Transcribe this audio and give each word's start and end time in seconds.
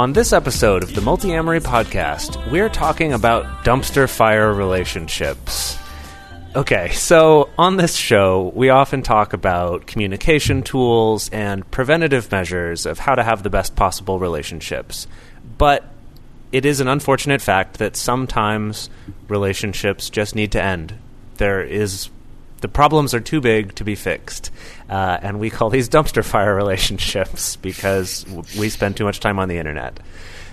On 0.00 0.14
this 0.14 0.32
episode 0.32 0.82
of 0.82 0.94
the 0.94 1.02
Multiamory 1.02 1.60
Podcast, 1.60 2.50
we're 2.50 2.70
talking 2.70 3.12
about 3.12 3.44
dumpster 3.66 4.08
fire 4.08 4.50
relationships. 4.50 5.76
Okay, 6.56 6.88
so 6.92 7.50
on 7.58 7.76
this 7.76 7.96
show, 7.96 8.50
we 8.54 8.70
often 8.70 9.02
talk 9.02 9.34
about 9.34 9.86
communication 9.86 10.62
tools 10.62 11.28
and 11.28 11.70
preventative 11.70 12.32
measures 12.32 12.86
of 12.86 12.98
how 12.98 13.14
to 13.14 13.22
have 13.22 13.42
the 13.42 13.50
best 13.50 13.76
possible 13.76 14.18
relationships. 14.18 15.06
But 15.58 15.84
it 16.50 16.64
is 16.64 16.80
an 16.80 16.88
unfortunate 16.88 17.42
fact 17.42 17.76
that 17.76 17.94
sometimes 17.94 18.88
relationships 19.28 20.08
just 20.08 20.34
need 20.34 20.52
to 20.52 20.62
end. 20.62 20.94
There 21.36 21.62
is 21.62 22.08
the 22.60 22.68
problems 22.68 23.14
are 23.14 23.20
too 23.20 23.40
big 23.40 23.74
to 23.76 23.84
be 23.84 23.94
fixed, 23.94 24.50
uh, 24.88 25.18
and 25.22 25.40
we 25.40 25.50
call 25.50 25.70
these 25.70 25.88
dumpster 25.88 26.24
fire 26.24 26.54
relationships 26.64 27.56
because 27.56 28.24
w- 28.24 28.42
we 28.58 28.68
spend 28.68 28.96
too 28.96 29.04
much 29.04 29.20
time 29.20 29.38
on 29.38 29.48
the 29.48 29.58
internet. 29.58 29.98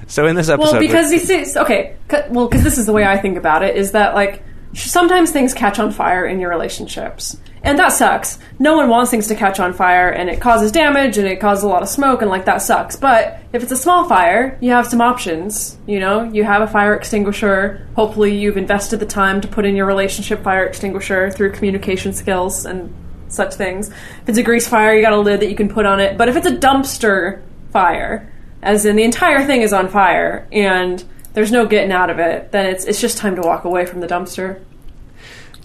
So 0.08 0.26
in 0.28 0.36
this 0.36 0.48
episode, 0.50 0.72
Well, 0.74 0.80
because 0.82 1.10
these 1.10 1.28
things, 1.28 1.58
okay, 1.58 1.96
c- 2.10 2.18
well, 2.30 2.48
because 2.48 2.64
this 2.64 2.78
is 2.78 2.86
the 2.86 2.94
way 2.94 3.06
I 3.06 3.18
think 3.18 3.38
about 3.38 3.64
it, 3.64 3.76
is 3.76 3.92
that 3.92 4.14
like 4.16 4.44
sometimes 4.78 5.32
things 5.32 5.54
catch 5.54 5.80
on 5.80 5.92
fire 5.92 6.26
in 6.26 6.40
your 6.40 6.50
relationships, 6.50 7.38
and 7.64 7.80
that 7.80 7.90
sucks. 7.90 8.40
No 8.60 8.78
one 8.78 8.90
wants 8.90 9.12
things 9.12 9.28
to 9.28 9.36
catch 9.36 9.60
on 9.60 9.74
fire, 9.74 10.10
and 10.10 10.30
it 10.30 10.40
causes 10.40 10.72
damage, 10.72 11.18
and 11.18 11.28
it 11.28 11.40
causes 11.40 11.64
a 11.64 11.68
lot 11.68 11.82
of 11.82 11.90
smoke, 11.90 12.22
and 12.22 12.30
like 12.30 12.46
that 12.46 12.62
sucks. 12.62 12.96
But 12.96 13.42
if 13.54 13.64
it's 13.64 13.72
a 13.72 13.78
small 13.78 14.08
fire, 14.08 14.58
you 14.62 14.72
have 14.72 14.88
some 14.88 15.02
options. 15.02 15.78
You 15.88 16.00
know, 16.00 16.24
you 16.24 16.44
have 16.44 16.62
a 16.62 16.68
fire 16.68 16.94
extinguisher. 16.94 17.88
Hopefully, 17.96 18.38
you've 18.38 18.58
invested 18.58 19.00
the 19.00 19.06
time 19.06 19.42
to 19.42 19.48
put 19.48 19.66
in 19.66 19.76
your 19.76 19.86
relationship 19.86 20.44
fire 20.44 20.66
extinguisher 20.66 21.32
through 21.32 21.52
communication 21.52 22.14
skills 22.14 22.66
and 22.66 22.94
such 23.30 23.56
things. 23.56 23.90
If 23.90 24.30
it's 24.30 24.38
a 24.38 24.44
grease 24.44 24.68
fire, 24.68 24.96
you 24.96 25.02
got 25.02 25.14
a 25.14 25.20
lid 25.20 25.42
that 25.42 25.50
you 25.50 25.56
can 25.56 25.70
put 25.70 25.86
on 25.86 26.00
it. 26.00 26.18
But 26.18 26.30
if 26.30 26.36
it's 26.36 26.48
a 26.48 26.56
dumpster 26.56 27.42
fire, 27.72 28.32
as 28.62 28.86
in 28.86 28.96
the 28.96 29.04
entire 29.04 29.46
thing 29.46 29.62
is 29.62 29.74
on 29.74 29.88
fire 29.88 30.48
and 30.52 31.04
there's 31.34 31.52
no 31.52 31.66
getting 31.66 31.92
out 31.92 32.10
of 32.10 32.20
it, 32.20 32.52
then 32.52 32.66
it's 32.66 32.86
it's 32.86 33.00
just 33.00 33.18
time 33.18 33.36
to 33.36 33.42
walk 33.42 33.64
away 33.64 33.86
from 33.86 34.00
the 34.00 34.08
dumpster. 34.08 34.60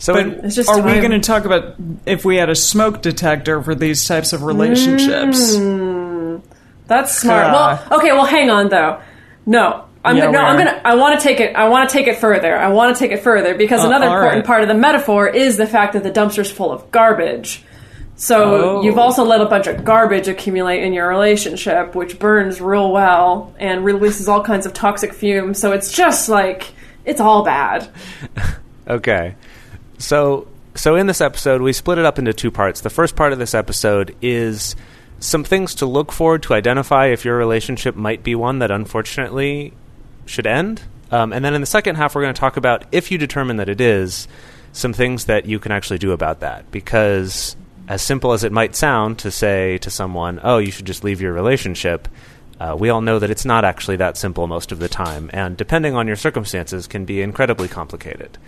So 0.03 0.15
But 0.15 0.23
in- 0.27 0.45
It's 0.47 0.57
just 0.57 0.69
are 0.69 0.81
we 0.83 0.95
going 0.99 1.13
to 1.13 1.21
talk 1.21 1.45
about 1.45 1.75
if 2.07 2.25
we 2.25 2.37
had 2.37 2.51
a 2.51 2.57
smoke 2.57 3.03
detector 3.03 3.63
for 3.63 3.75
these 3.77 4.05
types 4.07 4.33
of 4.33 4.43
relationships? 4.43 5.55
That's 6.89 7.17
smart. 7.19 7.47
Uh, 7.47 7.53
well, 7.89 7.99
okay, 7.99 8.13
well 8.13 8.25
hang 8.25 8.51
on 8.51 8.69
though. 8.69 9.01
No. 9.47 9.85
I'm 10.05 10.17
Yeah, 10.17 10.25
gonna, 10.27 10.39
no, 10.39 10.45
I'm 10.45 10.57
gonna. 10.59 10.81
I 10.85 10.97
want 10.97 11.21
to 11.21 11.23
take 11.23 11.39
it. 11.39 11.55
I 11.55 11.69
want 11.69 11.89
to 11.89 11.93
take 11.97 12.09
it 12.09 12.19
further. 12.19 12.59
I 12.59 12.69
want 12.71 12.97
to 12.97 12.99
take 12.99 13.13
it 13.13 13.23
further 13.23 13.55
because 13.55 13.85
Uh, 13.85 13.87
another 13.87 14.07
important 14.07 14.39
right. 14.39 14.45
part 14.45 14.63
of 14.63 14.69
the 14.69 14.75
metaphor 14.75 15.29
is 15.29 15.57
the 15.57 15.67
fact 15.69 15.93
that 15.93 16.03
the 16.03 16.11
dumpster's 16.11 16.51
full 16.51 16.73
of 16.73 16.91
garbage. 16.91 17.63
So 18.17 18.79
Oh. 18.79 18.83
you've 18.83 18.99
also 18.99 19.23
let 19.25 19.41
a 19.41 19.47
bunch 19.47 19.69
of 19.69 19.85
garbage 19.85 20.27
accumulate 20.27 20.83
in 20.83 20.93
your 20.93 21.07
relationship, 21.09 21.95
which 21.95 22.19
burns 22.19 22.61
real 22.61 22.91
well 22.91 23.55
and 23.61 23.85
releases 23.85 24.29
all 24.29 24.43
kinds 24.43 24.67
of 24.67 24.73
toxic 24.75 25.13
fumes. 25.15 25.59
So 25.61 25.71
it's 25.71 25.93
just 25.93 26.29
like 26.29 26.73
it's 27.05 27.21
all 27.21 27.45
bad. 27.45 27.89
Okay. 28.89 29.37
So 30.03 30.49
so 30.75 30.97
in 30.97 31.07
this 31.07 31.21
episode 31.21 31.63
we 31.63 31.73
split 31.73 31.99
it 31.99 32.05
up 32.05 32.19
into 32.19 32.33
two 32.33 32.51
parts. 32.51 32.81
The 32.81 32.91
first 32.91 33.15
part 33.15 33.33
of 33.33 33.39
this 33.39 33.55
episode 33.55 34.17
is 34.21 34.75
some 35.21 35.45
things 35.45 35.77
to 35.77 35.87
look 35.87 36.11
for 36.11 36.39
to 36.39 36.55
identify 36.55 37.07
if 37.07 37.25
your 37.25 37.37
relationship 37.39 37.95
might 37.95 38.25
be 38.25 38.35
one 38.35 38.59
that 38.59 38.73
unfortunately 38.73 39.73
should 40.27 40.47
end. 40.47 40.83
Um, 41.13 41.33
and 41.33 41.45
then 41.45 41.55
in 41.55 41.61
the 41.61 41.67
second 41.69 41.97
half 41.97 42.15
we're 42.15 42.23
going 42.23 42.35
to 42.35 42.41
talk 42.41 42.57
about 42.57 42.85
if 42.91 43.13
you 43.13 43.19
determine 43.19 43.59
that 43.59 43.69
it 43.69 43.81
is 43.81 44.27
some 44.73 44.93
things 44.93 45.27
that 45.27 45.47
you 45.47 45.61
can 45.61 45.71
actually 45.71 45.99
do 45.99 46.11
about 46.11 46.41
that 46.41 46.69
because 46.73 47.55
as 47.87 48.03
simple 48.03 48.33
as 48.33 48.43
it 48.43 48.51
might 48.51 48.75
sound 48.75 49.19
to 49.21 49.31
say 49.31 49.79
to 49.79 49.91
someone, 49.91 50.41
"Oh, 50.43 50.59
you 50.59 50.73
should 50.73 50.87
just 50.87 51.05
leave 51.05 51.21
your 51.21 51.33
relationship," 51.33 52.09
uh, 52.59 52.75
we 52.77 52.89
all 52.89 53.03
know 53.03 53.21
that 53.21 53.31
it's 53.31 53.45
not 53.45 53.65
actually 53.65 53.97
that 53.97 54.17
simple 54.17 54.49
most 54.49 54.73
of 54.73 54.81
the 54.81 54.89
time, 54.89 55.31
and 55.33 55.57
depending 55.57 55.95
on 55.95 56.07
your 56.07 56.17
circumstances, 56.17 56.87
can 56.87 57.05
be 57.05 57.23
incredibly 57.23 57.69
complicated. 57.69 58.39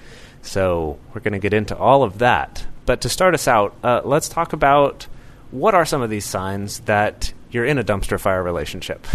So 0.44 0.98
we're 1.12 1.20
going 1.20 1.32
to 1.32 1.38
get 1.38 1.52
into 1.52 1.76
all 1.76 2.02
of 2.02 2.18
that. 2.18 2.64
But 2.86 3.00
to 3.00 3.08
start 3.08 3.34
us 3.34 3.48
out, 3.48 3.74
uh, 3.82 4.02
let's 4.04 4.28
talk 4.28 4.52
about 4.52 5.06
what 5.50 5.74
are 5.74 5.84
some 5.84 6.02
of 6.02 6.10
these 6.10 6.24
signs 6.24 6.80
that 6.80 7.32
you're 7.50 7.64
in 7.64 7.78
a 7.78 7.84
dumpster 7.84 8.20
fire 8.20 8.42
relationship. 8.42 9.06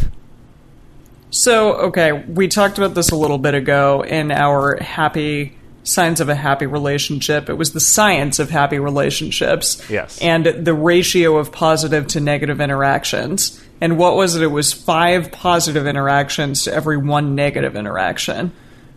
So, 1.32 1.74
okay, 1.76 2.12
we 2.12 2.48
talked 2.48 2.78
about 2.78 2.96
this 2.96 3.12
a 3.12 3.16
little 3.16 3.38
bit 3.38 3.54
ago 3.54 4.02
in 4.02 4.32
our 4.32 4.78
happy 4.82 5.56
signs 5.84 6.20
of 6.20 6.30
a 6.30 6.36
happy 6.36 6.66
relationship. 6.66 7.50
It 7.50 7.54
was 7.54 7.74
the 7.74 7.80
science 7.80 8.40
of 8.40 8.50
happy 8.50 8.80
relationships. 8.80 9.88
Yes. 9.90 10.20
And 10.22 10.46
the 10.46 10.74
ratio 10.74 11.38
of 11.38 11.52
positive 11.52 12.08
to 12.08 12.20
negative 12.20 12.60
interactions. 12.62 13.64
And 13.82 13.98
what 13.98 14.16
was 14.16 14.36
it? 14.36 14.42
It 14.42 14.48
was 14.48 14.74
five 14.74 15.32
positive 15.32 15.86
interactions 15.86 16.64
to 16.64 16.74
every 16.74 16.98
one 16.98 17.36
negative 17.36 17.76
interaction. 17.76 18.52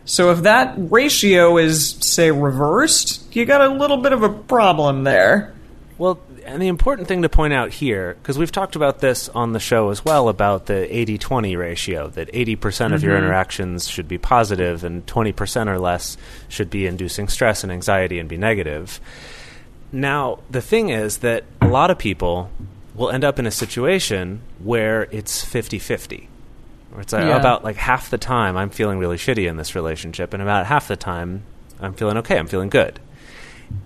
So 0.04 0.30
if 0.30 0.42
that 0.42 0.74
ratio 0.76 1.58
is, 1.58 1.90
say, 2.00 2.30
reversed, 2.30 3.34
you 3.34 3.44
got 3.44 3.60
a 3.60 3.68
little 3.68 3.98
bit 3.98 4.12
of 4.12 4.22
a 4.22 4.28
problem 4.28 5.04
there. 5.04 5.54
Well, 5.98 6.18
and 6.44 6.60
the 6.60 6.68
important 6.68 7.08
thing 7.08 7.22
to 7.22 7.28
point 7.28 7.52
out 7.52 7.70
here, 7.70 8.14
because 8.14 8.36
we've 8.38 8.50
talked 8.50 8.74
about 8.74 8.98
this 8.98 9.28
on 9.28 9.52
the 9.52 9.60
show 9.60 9.91
as 9.91 10.04
well 10.04 10.28
about 10.28 10.66
the 10.66 10.94
80 10.94 11.18
20 11.18 11.56
ratio, 11.56 12.08
that 12.08 12.32
80% 12.32 12.94
of 12.94 13.02
your 13.02 13.14
mm-hmm. 13.14 13.24
interactions 13.24 13.88
should 13.88 14.08
be 14.08 14.18
positive 14.18 14.84
and 14.84 15.06
20% 15.06 15.66
or 15.68 15.78
less 15.78 16.16
should 16.48 16.70
be 16.70 16.86
inducing 16.86 17.28
stress 17.28 17.62
and 17.62 17.72
anxiety 17.72 18.18
and 18.18 18.28
be 18.28 18.36
negative. 18.36 19.00
Now, 19.92 20.41
the 20.50 20.62
thing 20.62 20.88
is 20.88 21.18
that 21.18 21.44
a 21.60 21.68
lot 21.68 21.91
of 21.91 21.98
people 21.98 22.50
will 22.94 23.10
end 23.10 23.24
up 23.24 23.38
in 23.38 23.46
a 23.46 23.50
situation 23.50 24.41
where 24.58 25.04
it's 25.10 25.44
50 25.44 25.78
50. 25.78 26.28
Where 26.92 27.00
it's 27.00 27.12
like 27.12 27.25
Yeah. 27.25 27.36
about 27.36 27.64
like 27.64 27.76
half 27.76 28.10
the 28.10 28.19
time 28.19 28.56
I'm 28.56 28.70
feeling 28.70 28.98
really 28.98 29.16
shitty 29.16 29.48
in 29.48 29.56
this 29.56 29.75
relationship, 29.75 30.32
and 30.32 30.42
about 30.42 30.66
half 30.66 30.88
the 30.88 30.97
time 30.97 31.42
I'm 31.80 31.94
feeling 31.94 32.16
okay, 32.19 32.38
I'm 32.38 32.47
feeling 32.47 32.69
good. 32.69 33.00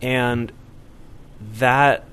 And 0.02 0.52
that 1.58 2.04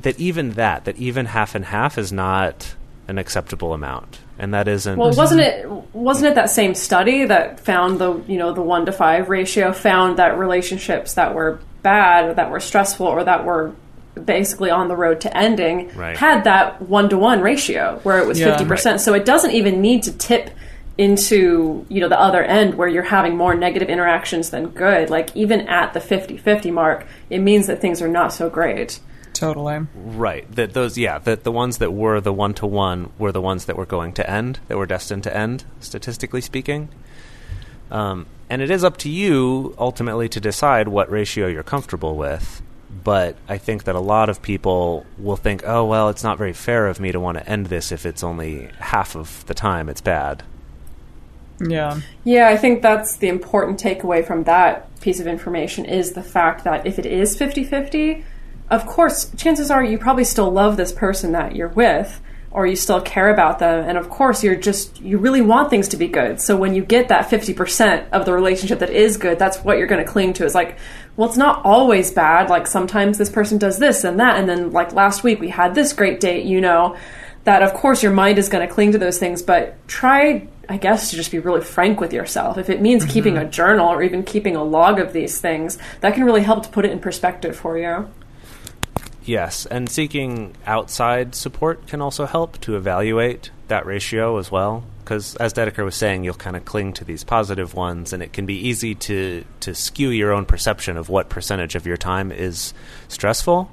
that 0.00 0.18
even 0.18 0.52
that 0.52 0.84
that 0.86 0.96
even 0.96 1.26
half 1.26 1.54
and 1.54 1.64
half 1.64 1.98
is 1.98 2.12
not 2.12 2.74
an 3.08 3.18
acceptable 3.18 3.74
amount 3.74 4.20
and 4.38 4.54
that 4.54 4.66
isn't 4.68 4.96
Well, 4.98 5.12
wasn't 5.12 5.42
it 5.42 5.68
wasn't 5.94 6.28
it 6.30 6.34
that 6.36 6.48
same 6.48 6.74
study 6.74 7.26
that 7.26 7.60
found 7.60 7.98
the 7.98 8.22
you 8.26 8.38
know 8.38 8.52
the 8.54 8.62
one 8.62 8.86
to 8.86 8.92
five 8.92 9.28
ratio 9.28 9.72
found 9.72 10.16
that 10.16 10.38
relationships 10.38 11.14
that 11.14 11.34
were 11.34 11.60
bad, 11.82 12.24
or 12.26 12.34
that 12.34 12.50
were 12.50 12.60
stressful, 12.60 13.06
or 13.06 13.22
that 13.24 13.44
were 13.44 13.72
basically 14.24 14.70
on 14.70 14.88
the 14.88 14.96
road 14.96 15.20
to 15.22 15.36
ending 15.36 15.90
Right. 15.96 16.16
had 16.16 16.44
that 16.44 16.82
one 16.82 17.08
to 17.10 17.18
one 17.18 17.40
ratio 17.40 18.00
where 18.02 18.18
it 18.18 18.26
was 18.26 18.38
Yeah. 18.40 18.50
fifty 18.50 18.64
percent. 18.64 19.00
So 19.00 19.14
it 19.14 19.24
doesn't 19.24 19.52
even 19.52 19.80
need 19.80 20.02
to 20.04 20.12
tip 20.12 20.50
into 20.98 21.86
you 21.88 22.00
know 22.00 22.08
the 22.08 22.20
other 22.20 22.42
end 22.42 22.74
where 22.74 22.88
you're 22.88 23.02
having 23.04 23.36
more 23.36 23.54
negative 23.54 23.88
interactions 23.88 24.50
than 24.50 24.66
good 24.68 25.08
like 25.08 25.34
even 25.34 25.60
at 25.66 25.94
the 25.94 26.00
50-50 26.00 26.70
mark 26.70 27.06
it 27.30 27.38
means 27.38 27.66
that 27.68 27.80
things 27.80 28.02
are 28.02 28.08
not 28.08 28.34
so 28.34 28.50
great 28.50 29.00
Totally. 29.32 29.86
right 29.94 30.50
that 30.54 30.74
those 30.74 30.98
yeah 30.98 31.18
that 31.20 31.44
the 31.44 31.52
ones 31.52 31.78
that 31.78 31.92
were 31.94 32.20
the 32.20 32.34
one 32.34 32.52
to 32.54 32.66
one 32.66 33.10
were 33.18 33.32
the 33.32 33.40
ones 33.40 33.64
that 33.64 33.76
were 33.76 33.86
going 33.86 34.12
to 34.14 34.28
end 34.30 34.58
that 34.68 34.76
were 34.76 34.84
destined 34.84 35.22
to 35.22 35.34
end 35.34 35.64
statistically 35.78 36.42
speaking 36.42 36.90
um, 37.90 38.26
and 38.50 38.60
it 38.60 38.70
is 38.70 38.84
up 38.84 38.98
to 38.98 39.08
you 39.08 39.74
ultimately 39.78 40.28
to 40.28 40.40
decide 40.40 40.88
what 40.88 41.10
ratio 41.10 41.46
you're 41.46 41.62
comfortable 41.62 42.16
with 42.16 42.60
but 43.04 43.36
I 43.48 43.58
think 43.58 43.84
that 43.84 43.94
a 43.94 44.00
lot 44.00 44.28
of 44.28 44.42
people 44.42 45.06
will 45.18 45.36
think, 45.36 45.62
oh, 45.66 45.84
well, 45.84 46.08
it's 46.08 46.24
not 46.24 46.38
very 46.38 46.52
fair 46.52 46.88
of 46.88 47.00
me 47.00 47.12
to 47.12 47.20
want 47.20 47.38
to 47.38 47.48
end 47.48 47.66
this 47.66 47.92
if 47.92 48.04
it's 48.04 48.22
only 48.22 48.68
half 48.78 49.14
of 49.14 49.46
the 49.46 49.54
time 49.54 49.88
it's 49.88 50.00
bad. 50.00 50.42
Yeah. 51.60 52.00
Yeah, 52.24 52.48
I 52.48 52.56
think 52.56 52.82
that's 52.82 53.16
the 53.16 53.28
important 53.28 53.80
takeaway 53.80 54.26
from 54.26 54.44
that 54.44 54.88
piece 55.00 55.20
of 55.20 55.26
information 55.26 55.84
is 55.84 56.12
the 56.12 56.22
fact 56.22 56.64
that 56.64 56.86
if 56.86 56.98
it 56.98 57.06
is 57.06 57.36
50 57.36 57.64
50, 57.64 58.24
of 58.70 58.86
course, 58.86 59.30
chances 59.36 59.70
are 59.70 59.84
you 59.84 59.98
probably 59.98 60.24
still 60.24 60.50
love 60.50 60.76
this 60.76 60.92
person 60.92 61.32
that 61.32 61.54
you're 61.54 61.68
with, 61.68 62.20
or 62.52 62.66
you 62.66 62.74
still 62.74 63.00
care 63.00 63.30
about 63.30 63.60
them 63.60 63.88
and 63.88 63.96
of 63.96 64.10
course 64.10 64.42
you're 64.42 64.56
just 64.56 65.00
you 65.00 65.18
really 65.18 65.40
want 65.40 65.70
things 65.70 65.88
to 65.88 65.96
be 65.96 66.08
good. 66.08 66.40
So 66.40 66.56
when 66.56 66.74
you 66.74 66.84
get 66.84 67.08
that 67.08 67.30
50% 67.30 68.10
of 68.10 68.24
the 68.24 68.32
relationship 68.32 68.80
that 68.80 68.90
is 68.90 69.16
good 69.16 69.38
that's 69.38 69.58
what 69.58 69.78
you're 69.78 69.86
going 69.86 70.04
to 70.04 70.10
cling 70.10 70.32
to 70.34 70.44
is 70.44 70.54
like 70.54 70.76
well 71.16 71.28
it's 71.28 71.38
not 71.38 71.64
always 71.64 72.10
bad 72.12 72.50
like 72.50 72.66
sometimes 72.66 73.18
this 73.18 73.30
person 73.30 73.58
does 73.58 73.78
this 73.78 74.04
and 74.04 74.18
that 74.20 74.38
and 74.38 74.48
then 74.48 74.72
like 74.72 74.92
last 74.92 75.22
week 75.22 75.40
we 75.40 75.48
had 75.48 75.74
this 75.74 75.92
great 75.92 76.20
date 76.20 76.44
you 76.44 76.60
know 76.60 76.96
that 77.44 77.62
of 77.62 77.72
course 77.72 78.02
your 78.02 78.12
mind 78.12 78.38
is 78.38 78.48
going 78.48 78.66
to 78.66 78.72
cling 78.72 78.92
to 78.92 78.98
those 78.98 79.18
things 79.18 79.42
but 79.42 79.76
try 79.88 80.46
i 80.68 80.76
guess 80.76 81.10
to 81.10 81.16
just 81.16 81.30
be 81.30 81.38
really 81.38 81.60
frank 81.60 82.00
with 82.00 82.12
yourself. 82.12 82.56
If 82.56 82.70
it 82.70 82.80
means 82.80 83.04
keeping 83.04 83.34
mm-hmm. 83.34 83.48
a 83.48 83.50
journal 83.50 83.88
or 83.88 84.02
even 84.02 84.22
keeping 84.22 84.56
a 84.56 84.62
log 84.62 85.00
of 85.00 85.12
these 85.12 85.40
things 85.40 85.78
that 86.00 86.14
can 86.14 86.24
really 86.24 86.42
help 86.42 86.62
to 86.62 86.68
put 86.68 86.84
it 86.84 86.92
in 86.92 87.00
perspective 87.00 87.56
for 87.56 87.76
you 87.76 88.08
Yes, 89.30 89.64
and 89.64 89.88
seeking 89.88 90.56
outside 90.66 91.36
support 91.36 91.86
can 91.86 92.02
also 92.02 92.26
help 92.26 92.60
to 92.62 92.74
evaluate 92.74 93.52
that 93.68 93.86
ratio 93.86 94.38
as 94.38 94.50
well. 94.50 94.82
Because 95.04 95.36
as 95.36 95.54
Dedeker 95.54 95.84
was 95.84 95.94
saying, 95.94 96.24
you'll 96.24 96.34
kind 96.34 96.56
of 96.56 96.64
cling 96.64 96.94
to 96.94 97.04
these 97.04 97.22
positive 97.22 97.72
ones, 97.72 98.12
and 98.12 98.24
it 98.24 98.32
can 98.32 98.44
be 98.44 98.56
easy 98.56 98.96
to 98.96 99.44
to 99.60 99.72
skew 99.72 100.08
your 100.08 100.32
own 100.32 100.46
perception 100.46 100.96
of 100.96 101.08
what 101.08 101.28
percentage 101.28 101.76
of 101.76 101.86
your 101.86 101.96
time 101.96 102.32
is 102.32 102.74
stressful. 103.06 103.70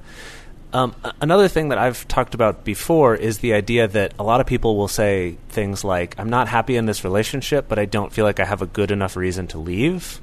Um, 0.73 0.93
another 1.21 1.47
thing 1.47 1.69
that 1.69 1.79
I've 1.79 2.07
talked 2.07 2.35
about 2.35 2.63
before 2.63 3.15
is 3.15 3.39
the 3.39 3.55
idea 3.55 3.87
that 3.87 4.13
a 4.19 4.23
lot 4.23 4.41
of 4.41 4.45
people 4.45 4.77
will 4.77 4.87
say 4.87 5.37
things 5.49 5.83
like, 5.83 6.13
"I'm 6.19 6.29
not 6.29 6.47
happy 6.47 6.75
in 6.75 6.85
this 6.85 7.03
relationship, 7.03 7.65
but 7.67 7.79
I 7.79 7.85
don't 7.85 8.13
feel 8.13 8.25
like 8.25 8.39
I 8.39 8.45
have 8.45 8.61
a 8.61 8.67
good 8.67 8.91
enough 8.91 9.15
reason 9.15 9.47
to 9.47 9.57
leave." 9.57 10.21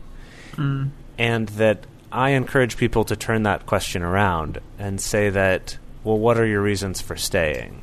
and 1.19 1.49
that 1.49 1.87
I 2.15 2.31
encourage 2.31 2.77
people 2.77 3.05
to 3.07 3.17
turn 3.17 3.43
that 3.43 3.67
question 3.67 4.03
around 4.03 4.61
and 4.79 5.01
say 5.01 5.31
that, 5.31 5.79
well, 6.05 6.17
what 6.17 6.39
are 6.39 6.47
your 6.47 6.63
reasons 6.63 7.01
for 7.01 7.17
staying? 7.17 7.83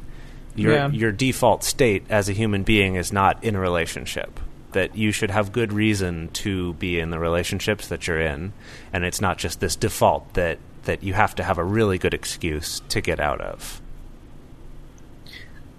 Your 0.55 0.73
Yeah. 0.73 0.89
your 0.89 1.11
default 1.11 1.65
state 1.65 2.05
as 2.09 2.29
a 2.29 2.33
human 2.33 2.63
being 2.63 2.95
is 2.95 3.11
not 3.11 3.43
in 3.43 3.55
a 3.55 3.59
relationship. 3.59 4.39
That 4.71 4.95
you 4.95 5.11
should 5.11 5.31
have 5.31 5.51
good 5.51 5.73
reason 5.73 6.29
to 6.33 6.73
be 6.75 6.97
in 6.97 7.09
the 7.09 7.19
relationships 7.19 7.87
that 7.89 8.07
you're 8.07 8.21
in, 8.21 8.53
and 8.93 9.03
it's 9.03 9.19
not 9.19 9.37
just 9.37 9.59
this 9.59 9.75
default 9.75 10.33
that 10.35 10.59
that 10.85 11.03
you 11.03 11.13
have 11.13 11.35
to 11.35 11.43
have 11.43 11.57
a 11.57 11.63
really 11.63 11.97
good 11.97 12.13
excuse 12.13 12.81
to 12.87 13.01
get 13.01 13.19
out 13.19 13.41
of. 13.41 13.81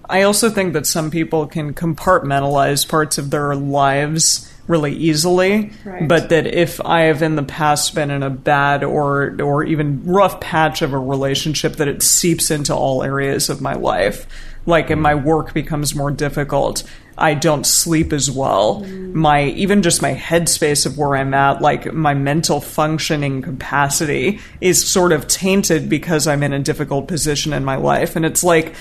I 0.09 0.23
also 0.23 0.51
think 0.51 0.75
that 0.75 0.87
some 0.87 1.11
people 1.11 1.47
can 1.47 1.73
compartmentalize 1.73 2.87
parts 2.87 3.17
of 3.17 3.31
their 3.31 3.57
lives 3.57 4.52
really 4.69 4.93
easily, 4.95 5.71
Right. 5.85 6.07
but 6.07 6.29
that 6.29 6.47
if 6.47 6.81
I 6.85 7.03
have 7.03 7.23
in 7.23 7.37
the 7.37 7.43
past 7.43 7.95
been 7.95 8.11
in 8.11 8.23
a 8.23 8.31
bad 8.31 8.85
or 8.85 9.35
or 9.43 9.65
even 9.65 10.03
rough 10.05 10.41
patch 10.41 10.83
of 10.83 10.93
a 10.93 10.99
relationship, 10.99 11.77
that 11.77 11.89
it 11.89 12.03
seeps 12.03 12.51
into 12.51 12.75
all 12.75 13.03
areas 13.03 13.49
of 13.49 13.61
my 13.61 13.75
life. 13.75 14.27
Like, 14.65 14.91
if 14.93 14.99
my 14.99 15.17
work 15.17 15.53
becomes 15.53 15.95
more 15.95 16.13
difficult, 16.13 16.85
I 17.19 17.35
don't 17.35 17.67
sleep 17.67 18.13
as 18.13 18.31
well. 18.31 18.83
Mm. 18.83 19.13
My 19.15 19.45
even 19.47 19.83
just 19.83 20.01
my 20.01 20.15
headspace 20.15 20.87
of 20.87 20.97
where 20.97 21.17
I'm 21.17 21.35
at, 21.35 21.61
like 21.61 21.93
my 21.93 22.15
mental 22.15 22.61
functioning 22.61 23.43
capacity, 23.43 24.39
is 24.61 24.85
sort 24.87 25.13
of 25.13 25.27
tainted 25.27 25.89
because 25.89 26.29
I'm 26.29 26.45
in 26.45 26.53
a 26.53 26.61
difficult 26.61 27.09
position 27.09 27.53
in 27.53 27.65
my 27.65 27.77
life, 27.77 28.15
and 28.17 28.25
it's 28.25 28.45
like 28.45 28.75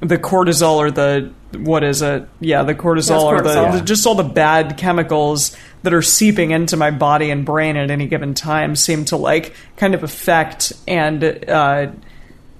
the 0.00 0.18
cortisol 0.18 0.76
or 0.76 0.90
the 0.90 1.32
what 1.56 1.84
is 1.84 2.02
it? 2.02 2.28
Yeah, 2.40 2.62
the 2.62 2.74
cortisol 2.74 3.24
or 3.24 3.42
the, 3.42 3.50
cortisol. 3.50 3.78
the 3.78 3.84
just 3.84 4.06
all 4.06 4.14
the 4.14 4.22
bad 4.24 4.76
chemicals 4.76 5.56
that 5.82 5.94
are 5.94 6.02
seeping 6.02 6.50
into 6.50 6.76
my 6.76 6.90
body 6.90 7.30
and 7.30 7.44
brain 7.44 7.76
at 7.76 7.90
any 7.90 8.06
given 8.06 8.34
time 8.34 8.76
seem 8.76 9.04
to 9.06 9.16
like 9.16 9.54
kind 9.76 9.94
of 9.94 10.02
affect 10.02 10.72
and 10.86 11.22
uh, 11.48 11.90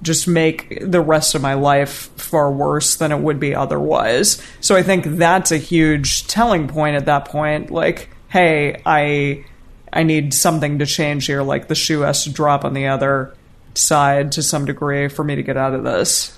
just 0.03 0.27
make 0.27 0.79
the 0.81 1.01
rest 1.01 1.35
of 1.35 1.43
my 1.43 1.55
life 1.55 2.11
far 2.17 2.51
worse 2.51 2.97
than 2.97 3.13
it 3.13 3.19
would 3.19 3.39
be 3.39 3.55
otherwise. 3.55 4.43
So 4.61 4.77
I 4.77 4.83
think 4.83 5.05
that's 5.05 5.53
a 5.53 5.59
huge 5.59 6.27
telling 6.27 6.69
point 6.69 6.97
at 6.97 7.07
that 7.07 7.27
point. 7.27 7.71
Like, 7.71 8.11
hey, 8.29 8.83
I 8.85 9.45
I 9.93 10.03
need 10.03 10.35
something 10.35 10.79
to 10.79 10.87
change 10.87 11.27
here. 11.27 11.43
Like 11.43 11.69
the 11.69 11.75
shoe 11.75 12.01
has 12.01 12.25
to 12.25 12.31
drop 12.31 12.65
on 12.65 12.75
the 12.75 12.89
other 12.89 13.35
side 13.75 14.33
to 14.33 14.43
some 14.43 14.65
degree 14.65 15.09
for 15.09 15.25
me 15.25 15.37
to 15.37 15.43
get 15.43 15.57
out 15.57 15.75
of 15.75 15.85
this. 15.85 16.37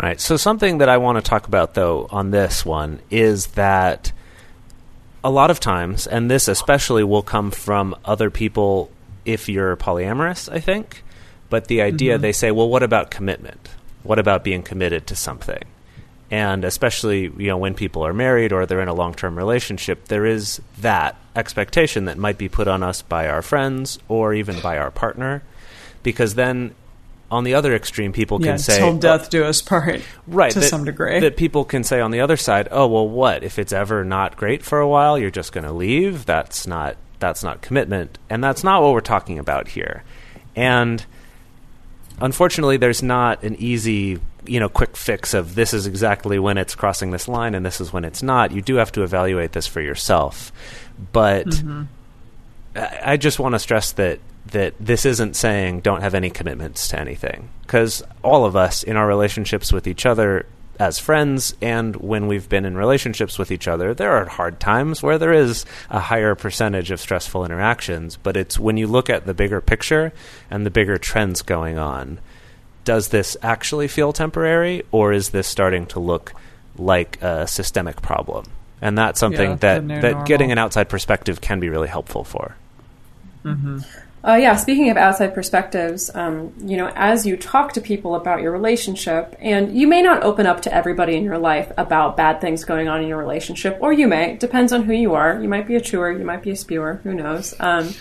Right. 0.00 0.20
So 0.20 0.36
something 0.36 0.78
that 0.78 0.88
I 0.88 0.98
want 0.98 1.16
to 1.16 1.22
talk 1.22 1.46
about 1.46 1.74
though 1.74 2.06
on 2.10 2.30
this 2.30 2.66
one 2.66 3.00
is 3.10 3.46
that 3.48 4.12
a 5.24 5.30
lot 5.30 5.50
of 5.50 5.58
times, 5.58 6.06
and 6.06 6.30
this 6.30 6.48
especially 6.48 7.02
will 7.02 7.22
come 7.22 7.50
from 7.50 7.96
other 8.04 8.30
people 8.30 8.90
if 9.24 9.48
you're 9.48 9.76
polyamorous, 9.76 10.52
I 10.52 10.60
think. 10.60 11.02
But 11.48 11.68
the 11.68 11.82
idea 11.82 12.14
mm-hmm. 12.14 12.22
they 12.22 12.32
say, 12.32 12.50
well, 12.50 12.68
what 12.68 12.82
about 12.82 13.10
commitment? 13.10 13.70
What 14.02 14.18
about 14.18 14.44
being 14.44 14.62
committed 14.62 15.06
to 15.08 15.16
something? 15.16 15.62
And 16.30 16.64
especially, 16.64 17.22
you 17.22 17.46
know, 17.46 17.56
when 17.56 17.74
people 17.74 18.04
are 18.04 18.12
married 18.12 18.52
or 18.52 18.66
they're 18.66 18.80
in 18.80 18.88
a 18.88 18.94
long-term 18.94 19.36
relationship, 19.36 20.06
there 20.06 20.26
is 20.26 20.60
that 20.78 21.16
expectation 21.34 22.06
that 22.06 22.18
might 22.18 22.36
be 22.36 22.48
put 22.48 22.68
on 22.68 22.82
us 22.82 23.02
by 23.02 23.28
our 23.28 23.42
friends 23.42 23.98
or 24.08 24.34
even 24.34 24.60
by 24.60 24.76
our 24.76 24.90
partner, 24.90 25.42
because 26.02 26.34
then 26.34 26.74
on 27.30 27.44
the 27.44 27.54
other 27.54 27.74
extreme, 27.74 28.12
people 28.12 28.40
Yeah, 28.40 28.52
can 28.52 28.58
say, 28.58 28.78
till 28.78 28.88
"Oh, 28.88 28.98
death 28.98 29.30
do 29.30 29.44
us 29.44 29.60
part, 29.72 30.00
right 30.26 30.52
To 30.52 30.60
that- 30.60 30.68
some 30.68 30.84
degree. 30.84 31.20
that 31.20 31.36
people 31.36 31.64
can 31.64 31.82
say 31.84 32.00
on 32.00 32.10
the 32.10 32.20
other 32.20 32.36
side 32.36 32.68
oh 32.70 32.86
well 32.86 33.08
what? 33.08 33.42
If 33.42 33.58
it's 33.58 33.72
ever 33.72 34.04
not 34.04 34.36
great 34.36 34.62
for 34.62 34.78
a 34.78 34.88
while 34.88 35.18
you're 35.18 35.30
just 35.30 35.52
going 35.52 35.64
to 35.64 35.72
leave? 35.72 36.26
That's 36.26 36.66
not 36.66 36.96
that's 37.18 37.42
not 37.42 37.62
commitment. 37.62 38.18
And 38.28 38.44
that's 38.44 38.62
not 38.62 38.82
what 38.82 38.92
we're 38.92 39.00
talking 39.00 39.38
about 39.38 39.68
here. 39.68 40.04
And 40.54 41.04
unfortunately 42.20 42.76
there's 42.76 43.02
not 43.02 43.42
an 43.42 43.56
easy 43.56 44.18
you 44.46 44.60
know 44.60 44.68
quick 44.68 44.96
fix 44.96 45.34
of 45.34 45.54
this 45.54 45.74
is 45.74 45.86
exactly 45.86 46.38
when 46.38 46.56
it's 46.56 46.74
crossing 46.74 47.10
this 47.10 47.26
line 47.26 47.54
and 47.54 47.66
this 47.66 47.80
is 47.80 47.92
when 47.92 48.04
it's 48.04 48.22
not. 48.22 48.52
You 48.52 48.62
do 48.62 48.76
have 48.76 48.92
to 48.92 49.02
evaluate 49.02 49.52
this 49.52 49.66
for 49.66 49.80
yourself. 49.80 50.52
But 51.12 51.46
mm-hmm. 51.48 51.82
I 52.76 53.00
I 53.12 53.16
just 53.16 53.38
want 53.40 53.54
to 53.54 53.58
stress 53.58 53.92
that 53.92 54.20
that 54.52 54.74
this 54.78 55.04
isn't 55.04 55.36
saying 55.36 55.80
don't 55.80 56.02
have 56.02 56.14
any 56.14 56.30
commitments 56.30 56.88
to 56.88 57.00
anything. 57.00 57.48
Because 57.62 58.02
all 58.22 58.44
of 58.44 58.56
us 58.56 58.82
in 58.82 58.96
our 58.96 59.06
relationships 59.06 59.72
with 59.72 59.86
each 59.86 60.06
other 60.06 60.46
as 60.78 60.98
friends 60.98 61.54
and 61.62 61.96
when 61.96 62.26
we've 62.26 62.50
been 62.50 62.66
in 62.66 62.76
relationships 62.76 63.38
with 63.38 63.50
each 63.50 63.66
other 63.66 63.94
there 63.94 64.12
are 64.12 64.26
hard 64.26 64.60
times 64.60 65.02
where 65.02 65.16
there 65.16 65.32
is 65.32 65.64
a 65.88 65.98
higher 65.98 66.34
percentage 66.34 66.90
of 66.90 67.00
stressful 67.00 67.46
interactions 67.46 68.18
but 68.18 68.36
it's 68.36 68.58
when 68.58 68.76
you 68.76 68.86
look 68.86 69.08
at 69.08 69.24
the 69.24 69.32
bigger 69.32 69.62
picture 69.62 70.12
and 70.50 70.66
the 70.66 70.70
bigger 70.70 70.98
trends 70.98 71.40
going 71.40 71.78
on 71.78 72.18
does 72.86 73.08
this 73.08 73.36
actually 73.42 73.88
feel 73.88 74.14
temporary 74.14 74.82
or 74.92 75.12
is 75.12 75.30
this 75.30 75.46
starting 75.46 75.84
to 75.84 76.00
look 76.00 76.32
like 76.78 77.20
a 77.20 77.46
systemic 77.46 78.00
problem? 78.00 78.46
And 78.80 78.96
that's 78.96 79.20
something 79.20 79.50
Yeah, 79.50 79.56
that 79.56 79.88
that 80.02 80.26
getting 80.26 80.52
an 80.52 80.58
outside 80.58 80.88
perspective 80.88 81.40
can 81.42 81.60
be 81.60 81.68
really 81.68 81.88
helpful 81.88 82.24
for 82.24 82.56
Uh, 84.26 84.34
yeah, 84.34 84.56
speaking 84.56 84.90
of 84.90 84.96
outside 84.96 85.32
perspectives, 85.32 86.10
um, 86.16 86.52
you 86.58 86.76
know, 86.76 86.90
as 86.96 87.24
you 87.24 87.36
talk 87.36 87.72
to 87.72 87.80
people 87.80 88.16
about 88.16 88.42
your 88.42 88.50
relationship, 88.50 89.36
and 89.38 89.78
you 89.78 89.86
may 89.86 90.02
not 90.02 90.24
open 90.24 90.46
up 90.46 90.60
to 90.62 90.74
everybody 90.74 91.14
in 91.14 91.22
your 91.22 91.38
life 91.38 91.70
about 91.78 92.16
bad 92.16 92.40
things 92.40 92.64
going 92.64 92.88
on 92.88 93.00
in 93.00 93.06
your 93.06 93.18
relationship, 93.18 93.78
or 93.80 93.92
you 93.92 94.08
may. 94.08 94.34
Depends 94.36 94.72
on 94.72 94.82
who 94.82 94.92
you 94.92 95.14
are. 95.14 95.40
You 95.40 95.48
might 95.48 95.68
be 95.68 95.76
a 95.76 95.80
chewer, 95.80 96.10
you 96.10 96.24
might 96.24 96.42
be 96.42 96.50
a 96.50 96.56
spewer, 96.56 97.00
who 97.04 97.14
knows. 97.14 97.54
Um, 97.60 97.94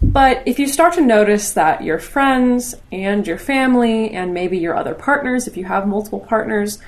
but 0.00 0.46
if 0.46 0.60
you 0.60 0.68
start 0.68 0.94
to 0.94 1.00
notice 1.00 1.54
that 1.54 1.82
your 1.82 1.98
friends 1.98 2.76
and 2.92 3.26
your 3.26 3.38
family 3.38 4.10
and 4.10 4.32
maybe 4.32 4.58
your 4.58 4.76
other 4.76 4.94
partners, 4.94 5.48
if 5.48 5.56
you 5.56 5.64
have 5.64 5.88
multiple 5.88 6.20
partners, 6.20 6.78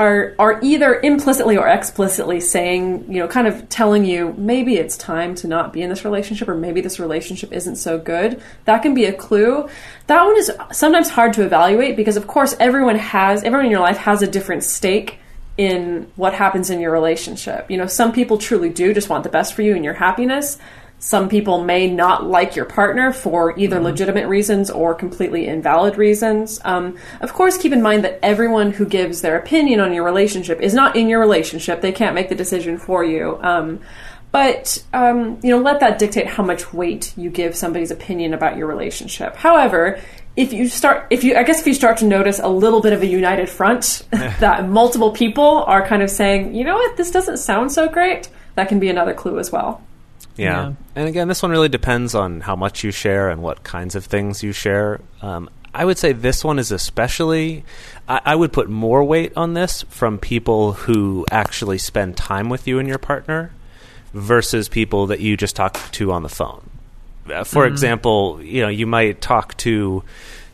are 0.00 0.34
are 0.38 0.58
either 0.62 0.98
implicitly 1.02 1.58
or 1.58 1.68
explicitly 1.68 2.40
saying, 2.40 3.04
you 3.12 3.18
know, 3.20 3.28
kind 3.28 3.46
of 3.46 3.68
telling 3.68 4.06
you 4.06 4.34
maybe 4.38 4.76
it's 4.76 4.96
time 4.96 5.34
to 5.34 5.46
not 5.46 5.74
be 5.74 5.82
in 5.82 5.90
this 5.90 6.06
relationship 6.06 6.48
or 6.48 6.54
maybe 6.54 6.80
this 6.80 6.98
relationship 6.98 7.52
isn't 7.52 7.76
so 7.76 7.98
good, 7.98 8.42
that 8.64 8.80
can 8.80 8.94
be 8.94 9.04
a 9.04 9.12
clue. 9.12 9.68
That 10.06 10.24
one 10.24 10.38
is 10.38 10.50
sometimes 10.72 11.10
hard 11.10 11.34
to 11.34 11.44
evaluate 11.44 11.96
because 11.96 12.16
of 12.16 12.26
course 12.26 12.56
everyone 12.58 12.96
has 12.96 13.42
everyone 13.42 13.66
in 13.66 13.70
your 13.70 13.80
life 13.80 13.98
has 13.98 14.22
a 14.22 14.26
different 14.26 14.64
stake 14.64 15.18
in 15.58 16.10
what 16.16 16.32
happens 16.32 16.70
in 16.70 16.80
your 16.80 16.92
relationship. 16.92 17.70
You 17.70 17.76
know, 17.76 17.86
some 17.86 18.12
people 18.12 18.38
truly 18.38 18.70
do 18.70 18.94
just 18.94 19.10
want 19.10 19.24
the 19.24 19.28
best 19.28 19.52
for 19.52 19.60
you 19.60 19.76
and 19.76 19.84
your 19.84 19.92
happiness. 19.92 20.56
Some 21.00 21.30
people 21.30 21.64
may 21.64 21.90
not 21.90 22.26
like 22.26 22.54
your 22.54 22.66
partner 22.66 23.10
for 23.10 23.58
either 23.58 23.80
legitimate 23.80 24.28
reasons 24.28 24.70
or 24.70 24.94
completely 24.94 25.46
invalid 25.46 25.96
reasons. 25.96 26.60
Um, 26.62 26.98
of 27.22 27.32
course, 27.32 27.56
keep 27.56 27.72
in 27.72 27.80
mind 27.80 28.04
that 28.04 28.18
everyone 28.22 28.72
who 28.72 28.84
gives 28.84 29.22
their 29.22 29.38
opinion 29.38 29.80
on 29.80 29.94
your 29.94 30.04
relationship 30.04 30.60
is 30.60 30.74
not 30.74 30.96
in 30.96 31.08
your 31.08 31.18
relationship. 31.18 31.80
They 31.80 31.90
can't 31.90 32.14
make 32.14 32.28
the 32.28 32.34
decision 32.34 32.76
for 32.76 33.02
you. 33.02 33.38
Um, 33.40 33.80
but 34.30 34.84
um, 34.92 35.40
you 35.42 35.48
know, 35.48 35.58
let 35.58 35.80
that 35.80 35.98
dictate 35.98 36.26
how 36.26 36.42
much 36.42 36.74
weight 36.74 37.16
you 37.16 37.30
give 37.30 37.56
somebody's 37.56 37.90
opinion 37.90 38.34
about 38.34 38.58
your 38.58 38.66
relationship. 38.66 39.36
However, 39.36 39.98
if 40.36 40.52
you 40.52 40.68
start, 40.68 41.06
if 41.08 41.24
you, 41.24 41.34
I 41.34 41.44
guess, 41.44 41.60
if 41.60 41.66
you 41.66 41.74
start 41.74 41.96
to 41.98 42.04
notice 42.04 42.38
a 42.38 42.48
little 42.48 42.82
bit 42.82 42.92
of 42.92 43.00
a 43.00 43.06
united 43.06 43.48
front, 43.48 44.06
that 44.10 44.68
multiple 44.68 45.12
people 45.12 45.64
are 45.64 45.86
kind 45.86 46.02
of 46.02 46.10
saying, 46.10 46.54
you 46.54 46.62
know 46.62 46.74
what, 46.74 46.98
this 46.98 47.10
doesn't 47.10 47.38
sound 47.38 47.72
so 47.72 47.88
great, 47.88 48.28
that 48.54 48.68
can 48.68 48.78
be 48.78 48.90
another 48.90 49.14
clue 49.14 49.38
as 49.38 49.50
well. 49.50 49.82
Yeah. 50.36 50.68
Yeah. 50.68 50.72
And 50.94 51.08
again, 51.08 51.28
this 51.28 51.42
one 51.42 51.50
really 51.50 51.68
depends 51.68 52.14
on 52.14 52.40
how 52.40 52.56
much 52.56 52.84
you 52.84 52.90
share 52.90 53.30
and 53.30 53.42
what 53.42 53.62
kinds 53.62 53.94
of 53.94 54.04
things 54.04 54.42
you 54.42 54.52
share. 54.52 55.00
Um, 55.22 55.50
I 55.74 55.84
would 55.84 55.98
say 55.98 56.12
this 56.12 56.42
one 56.44 56.58
is 56.58 56.72
especially. 56.72 57.64
I, 58.08 58.20
I 58.24 58.36
would 58.36 58.52
put 58.52 58.68
more 58.68 59.04
weight 59.04 59.32
on 59.36 59.54
this 59.54 59.82
from 59.82 60.18
people 60.18 60.72
who 60.72 61.26
actually 61.30 61.78
spend 61.78 62.16
time 62.16 62.48
with 62.48 62.66
you 62.66 62.78
and 62.78 62.88
your 62.88 62.98
partner 62.98 63.52
versus 64.12 64.68
people 64.68 65.06
that 65.08 65.20
you 65.20 65.36
just 65.36 65.54
talk 65.54 65.78
to 65.92 66.12
on 66.12 66.22
the 66.22 66.28
phone. 66.28 66.68
Uh, 67.32 67.44
for 67.44 67.66
example, 67.66 68.40
you 68.42 68.62
know, 68.62 68.68
you 68.68 68.86
might 68.86 69.20
talk 69.20 69.56
to 69.58 70.02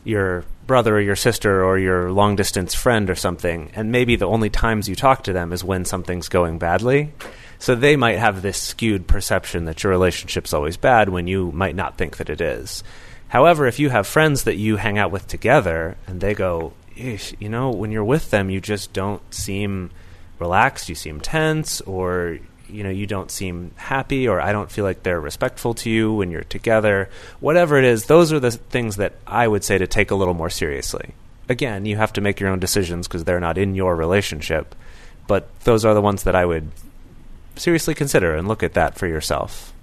your 0.03 0.45
brother 0.67 0.97
or 0.97 1.01
your 1.01 1.15
sister 1.15 1.63
or 1.63 1.79
your 1.79 2.11
long 2.11 2.35
distance 2.35 2.75
friend 2.75 3.09
or 3.09 3.15
something, 3.15 3.71
and 3.73 3.91
maybe 3.91 4.15
the 4.15 4.27
only 4.27 4.49
times 4.49 4.87
you 4.87 4.95
talk 4.95 5.23
to 5.23 5.33
them 5.33 5.51
is 5.51 5.63
when 5.63 5.85
something's 5.85 6.29
going 6.29 6.59
badly. 6.59 7.13
So 7.59 7.75
they 7.75 7.95
might 7.95 8.19
have 8.19 8.41
this 8.41 8.61
skewed 8.61 9.07
perception 9.07 9.65
that 9.65 9.83
your 9.83 9.91
relationship's 9.91 10.53
always 10.53 10.77
bad 10.77 11.09
when 11.09 11.27
you 11.27 11.51
might 11.51 11.75
not 11.75 11.97
think 11.97 12.17
that 12.17 12.29
it 12.29 12.41
is. 12.41 12.83
However, 13.29 13.67
if 13.67 13.79
you 13.79 13.89
have 13.89 14.07
friends 14.07 14.43
that 14.43 14.57
you 14.57 14.77
hang 14.77 14.97
out 14.97 15.11
with 15.11 15.27
together 15.27 15.97
and 16.05 16.21
they 16.21 16.33
go, 16.33 16.73
"Ish, 16.95 17.33
you 17.39 17.49
know, 17.49 17.71
when 17.71 17.91
you're 17.91 18.03
with 18.03 18.31
them, 18.31 18.49
you 18.49 18.61
just 18.61 18.93
don't 18.93 19.21
seem 19.33 19.89
relaxed, 20.39 20.87
you 20.87 20.95
seem 20.95 21.19
tense, 21.19 21.81
or 21.81 22.39
you 22.69 22.83
know, 22.83 22.89
you 22.89 23.07
don't 23.07 23.31
seem 23.31 23.71
happy, 23.75 24.27
or 24.27 24.41
I 24.41 24.51
don't 24.51 24.69
feel 24.69 24.83
like 24.83 25.03
they're 25.03 25.21
respectful 25.21 25.73
to 25.75 25.89
you 25.89 26.13
when 26.13 26.31
you're 26.31 26.43
together. 26.43 27.09
Whatever 27.39 27.77
it 27.77 27.85
is, 27.85 28.05
those 28.05 28.33
are 28.33 28.41
the 28.41 28.51
things 28.51 28.97
that 28.97 29.13
I 29.25 29.47
would 29.47 29.63
say 29.63 29.77
to 29.77 29.87
take 29.87 30.11
a 30.11 30.15
little 30.15 30.33
more 30.33 30.49
seriously. 30.49 31.13
Again, 31.47 31.85
you 31.85 31.95
have 31.95 32.11
to 32.13 32.21
make 32.21 32.41
your 32.41 32.49
own 32.49 32.59
decisions 32.59 33.07
because 33.07 33.23
they're 33.23 33.39
not 33.39 33.57
in 33.57 33.73
your 33.73 33.95
relationship, 33.95 34.75
but 35.27 35.47
those 35.61 35.85
are 35.85 35.93
the 35.93 36.01
ones 36.01 36.23
that 36.23 36.35
I 36.35 36.45
would 36.45 36.69
seriously 37.57 37.93
consider 37.93 38.35
and 38.35 38.47
look 38.47 38.63
at 38.63 38.73
that 38.73 38.95
for 38.97 39.07
yourself. 39.07 39.73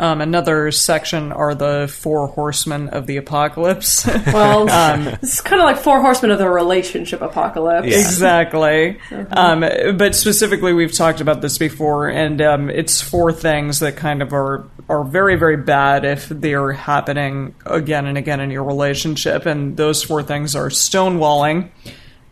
Um, 0.00 0.20
another 0.20 0.70
section 0.70 1.32
are 1.32 1.56
the 1.56 1.92
four 1.92 2.28
horsemen 2.28 2.90
of 2.90 3.06
the 3.06 3.16
apocalypse. 3.16 4.08
Well, 4.28 4.66
it's 5.22 5.40
kind 5.40 5.60
of 5.60 5.64
like 5.64 5.78
Four 5.78 6.00
Horsemen 6.00 6.30
of 6.30 6.38
the 6.38 6.48
Relationship 6.48 7.22
Apocalypse. 7.22 7.86
Yeah. 7.86 7.98
exactly. 7.98 8.98
Um, 9.10 9.60
but 9.96 10.14
specifically, 10.14 10.72
we've 10.72 10.92
talked 10.92 11.20
about 11.20 11.40
this 11.40 11.56
before, 11.56 12.08
and 12.08 12.40
um, 12.42 12.68
it's 12.70 13.00
four 13.00 13.32
things 13.32 13.80
that 13.80 13.96
kind 13.96 14.22
of 14.22 14.32
are 14.32 14.68
are 14.88 15.02
very 15.02 15.36
very 15.36 15.56
bad 15.56 16.04
if 16.04 16.28
they're 16.28 16.72
happening 16.72 17.54
again 17.64 18.06
and 18.06 18.18
again 18.18 18.40
in 18.40 18.50
your 18.50 18.64
relationship. 18.64 19.46
And 19.46 19.76
those 19.76 20.02
four 20.02 20.22
things 20.22 20.54
are 20.54 20.68
stonewalling, 20.68 21.70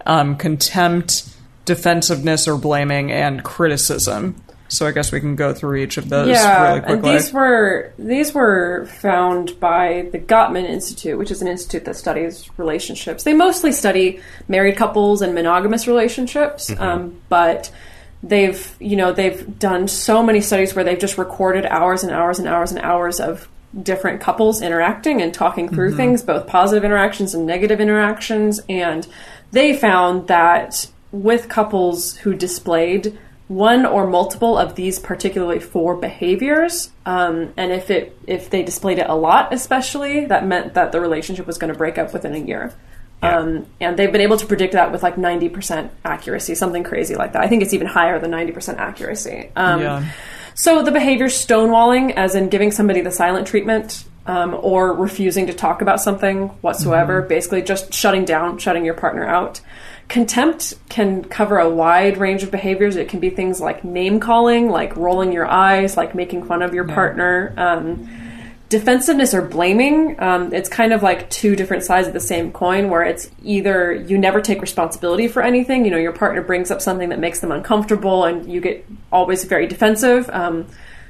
um, 0.05 0.37
contempt, 0.37 1.29
defensiveness 1.67 2.49
or 2.49 2.57
blaming, 2.57 3.13
and 3.13 3.45
criticism. 3.45 4.43
So 4.69 4.87
I 4.87 4.93
guess 4.93 5.13
we 5.13 5.21
can 5.21 5.37
go 5.37 5.55
through 5.55 5.77
each 5.77 5.97
of 5.97 6.09
those 6.09 6.29
yeah, 6.29 6.65
really 6.65 6.77
and 6.79 6.87
quickly. 6.87 7.13
these 7.13 7.33
were 7.33 7.93
these 7.99 8.35
were 8.35 8.87
found 8.87 9.61
by 9.61 10.09
the 10.11 10.19
Gottman 10.19 10.65
Institute, 10.65 11.19
which 11.19 11.31
is 11.31 11.41
an 11.41 11.49
institute 11.49 11.85
that 11.85 11.97
studies 11.97 12.51
relationships. 12.57 13.23
They 13.23 13.35
mostly 13.35 13.71
study 13.71 14.21
married 14.49 14.77
couples 14.77 15.23
and 15.23 15.35
monogamous 15.35 15.87
relationships, 15.87 16.71
um, 16.79 17.21
but 17.29 17.71
they've 18.23 18.75
you 18.81 18.97
know 18.97 19.13
they've 19.13 19.59
done 19.59 19.87
so 19.87 20.23
many 20.23 20.41
studies 20.41 20.75
where 20.75 20.85
they've 20.85 20.99
just 20.99 21.17
recorded 21.17 21.65
hours 21.67 22.03
and 22.03 22.13
hours 22.13 22.41
and 22.41 22.49
hours 22.49 22.73
and 22.73 22.81
hours 22.81 23.21
of 23.21 23.49
different 23.81 24.21
couples 24.21 24.63
interacting 24.63 25.21
and 25.21 25.33
talking 25.35 25.69
through 25.69 25.95
things, 25.95 26.23
both 26.23 26.47
positive 26.47 26.83
interactions 26.83 27.35
and 27.35 27.47
negative 27.47 27.81
interactions, 27.81 28.61
and 28.69 29.07
they 29.53 29.77
found 29.77 30.27
that 30.29 30.89
with 31.23 31.49
couples 31.49 32.17
who 32.19 32.35
displayed 32.35 33.19
one 33.49 33.87
or 33.87 34.07
multiple 34.09 34.59
of 34.59 34.75
these 34.75 34.99
particularly 34.99 35.61
four 35.61 35.95
behaviors 35.97 36.91
um, 37.07 37.53
and 37.57 37.71
if 37.71 37.91
it 37.91 38.17
if 38.27 38.51
they 38.51 38.63
displayed 38.63 38.99
it 38.99 39.09
a 39.09 39.15
lot 39.15 39.53
especially 39.55 40.25
that 40.27 40.45
meant 40.45 40.75
that 40.75 40.91
the 40.91 41.01
relationship 41.01 41.47
was 41.47 41.57
going 41.57 41.73
to 41.73 41.79
break 41.79 41.97
up 41.99 42.13
within 42.13 42.35
a 42.35 42.39
year. 42.39 42.73
Um, 43.23 43.67
and 43.81 43.97
they've 43.97 44.13
been 44.13 44.21
able 44.21 44.37
to 44.37 44.47
predict 44.47 44.75
that 44.75 44.93
with 44.93 45.03
like 45.03 45.17
90% 45.17 45.89
accuracy 46.05 46.55
something 46.55 46.85
crazy 46.85 47.17
like 47.17 47.33
that. 47.33 47.43
I 47.43 47.49
think 47.49 47.63
it's 47.63 47.73
even 47.73 47.87
higher 47.89 48.21
than 48.21 48.31
90% 48.31 48.77
accuracy. 48.77 49.51
Um, 49.57 49.81
Yeah. 49.81 50.05
so 50.55 50.83
the 50.83 50.93
behavior 50.93 51.27
stonewalling 51.27 52.13
as 52.15 52.35
in 52.35 52.51
giving 52.51 52.71
somebody 52.71 53.01
the 53.01 53.11
silent 53.11 53.47
treatment 53.49 54.05
um, 54.27 54.57
or 54.61 54.93
refusing 54.93 55.47
to 55.47 55.55
talk 55.55 55.83
about 55.83 56.01
something 56.01 56.49
whatsoever 56.61 57.23
basically 57.23 57.63
just 57.63 57.93
shutting 57.93 58.25
down 58.25 58.59
shutting 58.59 58.85
your 58.85 58.95
partner 58.95 59.25
out 59.25 59.61
Contempt 60.09 60.75
can 60.89 61.25
cover 61.25 61.59
a 61.59 61.69
wide 61.69 62.17
range 62.19 62.45
of 62.45 62.51
behaviors. 62.53 62.95
It 62.95 63.09
can 63.09 63.19
be 63.19 63.31
things 63.31 63.61
like 63.61 63.85
name 63.85 64.21
calling, 64.21 64.69
like 64.71 64.97
rolling 64.97 65.33
your 65.33 65.47
eyes, 65.47 65.97
like 65.97 66.15
making 66.15 66.45
fun 66.45 66.63
of 66.63 66.73
your 66.75 66.85
partner. 66.85 67.53
Um, 67.57 68.09
defensiveness 68.69 69.35
or 69.35 69.43
blaming, 69.43 70.21
um, 70.21 70.53
it's 70.53 70.69
kind 70.69 70.93
of 70.93 71.03
like 71.03 71.29
two 71.31 71.55
different 71.55 71.85
sides 71.85 72.09
of 72.09 72.15
the 72.15 72.21
same 72.21 72.53
coin 72.53 72.89
where 72.89 73.03
it's 73.03 73.31
either 73.43 73.93
you 73.93 74.19
never 74.19 74.41
take 74.41 74.61
responsibility 74.61 75.29
for 75.29 75.41
anything, 75.43 75.85
you 75.85 75.91
know, 75.91 75.97
your 75.97 76.13
partner 76.13 76.43
brings 76.43 76.71
up 76.71 76.81
something 76.81 77.11
that 77.11 77.21
makes 77.21 77.41
them 77.41 77.53
uncomfortable 77.53 78.25
and 78.25 78.53
you 78.53 78.61
get 78.61 78.85
always 79.13 79.45
very 79.45 79.67
defensive. 79.67 80.29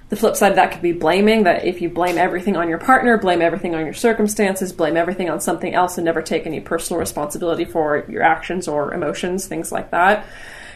The 0.08 0.16
flip 0.16 0.36
side 0.36 0.52
of 0.52 0.56
that 0.56 0.70
could 0.70 0.82
be 0.82 0.92
blaming, 0.92 1.42
that 1.44 1.64
if 1.64 1.82
you 1.82 1.88
blame 1.88 2.16
everything 2.16 2.56
on 2.56 2.68
your 2.68 2.78
partner, 2.78 3.18
blame 3.18 3.42
everything 3.42 3.74
on 3.74 3.84
your 3.84 3.94
circumstances, 3.94 4.72
blame 4.72 4.96
everything 4.96 5.28
on 5.28 5.40
something 5.40 5.74
else, 5.74 5.98
and 5.98 6.04
never 6.04 6.22
take 6.22 6.46
any 6.46 6.60
personal 6.60 7.00
responsibility 7.00 7.64
for 7.64 8.04
your 8.08 8.22
actions 8.22 8.68
or 8.68 8.94
emotions, 8.94 9.46
things 9.46 9.72
like 9.72 9.90
that. 9.90 10.24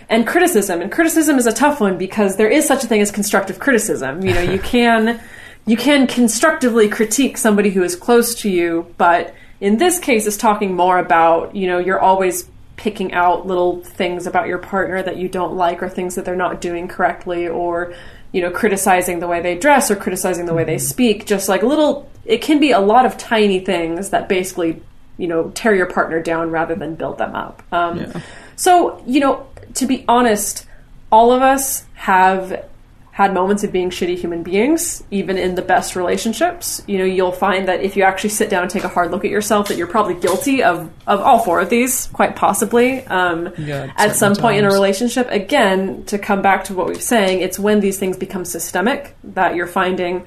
And 0.08 0.26
criticism. 0.26 0.82
And 0.82 0.90
criticism 0.90 1.38
is 1.38 1.46
a 1.46 1.52
tough 1.52 1.80
one 1.80 1.96
because 1.96 2.36
there 2.36 2.48
is 2.48 2.66
such 2.66 2.82
a 2.82 2.88
thing 2.88 3.00
as 3.00 3.12
constructive 3.12 3.60
criticism. 3.60 4.24
You 4.24 4.34
know, 4.34 4.40
you 4.40 4.58
can 4.74 5.20
you 5.66 5.76
can 5.76 6.08
constructively 6.08 6.88
critique 6.88 7.36
somebody 7.36 7.70
who 7.70 7.84
is 7.84 7.94
close 7.94 8.34
to 8.36 8.50
you, 8.50 8.92
but 8.98 9.34
in 9.60 9.76
this 9.76 10.00
case 10.00 10.26
it's 10.26 10.36
talking 10.36 10.74
more 10.74 10.98
about, 10.98 11.54
you 11.54 11.68
know, 11.68 11.78
you're 11.78 12.00
always 12.00 12.48
picking 12.76 13.12
out 13.12 13.46
little 13.46 13.82
things 13.82 14.26
about 14.26 14.48
your 14.48 14.58
partner 14.58 15.02
that 15.02 15.18
you 15.18 15.28
don't 15.28 15.54
like 15.54 15.82
or 15.82 15.88
things 15.88 16.14
that 16.14 16.24
they're 16.24 16.34
not 16.34 16.60
doing 16.60 16.88
correctly 16.88 17.46
or 17.46 17.94
you 18.32 18.40
know 18.40 18.50
criticizing 18.50 19.20
the 19.20 19.26
way 19.26 19.40
they 19.40 19.56
dress 19.58 19.90
or 19.90 19.96
criticizing 19.96 20.46
the 20.46 20.54
way 20.54 20.64
they 20.64 20.78
speak 20.78 21.26
just 21.26 21.48
like 21.48 21.62
little 21.62 22.10
it 22.24 22.42
can 22.42 22.60
be 22.60 22.70
a 22.70 22.80
lot 22.80 23.06
of 23.06 23.16
tiny 23.18 23.60
things 23.60 24.10
that 24.10 24.28
basically 24.28 24.80
you 25.16 25.26
know 25.26 25.50
tear 25.50 25.74
your 25.74 25.86
partner 25.86 26.22
down 26.22 26.50
rather 26.50 26.74
than 26.74 26.94
build 26.94 27.18
them 27.18 27.34
up. 27.34 27.62
Um, 27.72 28.12
so 28.56 29.02
you 29.06 29.20
know 29.20 29.46
to 29.74 29.86
be 29.86 30.04
honest 30.08 30.66
all 31.12 31.32
of 31.32 31.42
us 31.42 31.84
have 31.94 32.64
had 33.12 33.34
moments 33.34 33.64
of 33.64 33.72
being 33.72 33.90
shitty 33.90 34.16
human 34.16 34.42
beings, 34.42 35.02
even 35.10 35.36
in 35.36 35.54
the 35.54 35.62
best 35.62 35.96
relationships. 35.96 36.82
You 36.86 36.98
know, 36.98 37.04
you'll 37.04 37.32
find 37.32 37.68
that 37.68 37.80
if 37.80 37.96
you 37.96 38.04
actually 38.04 38.30
sit 38.30 38.48
down 38.50 38.62
and 38.62 38.70
take 38.70 38.84
a 38.84 38.88
hard 38.88 39.10
look 39.10 39.24
at 39.24 39.30
yourself, 39.30 39.68
that 39.68 39.76
you're 39.76 39.88
probably 39.88 40.14
guilty 40.14 40.62
of, 40.62 40.90
of 41.06 41.20
all 41.20 41.40
four 41.40 41.60
of 41.60 41.70
these, 41.70 42.06
quite 42.08 42.36
possibly. 42.36 43.04
Um, 43.06 43.52
Yeah, 43.58 43.92
at 43.96 44.16
some 44.16 44.36
point 44.36 44.58
in 44.58 44.64
a 44.64 44.70
relationship, 44.70 45.28
again, 45.30 46.04
to 46.04 46.18
come 46.18 46.40
back 46.40 46.64
to 46.64 46.74
what 46.74 46.86
we 46.86 46.94
were 46.94 47.00
saying, 47.00 47.40
it's 47.40 47.58
when 47.58 47.80
these 47.80 47.98
things 47.98 48.16
become 48.16 48.44
systemic 48.44 49.16
that 49.24 49.54
you're 49.54 49.66
finding 49.66 50.24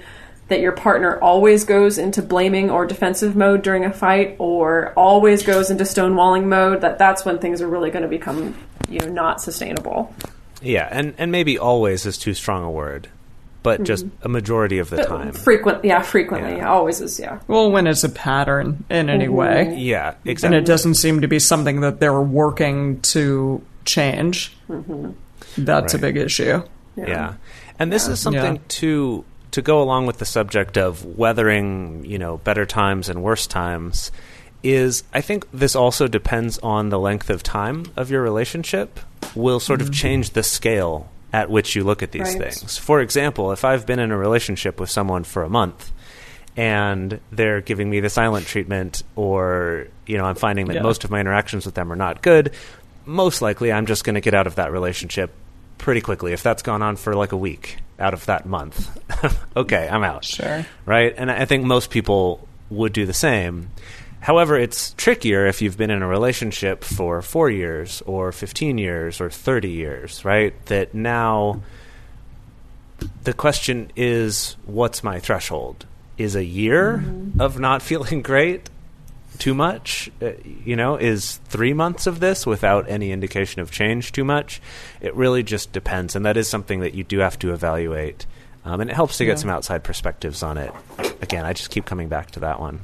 that 0.50 0.60
your 0.60 0.74
partner 0.74 1.18
always 1.20 1.64
goes 1.64 1.98
into 1.98 2.22
blaming 2.22 2.70
or 2.70 2.86
defensive 2.86 3.36
mode 3.36 3.62
during 3.62 3.86
a 3.86 3.94
fight 3.94 4.36
or 4.40 4.94
always 4.96 5.42
goes 5.42 5.72
into 5.72 5.84
stonewalling 5.84 6.44
mode 6.44 6.82
that 6.82 6.98
that's 7.00 7.26
when 7.26 7.40
things 7.40 7.62
are 7.62 7.68
really 7.68 7.90
going 7.90 8.04
to 8.04 8.10
become 8.10 8.56
you 8.90 9.00
know 9.00 9.08
not 9.08 9.42
sustainable 9.42 10.14
Yeah, 10.64 10.88
and 10.92 11.14
and 11.18 11.32
maybe 11.32 11.58
always 11.58 12.06
is 12.06 12.18
too 12.18 12.34
strong 12.34 12.64
a 12.64 12.72
word, 12.72 13.10
but 13.62 13.76
mm-hmm. 13.76 13.86
just 13.86 14.06
a 14.22 14.30
majority 14.30 14.80
of 14.80 14.90
the 14.90 15.04
time. 15.04 15.32
frequent 15.34 15.84
yeah 15.84 16.02
frequently 16.02 16.52
Yeah. 16.52 16.58
yeah. 16.58 16.72
always 16.72 17.02
is 17.02 17.20
yeah 17.20 17.40
Well, 17.48 17.72
when 17.72 17.88
it's 17.88 18.04
a 18.04 18.10
pattern 18.10 18.84
in 18.90 19.10
any 19.10 19.26
mm-hmm. 19.26 19.34
way. 19.36 19.76
Yeah, 19.78 20.16
exactly. 20.26 20.58
And 20.58 20.64
it 20.64 20.68
doesn't 20.68 20.96
seem 20.96 21.22
to 21.22 21.28
be 21.28 21.40
something 21.40 21.82
that 21.82 22.00
they're 22.00 22.22
working 22.22 23.02
to 23.02 23.62
change. 23.86 24.56
Mm-hmm. 24.70 25.12
That's 25.58 25.94
a 25.94 26.00
big 26.00 26.18
issue. 26.18 26.64
Yeah. 26.96 27.36
And 27.80 27.92
this 27.92 28.08
is 28.08 28.20
something 28.20 28.56
Yeah. 28.56 28.62
to 28.80 29.26
to 29.52 29.62
go 29.62 29.84
along 29.84 30.08
with 30.08 30.18
the 30.18 30.26
subject 30.26 30.78
of 30.78 31.06
weathering, 31.06 32.06
you 32.06 32.18
know, 32.18 32.38
better 32.38 32.66
times 32.66 33.08
and 33.08 33.22
worse 33.22 33.46
times 33.46 34.12
is 34.64 35.04
I 35.14 35.22
think 35.22 35.46
this 35.52 35.76
also 35.76 36.08
depends 36.08 36.58
on 36.60 36.90
the 36.90 37.00
length 37.00 37.30
of 37.30 37.44
time 37.44 37.86
of 37.96 38.10
your 38.10 38.22
relationship 38.22 39.00
will 39.36 39.60
sort 39.60 39.82
of 39.82 39.88
mm-hmm. 39.88 39.94
change 39.94 40.30
the 40.32 40.44
scale 40.44 41.10
at 41.32 41.50
which 41.50 41.76
you 41.76 41.84
look 41.84 42.04
at 42.04 42.12
these 42.12 42.22
Right. 42.36 42.54
things. 42.54 42.78
For 42.78 43.02
example, 43.02 43.52
if 43.52 43.66
I've 43.66 43.86
been 43.86 44.00
in 44.00 44.12
a 44.12 44.18
relationship 44.18 44.80
with 44.80 44.90
someone 44.90 45.24
for 45.24 45.44
a 45.44 45.50
month 45.50 45.92
and 46.56 47.20
they're 47.32 47.62
giving 47.62 47.90
me 47.90 48.00
the 48.00 48.10
silent 48.10 48.46
treatment 48.46 49.04
or 49.16 49.88
you 50.06 50.18
know 50.18 50.26
I'm 50.26 50.36
finding 50.36 50.68
that 50.68 50.76
Yeah. 50.76 50.82
most 50.84 51.04
of 51.04 51.10
my 51.12 51.20
interactions 51.20 51.66
with 51.66 51.76
them 51.76 51.92
are 51.92 51.96
not 51.96 52.22
good, 52.22 52.52
most 53.06 53.42
likely 53.42 53.72
I'm 53.72 53.86
just 53.86 54.04
going 54.04 54.16
to 54.16 54.22
get 54.22 54.34
out 54.34 54.48
of 54.48 54.56
that 54.56 54.72
relationship 54.72 55.32
pretty 55.78 56.00
quickly 56.02 56.32
if 56.32 56.44
that's 56.44 56.62
gone 56.62 56.82
on 56.82 56.96
for 56.96 57.16
like 57.16 57.32
a 57.32 57.38
week 57.38 57.78
out 58.00 58.14
of 58.14 58.26
that 58.28 58.46
month. 58.46 58.90
okay, 59.58 59.90
I'm 59.92 60.04
out. 60.04 60.24
Sure. 60.24 60.66
Right? 60.86 61.14
And 61.18 61.30
I 61.30 61.46
think 61.46 61.66
most 61.66 61.90
people 61.90 62.48
would 62.70 62.94
do 62.94 63.06
the 63.06 63.14
same. 63.14 63.70
However, 64.24 64.58
it's 64.58 64.94
trickier 64.94 65.46
if 65.48 65.62
you've 65.62 65.78
been 65.78 65.92
in 65.92 66.02
a 66.02 66.08
relationship 66.08 66.84
for 66.86 67.22
4 67.22 67.50
years 67.50 68.02
or 68.06 68.32
15 68.32 68.78
years 68.78 69.20
or 69.20 69.30
30 69.30 69.70
years, 69.70 70.24
right? 70.24 70.54
That 70.68 70.94
now 70.94 71.62
the 73.24 73.34
question 73.34 73.92
is 73.98 74.56
what's 74.66 75.04
my 75.04 75.20
threshold? 75.20 75.86
Is 76.18 76.36
a 76.38 76.44
year 76.46 77.04
of 77.38 77.60
not 77.60 77.82
feeling 77.82 78.22
great 78.22 78.70
too 79.40 79.54
much? 79.54 80.10
Uh, 80.22 80.32
you 80.64 80.78
know, 80.78 80.96
is 80.96 81.42
three 81.50 81.74
months 81.74 82.08
of 82.08 82.22
this 82.22 82.46
without 82.46 82.88
any 82.90 83.12
indication 83.12 83.62
of 83.62 83.72
change 83.72 84.14
too 84.14 84.24
much? 84.24 84.62
It 85.02 85.14
really 85.16 85.44
just 85.44 85.74
depends, 85.74 86.16
and 86.16 86.26
that 86.26 86.38
is 86.38 86.48
something 86.48 86.80
that 86.80 86.94
you 86.94 87.04
do 87.04 87.20
have 87.20 87.38
to 87.40 87.52
evaluate. 87.52 88.26
Um, 88.64 88.80
and 88.80 88.90
it 88.90 88.94
helps 88.94 89.18
to 89.18 89.26
get 89.26 89.32
Yeah. 89.32 89.36
some 89.42 89.50
outside 89.50 89.84
perspectives 89.84 90.44
on 90.44 90.58
it. 90.58 90.72
Again, 91.22 91.44
I 91.44 91.52
just 91.52 91.72
keep 91.72 91.84
coming 91.84 92.08
back 92.08 92.32
to 92.32 92.40
that 92.42 92.62
one. 92.62 92.80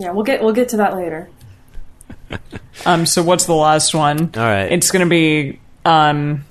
Yeah, 0.00 0.12
we'll 0.12 0.24
get 0.24 0.42
we'll 0.42 0.54
get 0.54 0.70
to 0.70 0.78
that 0.78 0.96
later. 0.96 1.28
Um, 2.86 3.04
so 3.04 3.22
what's 3.22 3.44
the 3.44 3.54
last 3.54 3.94
one? 3.94 4.30
All 4.34 4.42
right. 4.42 4.72
It's 4.72 4.90
going 4.90 5.04
to 5.04 5.10
be 5.10 5.60
um, 5.84 6.46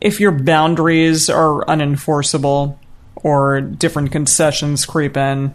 if 0.00 0.20
your 0.20 0.30
boundaries 0.30 1.28
are 1.28 1.64
unenforceable 1.64 2.78
or 3.16 3.60
different 3.60 4.12
concessions 4.12 4.86
creep 4.86 5.16
in. 5.16 5.52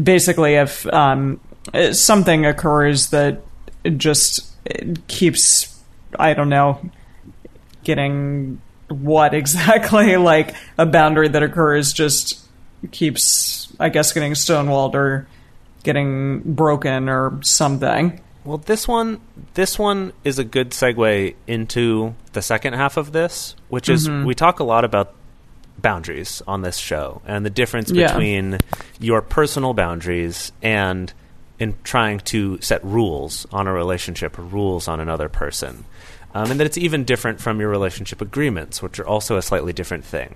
Basically, 0.00 0.56
if 0.56 0.86
um, 0.92 1.40
uh, 1.72 1.94
something 1.94 2.44
occurs 2.44 3.08
that 3.08 3.40
just 3.96 4.52
keeps, 5.08 5.82
I 6.18 6.34
don't 6.34 6.50
know, 6.50 6.90
getting 7.84 8.60
what 8.88 9.32
exactly, 9.34 10.18
like 10.18 10.54
a 10.76 10.84
boundary 10.84 11.28
that 11.28 11.42
occurs 11.42 11.94
just 11.94 12.38
keeps, 12.90 13.72
I 13.80 13.88
guess, 13.88 14.12
getting 14.12 14.32
stonewalled 14.32 14.94
or 14.94 15.26
getting 15.82 16.40
broken 16.54 17.08
or 17.08 17.38
something. 17.42 18.20
Well, 18.44 18.58
this 18.58 18.88
one, 18.88 19.20
this 19.54 19.78
one 19.78 20.12
is 20.24 20.38
a 20.38 20.44
good 20.44 20.70
segue 20.70 21.34
into 21.46 22.14
the 22.32 22.42
second 22.42 22.72
half 22.74 22.96
of 22.96 23.12
this, 23.12 23.54
which 23.68 23.88
is 23.88 24.08
we 24.10 24.34
talk 24.34 24.58
a 24.60 24.64
lot 24.64 24.84
about 24.84 25.14
boundaries 25.78 26.42
on 26.46 26.62
this 26.62 26.76
show 26.76 27.22
and 27.26 27.44
the 27.46 27.50
difference 27.50 27.90
Yeah. 27.90 28.08
between 28.08 28.58
your 28.98 29.22
personal 29.22 29.74
boundaries 29.74 30.52
and 30.62 31.12
in 31.58 31.74
trying 31.84 32.18
to 32.20 32.58
set 32.60 32.84
rules 32.84 33.46
on 33.52 33.66
a 33.68 33.72
relationship 33.72 34.38
or 34.38 34.42
rules 34.42 34.88
on 34.88 34.98
another 35.00 35.28
person. 35.28 35.84
Um, 36.34 36.50
and 36.50 36.58
that 36.60 36.66
it's 36.66 36.78
even 36.78 37.04
different 37.04 37.40
from 37.40 37.60
your 37.60 37.68
relationship 37.68 38.20
agreements, 38.20 38.82
which 38.82 38.98
are 38.98 39.06
also 39.06 39.36
a 39.36 39.42
slightly 39.42 39.72
different 39.72 40.04
thing. 40.04 40.34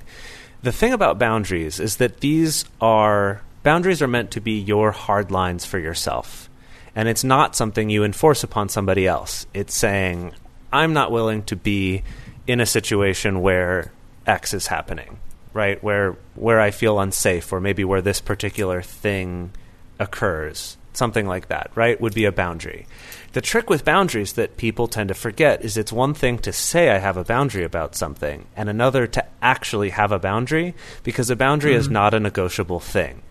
The 0.63 0.71
thing 0.73 0.93
about 0.93 1.19
boundaries 1.19 1.81
is 1.81 1.97
that 1.97 2.21
these 2.21 2.65
are 2.81 3.41
boundaries 3.67 4.01
are 4.01 4.07
meant 4.07 4.31
to 4.31 4.41
be 4.41 4.61
your 4.61 4.93
hard 4.93 5.33
lines 5.33 5.65
for 5.65 5.81
yourself. 5.81 6.49
And 6.95 7.09
it's 7.09 7.25
not 7.25 7.57
something 7.57 7.91
you 7.91 8.05
enforce 8.05 8.45
upon 8.45 8.69
somebody 8.69 9.09
else. 9.09 9.45
It's 9.53 9.77
saying, 9.77 10.35
I'm 10.73 10.93
not 10.93 11.11
willing 11.11 11.43
to 11.47 11.57
be 11.57 12.05
in 12.47 12.61
a 12.61 12.65
situation 12.65 13.43
where 13.43 13.91
X 14.25 14.55
is 14.55 14.69
happening, 14.69 15.19
right? 15.53 15.83
Where 15.83 16.17
where 16.37 16.61
I 16.61 16.71
feel 16.71 17.01
unsafe 17.01 17.53
or 17.53 17.61
maybe 17.61 17.83
where 17.83 18.01
this 18.01 18.21
particular 18.21 18.83
thing 18.83 19.51
occurs. 19.99 20.77
Something 20.93 21.27
like 21.27 21.49
that, 21.49 21.73
right? 21.75 22.01
Would 22.01 22.15
be 22.15 22.25
a 22.25 22.31
boundary. 22.31 22.87
The 23.33 23.41
trick 23.41 23.69
with 23.69 23.85
boundaries 23.85 24.35
that 24.35 24.57
people 24.57 24.87
tend 24.87 25.09
to 25.09 25.15
forget 25.15 25.65
is 25.65 25.77
it's 25.77 25.93
one 25.93 26.15
thing 26.15 26.39
to 26.39 26.53
say 26.53 26.91
I 26.91 26.99
have 26.99 27.17
a 27.17 27.25
boundary 27.25 27.65
about 27.65 27.97
something 27.97 28.47
and 28.55 28.69
another 28.69 29.09
to 29.09 29.25
actually 29.43 29.91
have 29.91 30.13
a 30.13 30.21
boundary 30.21 30.77
because 31.03 31.31
a 31.31 31.37
boundary 31.37 31.75
is 31.75 31.87
mm-hmm. 31.87 31.95
not 31.95 32.15
a 32.15 32.21
negotiable 32.21 32.79
thing. 32.79 33.23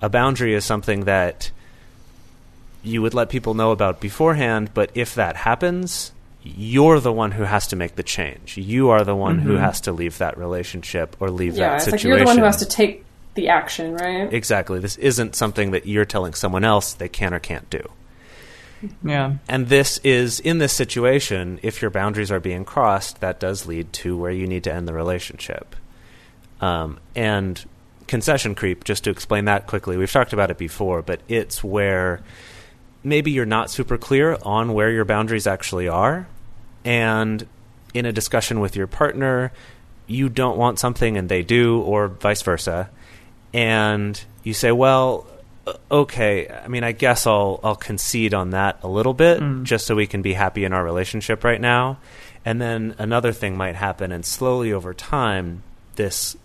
A 0.00 0.08
boundary 0.08 0.54
is 0.54 0.64
something 0.64 1.04
that 1.04 1.50
you 2.82 3.02
would 3.02 3.14
let 3.14 3.28
people 3.28 3.54
know 3.54 3.72
about 3.72 4.00
beforehand, 4.00 4.70
but 4.74 4.90
if 4.94 5.14
that 5.14 5.36
happens, 5.36 6.12
you're 6.42 7.00
the 7.00 7.12
one 7.12 7.32
who 7.32 7.42
has 7.42 7.66
to 7.68 7.76
make 7.76 7.96
the 7.96 8.02
change. 8.02 8.56
You 8.56 8.90
are 8.90 9.04
the 9.04 9.16
one 9.16 9.38
who 9.40 9.56
has 9.56 9.80
to 9.82 9.92
leave 9.92 10.18
that 10.18 10.38
relationship 10.38 11.16
or 11.20 11.30
leave 11.30 11.56
Yeah, 11.56 11.70
that 11.70 11.74
it's 11.76 11.84
situation. 11.86 12.10
like 12.10 12.18
you're 12.18 12.24
the 12.24 12.28
one 12.30 12.38
who 12.38 12.44
has 12.44 12.58
to 12.58 12.66
take 12.66 13.04
the 13.34 13.48
action, 13.48 13.94
right? 13.94 14.32
Exactly. 14.32 14.78
This 14.78 14.96
isn't 14.96 15.34
something 15.34 15.72
that 15.72 15.86
you're 15.86 16.04
telling 16.04 16.34
someone 16.34 16.64
else 16.64 16.94
they 16.94 17.08
can 17.08 17.34
or 17.34 17.38
can't 17.38 17.68
do. 17.70 17.90
Yeah. 19.02 19.34
And 19.48 19.68
this 19.68 19.98
is 19.98 20.38
in 20.40 20.58
this 20.58 20.72
situation, 20.72 21.58
if 21.62 21.82
your 21.82 21.90
boundaries 21.90 22.30
are 22.30 22.40
being 22.40 22.64
crossed, 22.64 23.20
that 23.20 23.40
does 23.40 23.66
lead 23.66 23.92
to 23.94 24.16
where 24.16 24.30
you 24.30 24.46
need 24.46 24.64
to 24.64 24.72
end 24.72 24.86
the 24.86 24.92
relationship. 24.94 25.74
Um, 26.60 26.98
and 27.16 27.64
concession 28.08 28.54
creep, 28.54 28.84
just 28.84 29.04
to 29.04 29.10
explain 29.10 29.44
that 29.44 29.66
quickly, 29.66 29.96
we've 29.96 30.10
talked 30.10 30.32
about 30.32 30.50
it 30.50 30.58
before, 30.58 31.02
but 31.02 31.20
it's 31.28 31.62
where 31.62 32.22
maybe 33.04 33.30
you're 33.30 33.46
not 33.46 33.70
super 33.70 33.96
clear 33.96 34.36
on 34.42 34.72
where 34.72 34.90
your 34.90 35.04
boundaries 35.04 35.46
actually 35.46 35.88
are. 35.88 36.26
And 36.84 37.46
in 37.94 38.06
a 38.06 38.12
discussion 38.12 38.60
with 38.60 38.76
your 38.76 38.86
partner, 38.86 39.52
you 40.06 40.28
don't 40.28 40.56
want 40.56 40.78
something 40.78 41.16
and 41.16 41.28
they 41.28 41.42
do, 41.42 41.80
or 41.80 42.08
vice 42.08 42.42
versa. 42.42 42.90
And 43.52 44.20
you 44.42 44.54
say, 44.54 44.72
well, 44.72 45.26
okay, 45.90 46.48
I 46.48 46.68
mean, 46.68 46.84
I 46.84 46.92
guess 46.92 47.26
I'll 47.26 47.60
I'll 47.62 47.76
concede 47.76 48.34
on 48.34 48.50
that 48.50 48.80
a 48.82 48.88
little 48.88 49.14
bit 49.14 49.40
mm. 49.40 49.64
just 49.64 49.86
so 49.86 49.94
we 49.94 50.06
can 50.06 50.22
be 50.22 50.32
happy 50.32 50.64
in 50.64 50.72
our 50.72 50.84
relationship 50.84 51.44
right 51.44 51.60
now. 51.60 51.98
And 52.44 52.60
then 52.60 52.94
another 52.98 53.32
thing 53.32 53.56
might 53.56 53.74
happen 53.74 54.12
and 54.12 54.24
slowly 54.24 54.72
over 54.72 54.94
time 54.94 55.62
this 55.96 56.36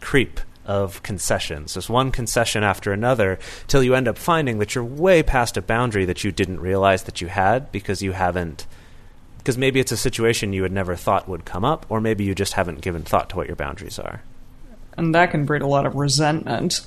creep 0.00 0.40
of 0.66 1.02
concessions, 1.02 1.74
just 1.74 1.88
one 1.90 2.10
concession 2.10 2.62
after 2.62 2.92
another 2.92 3.38
till 3.66 3.82
you 3.82 3.94
end 3.94 4.06
up 4.06 4.18
finding 4.18 4.58
that 4.58 4.74
you're 4.74 4.84
way 4.84 5.22
past 5.22 5.56
a 5.56 5.62
boundary 5.62 6.04
that 6.04 6.22
you 6.22 6.30
didn't 6.30 6.60
realize 6.60 7.04
that 7.04 7.20
you 7.20 7.28
had 7.28 7.72
because 7.72 8.02
you 8.02 8.12
haven't 8.12 8.66
because 9.38 9.56
maybe 9.56 9.80
it's 9.80 9.90
a 9.90 9.96
situation 9.96 10.52
you 10.52 10.62
had 10.62 10.72
never 10.72 10.94
thought 10.94 11.26
would 11.26 11.46
come 11.46 11.64
up 11.64 11.86
or 11.88 11.98
maybe 12.00 12.24
you 12.24 12.34
just 12.34 12.52
haven't 12.52 12.82
given 12.82 13.02
thought 13.02 13.30
to 13.30 13.36
what 13.36 13.46
your 13.46 13.56
boundaries 13.56 13.98
are. 13.98 14.22
And 14.98 15.14
that 15.14 15.30
can 15.30 15.46
breed 15.46 15.62
a 15.62 15.66
lot 15.66 15.86
of 15.86 15.94
resentment. 15.94 16.82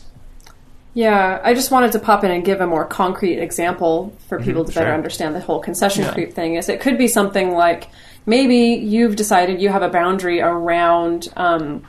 Yeah, 0.94 1.42
I 1.44 1.56
just 1.56 1.72
wanted 1.72 1.94
to 1.94 2.00
pop 2.00 2.24
in 2.24 2.30
and 2.30 2.46
give 2.46 2.62
a 2.62 2.68
more 2.68 2.86
concrete 2.86 3.40
example 3.40 4.16
for 4.30 4.40
people 4.40 4.64
to 4.64 4.72
better 4.72 4.88
sure. 4.88 4.94
understand 4.94 5.34
the 5.34 5.40
whole 5.40 5.60
concession 5.60 6.04
Yeah. 6.04 6.14
creep 6.14 6.34
thing. 6.34 6.54
Is 6.54 6.70
it 6.70 6.80
could 6.80 7.00
be 7.00 7.08
something 7.08 7.56
like 7.56 7.88
maybe 8.28 8.80
you've 8.86 9.16
decided 9.16 9.60
you 9.60 9.70
have 9.70 9.82
a 9.82 9.90
boundary 9.90 10.40
around, 10.40 11.30
um, 11.36 11.84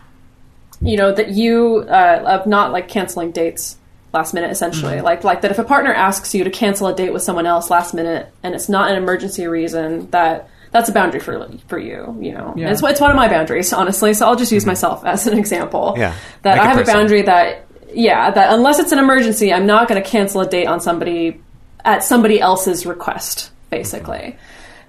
you 0.81 0.97
know, 0.97 1.13
that 1.13 1.31
you 1.31 1.85
uh, 1.89 2.23
of 2.41 2.47
not 2.47 2.73
like 2.73 2.89
canceling 2.89 3.33
dates 3.33 3.77
last 4.13 4.35
minute, 4.35 4.51
essentially. 4.51 5.01
Like 5.01 5.25
like 5.25 5.43
that 5.43 5.51
if 5.51 5.59
a 5.59 5.65
partner 5.65 5.93
asks 5.93 6.35
you 6.35 6.45
to 6.45 6.51
cancel 6.51 6.87
a 6.87 6.95
date 6.95 7.13
with 7.13 7.23
someone 7.23 7.47
else 7.47 7.71
last 7.71 7.95
minute 7.95 8.33
and 8.43 8.55
it's 8.55 8.69
not 8.69 8.91
an 8.91 8.97
emergency 8.97 9.47
reason 9.47 10.11
that. 10.11 10.49
That's 10.71 10.89
a 10.89 10.93
boundary 10.93 11.21
for 11.21 11.49
for 11.69 11.79
you, 11.79 12.19
you 12.21 12.33
know. 12.33 12.53
Yeah. 12.57 12.73
It's, 12.73 12.83
it's 12.83 13.01
one 13.01 13.09
of 13.09 13.17
my 13.17 13.29
boundaries, 13.29 13.73
honestly. 13.73 14.13
So 14.13 14.27
I'll 14.27 14.35
just 14.35 14.51
use 14.51 14.67
myself 14.67 15.05
as 15.07 15.29
an 15.29 15.39
example. 15.39 15.95
Yeah. 15.97 16.17
that 16.43 16.59
I 16.59 16.67
have 16.67 16.79
a 16.79 16.85
boundary 16.85 17.23
that 17.23 17.65
yeah 17.95 18.31
that 18.31 18.53
unless 18.53 18.79
it's 18.79 18.93
an 18.93 18.99
emergency 18.99 19.53
i'm 19.53 19.67
not 19.67 19.89
going 19.89 20.03
to 20.03 20.09
cancel 20.09 20.41
a 20.41 20.49
date 20.49 20.67
on 20.67 20.81
somebody 20.81 21.41
at 21.85 22.03
somebody 22.03 22.41
else's 22.41 22.87
request 22.87 23.51
basically 23.71 24.37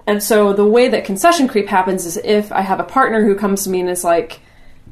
and 0.06 0.22
so 0.22 0.52
the 0.52 0.64
way 0.64 0.88
that 0.88 1.04
concession 1.04 1.48
creep 1.48 1.68
happens 1.68 2.04
is 2.04 2.16
if 2.18 2.52
i 2.52 2.60
have 2.60 2.80
a 2.80 2.84
partner 2.84 3.24
who 3.24 3.34
comes 3.34 3.64
to 3.64 3.70
me 3.70 3.80
and 3.80 3.88
is 3.88 4.04
like 4.04 4.40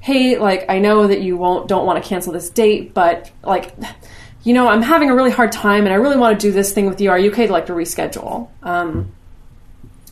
hey 0.05 0.37
like 0.37 0.67
i 0.69 0.79
know 0.79 1.07
that 1.07 1.23
you 1.23 1.35
won't 1.35 1.67
don't 1.67 1.87
want 1.87 2.03
to 2.03 2.07
cancel 2.07 2.31
this 2.31 2.51
date 2.51 2.93
but 2.93 3.33
like 3.43 3.75
you 4.43 4.53
know 4.53 4.69
i'm 4.69 4.83
having 4.83 5.09
a 5.09 5.15
really 5.15 5.31
hard 5.31 5.51
time 5.51 5.85
and 5.85 5.95
i 5.95 5.97
really 5.97 6.19
want 6.19 6.39
to 6.39 6.47
do 6.47 6.53
this 6.53 6.75
thing 6.75 6.85
with 6.85 7.01
you. 7.01 7.11
Are 7.11 7.19
you 7.19 7.31
okay 7.31 7.47
to 7.47 7.53
like 7.53 7.65
to 7.67 7.73
reschedule? 7.73 8.51
Um, 8.63 9.15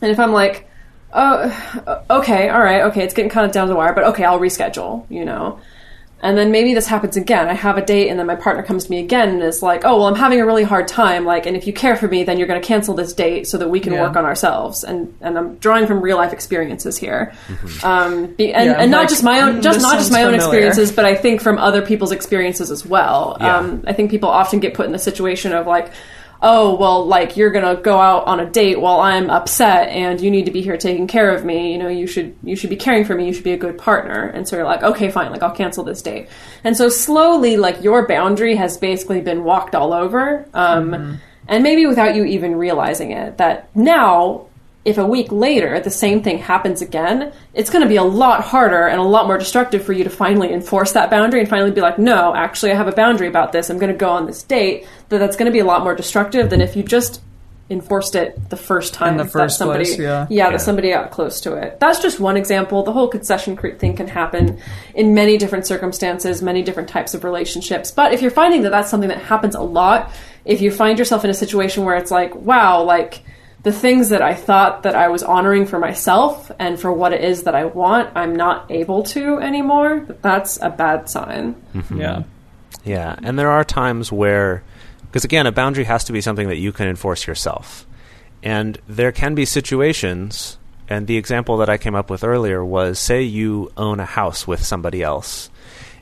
and 0.01 0.11
if 0.11 0.19
i'm 0.19 0.31
like 0.31 0.67
oh 1.13 2.03
okay 2.09 2.49
all 2.49 2.59
right 2.59 2.81
okay 2.85 3.03
it's 3.03 3.13
getting 3.13 3.29
kind 3.29 3.45
of 3.45 3.51
down 3.51 3.67
to 3.67 3.73
the 3.73 3.77
wire 3.77 3.93
but 3.93 4.03
okay 4.05 4.23
i'll 4.23 4.39
reschedule 4.39 5.05
you 5.11 5.25
know 5.25 5.59
and 6.23 6.35
then 6.37 6.49
maybe 6.51 6.73
this 6.73 6.87
happens 6.87 7.15
again. 7.17 7.47
I 7.47 7.53
have 7.53 7.77
a 7.77 7.85
date, 7.85 8.09
and 8.09 8.17
then 8.17 8.25
my 8.25 8.35
partner 8.35 8.63
comes 8.63 8.85
to 8.85 8.89
me 8.89 8.99
again 8.99 9.29
and 9.29 9.43
is 9.43 9.61
like, 9.61 9.83
"Oh, 9.85 9.97
well, 9.97 10.07
I'm 10.07 10.15
having 10.15 10.41
a 10.41 10.45
really 10.45 10.63
hard 10.63 10.87
time. 10.87 11.25
Like, 11.25 11.45
and 11.45 11.55
if 11.55 11.67
you 11.67 11.73
care 11.73 11.95
for 11.95 12.07
me, 12.07 12.23
then 12.23 12.39
you're 12.39 12.47
going 12.47 12.59
to 12.59 12.67
cancel 12.67 12.95
this 12.95 13.13
date 13.13 13.45
so 13.45 13.57
that 13.59 13.69
we 13.69 13.79
can 13.79 13.93
Yeah. 13.93 14.01
work 14.01 14.15
on 14.15 14.25
ourselves." 14.25 14.83
And 14.83 15.13
and 15.21 15.37
I'm 15.37 15.55
drawing 15.57 15.85
from 15.85 16.01
real 16.01 16.17
life 16.17 16.33
experiences 16.33 16.97
here, 16.97 17.33
um, 17.83 18.27
be, 18.37 18.53
and, 18.53 18.65
Yeah, 18.69 18.75
and 18.79 18.89
not 18.89 19.01
like, 19.01 19.09
just 19.09 19.23
my 19.23 19.41
own, 19.41 19.61
just 19.61 19.81
not 19.81 19.97
just 19.99 20.11
my 20.11 20.23
own 20.23 20.33
experiences, 20.33 20.91
but 20.91 21.05
I 21.05 21.13
think 21.13 21.41
from 21.41 21.57
other 21.57 21.81
people's 21.81 22.11
experiences 22.11 22.71
as 22.71 22.85
well. 22.85 23.37
Yeah. 23.39 23.57
Um, 23.57 23.83
I 23.85 23.93
think 23.93 24.09
people 24.09 24.29
often 24.29 24.59
get 24.59 24.73
put 24.73 24.85
in 24.85 24.91
the 24.93 24.99
situation 24.99 25.53
of 25.53 25.67
like. 25.67 25.91
Oh 26.45 26.75
well, 26.75 27.05
like 27.05 27.37
you're 27.37 27.51
gonna 27.51 27.77
go 27.77 27.97
out 27.97 28.25
on 28.25 28.41
a 28.41 28.45
date 28.45 28.77
while 28.77 28.99
I'm 28.99 29.29
upset, 29.29 29.87
and 29.87 30.19
you 30.19 30.29
need 30.29 30.43
to 30.45 30.51
be 30.51 30.61
here 30.61 30.75
taking 30.75 31.07
care 31.07 31.33
of 31.33 31.45
me. 31.45 31.71
You 31.71 31.77
know, 31.77 31.87
you 31.87 32.05
should 32.05 32.35
you 32.43 32.57
should 32.57 32.69
be 32.69 32.75
caring 32.75 33.05
for 33.05 33.15
me. 33.15 33.25
You 33.27 33.33
should 33.33 33.45
be 33.45 33.53
a 33.53 33.57
good 33.57 33.77
partner. 33.77 34.25
And 34.25 34.45
so 34.45 34.57
you're 34.57 34.65
like, 34.65 34.83
okay, 34.83 35.09
fine, 35.09 35.31
like 35.31 35.41
I'll 35.41 35.55
cancel 35.55 35.85
this 35.85 36.01
date. 36.01 36.27
And 36.65 36.75
so 36.75 36.89
slowly, 36.89 37.55
like 37.55 37.81
your 37.81 38.05
boundary 38.07 38.57
has 38.57 38.77
basically 38.77 39.21
been 39.21 39.45
walked 39.45 39.73
all 39.73 39.93
over, 39.93 40.45
um, 40.53 41.21
and 41.47 41.63
maybe 41.63 41.85
without 41.85 42.13
you 42.13 42.25
even 42.25 42.57
realizing 42.57 43.11
it. 43.11 43.37
That 43.37 43.73
now, 43.73 44.47
if 44.85 44.97
a 44.97 45.05
week 45.05 45.31
later 45.31 45.79
the 45.79 45.89
same 45.89 46.21
thing 46.21 46.39
happens 46.39 46.81
again, 46.81 47.31
it's 47.53 47.69
going 47.69 47.83
to 47.83 47.87
be 47.89 47.95
a 47.95 48.03
lot 48.03 48.43
harder 48.43 48.87
and 48.87 48.99
a 48.99 49.03
lot 49.03 49.27
more 49.27 49.37
destructive 49.37 49.83
for 49.83 49.93
you 49.93 50.03
to 50.03 50.09
finally 50.09 50.51
enforce 50.51 50.91
that 50.91 51.09
boundary 51.09 51.39
and 51.39 51.49
finally 51.49 51.71
be 51.71 51.81
like, 51.81 51.97
no, 51.97 52.35
actually, 52.35 52.71
I 52.71 52.75
have 52.75 52.87
a 52.87 52.91
boundary 52.91 53.27
about 53.27 53.51
this. 53.53 53.69
I'm 53.69 53.79
going 53.79 53.91
to 53.93 53.97
go 53.97 54.09
on 54.09 54.25
this 54.25 54.43
date. 54.43 54.85
That 55.09 55.19
that's 55.19 55.37
going 55.37 55.45
to 55.45 55.51
be 55.53 55.59
a 55.59 55.65
lot 55.65 55.83
more 55.83 55.95
destructive 55.95 56.49
than 56.49 56.59
if 56.59 56.75
you 56.75 56.83
just 56.83 57.21
enforced 57.69 58.13
it 58.13 58.49
the 58.49 58.57
first 58.57 58.93
time 58.93 59.13
In 59.13 59.17
the 59.17 59.23
that 59.23 59.31
first 59.31 59.57
somebody, 59.57 59.85
place, 59.85 59.97
yeah. 59.97 60.27
yeah, 60.29 60.45
Yeah. 60.45 60.49
that 60.51 60.59
somebody 60.61 60.89
got 60.91 61.11
close 61.11 61.39
to 61.41 61.53
it. 61.55 61.79
That's 61.79 61.99
just 62.01 62.19
one 62.19 62.35
example. 62.35 62.83
The 62.83 62.91
whole 62.91 63.07
concession 63.07 63.55
creep 63.55 63.79
thing 63.79 63.95
can 63.95 64.07
happen 64.09 64.59
in 64.93 65.13
many 65.13 65.37
different 65.37 65.65
circumstances, 65.65 66.41
many 66.41 66.61
different 66.61 66.89
types 66.89 67.13
of 67.13 67.23
relationships. 67.23 67.89
But 67.89 68.13
if 68.13 68.21
you're 68.21 68.31
finding 68.31 68.63
that 68.63 68.71
that's 68.71 68.89
something 68.89 69.09
that 69.09 69.19
happens 69.19 69.55
a 69.55 69.61
lot 69.61 70.11
if 70.45 70.59
you 70.61 70.71
find 70.71 70.99
yourself 70.99 71.23
in 71.23 71.29
a 71.29 71.33
situation 71.33 71.85
where 71.85 71.95
it's 71.95 72.11
like, 72.11 72.35
wow, 72.35 72.83
like 72.83 73.21
the 73.63 73.71
things 73.71 74.09
that 74.09 74.21
I 74.21 74.33
thought 74.33 74.83
that 74.83 74.95
I 74.95 75.07
was 75.07 75.23
honoring 75.23 75.65
for 75.65 75.79
myself 75.79 76.51
and 76.59 76.79
for 76.79 76.91
what 76.91 77.13
it 77.13 77.23
is 77.23 77.43
that 77.43 77.55
I 77.55 77.65
want, 77.65 78.11
I'm 78.15 78.35
not 78.35 78.69
able 78.69 79.03
to 79.03 79.39
anymore, 79.39 80.05
that's 80.21 80.59
a 80.61 80.69
bad 80.69 81.09
sign. 81.09 81.55
Mm-hmm. 81.73 81.99
Yeah. 81.99 82.23
Yeah, 82.83 83.15
and 83.23 83.39
there 83.39 83.49
are 83.49 83.63
times 83.63 84.11
where, 84.11 84.63
because 85.03 85.23
again, 85.23 85.47
a 85.47 85.53
boundary 85.53 85.85
has 85.85 86.03
to 86.05 86.13
be 86.13 86.19
something 86.19 86.49
that 86.49 86.57
you 86.57 86.73
can 86.73 86.89
enforce 86.89 87.25
yourself. 87.25 87.87
And 88.41 88.77
there 88.89 89.13
can 89.13 89.35
be 89.35 89.45
situations, 89.45 90.57
and 90.89 91.07
the 91.07 91.15
example 91.15 91.55
that 91.57 91.69
I 91.69 91.77
came 91.77 91.95
up 91.95 92.09
with 92.09 92.25
earlier 92.25 92.63
was 92.63 92.99
say 92.99 93.21
you 93.21 93.71
own 93.77 94.01
a 94.01 94.05
house 94.05 94.45
with 94.45 94.61
somebody 94.61 95.01
else, 95.01 95.49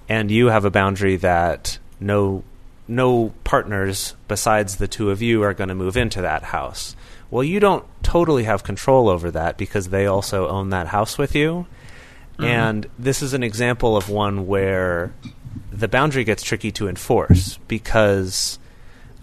and 0.10 0.32
you 0.32 0.48
have 0.48 0.66
a 0.66 0.72
boundary 0.72 1.18
that 1.18 1.78
no 2.00 2.44
no 2.88 3.32
partners 3.44 4.16
besides 4.28 4.78
the 4.78 4.88
two 4.88 5.12
of 5.12 5.22
you 5.22 5.44
are 5.44 5.54
going 5.54 5.70
to 5.70 5.76
move 5.76 5.96
into 5.96 6.24
that 6.24 6.42
house. 6.42 6.96
Well, 7.32 7.44
you 7.44 7.60
don't 7.60 7.86
totally 8.04 8.44
have 8.44 8.64
control 8.64 9.10
over 9.10 9.32
that 9.32 9.58
because 9.58 9.90
they 9.90 10.06
also 10.06 10.48
own 10.48 10.70
that 10.70 10.88
house 10.88 11.18
with 11.18 11.34
you. 11.34 11.66
Mm-hmm. 12.34 12.44
And 12.44 12.88
this 13.00 13.22
is 13.22 13.34
an 13.34 13.42
example 13.42 13.96
of 13.98 14.10
one 14.10 14.46
where 14.48 15.14
the 15.72 15.88
boundary 15.88 16.24
gets 16.24 16.44
tricky 16.44 16.72
to 16.74 16.88
enforce 16.88 17.58
because 17.68 18.60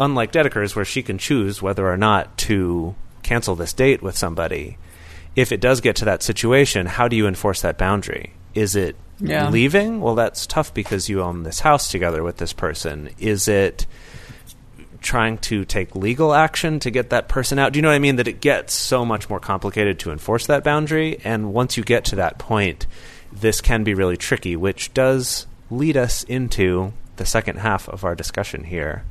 unlike 0.00 0.32
Dedeker's 0.32 0.74
where 0.74 0.84
she 0.84 1.02
can 1.02 1.18
choose 1.18 1.60
whether 1.60 1.86
or 1.86 1.96
not 1.96 2.36
to 2.38 2.94
cancel 3.22 3.54
this 3.54 3.72
date 3.72 4.02
with 4.02 4.16
somebody, 4.16 4.78
if 5.36 5.52
it 5.52 5.60
does 5.60 5.80
get 5.80 5.96
to 5.96 6.04
that 6.06 6.22
situation, 6.22 6.86
how 6.86 7.08
do 7.08 7.16
you 7.16 7.26
enforce 7.26 7.60
that 7.60 7.76
boundary? 7.78 8.32
Is 8.54 8.74
it 8.74 8.96
Yeah. 9.20 9.50
leaving? 9.50 10.00
Well, 10.00 10.14
that's 10.14 10.46
tough 10.46 10.72
because 10.72 11.08
you 11.08 11.20
own 11.22 11.42
this 11.42 11.60
house 11.60 11.90
together 11.90 12.22
with 12.22 12.38
this 12.38 12.52
person. 12.52 13.10
Is 13.18 13.48
it 13.48 13.86
trying 15.00 15.38
to 15.38 15.64
take 15.64 15.94
legal 15.94 16.34
action 16.34 16.80
to 16.80 16.90
get 16.90 17.10
that 17.10 17.28
person 17.28 17.58
out? 17.58 17.72
Do 17.72 17.78
you 17.78 17.82
know 17.82 17.88
what 17.88 17.94
I 17.94 18.00
mean? 18.00 18.16
That 18.16 18.28
it 18.28 18.40
gets 18.40 18.74
so 18.74 19.04
much 19.04 19.28
more 19.28 19.40
complicated 19.40 19.98
to 20.00 20.10
enforce 20.10 20.46
that 20.46 20.64
boundary. 20.64 21.20
And 21.24 21.52
once 21.52 21.76
you 21.76 21.84
get 21.84 22.04
to 22.06 22.16
that 22.16 22.38
point, 22.38 22.86
this 23.32 23.60
can 23.60 23.84
be 23.84 23.94
really 23.94 24.16
tricky, 24.16 24.56
which 24.56 24.92
does 24.94 25.46
lead 25.70 25.96
us 25.96 26.22
into 26.24 26.92
the 27.16 27.26
second 27.26 27.58
half 27.58 27.88
of 27.88 28.04
our 28.04 28.14
discussion 28.14 28.64
here. 28.64 29.04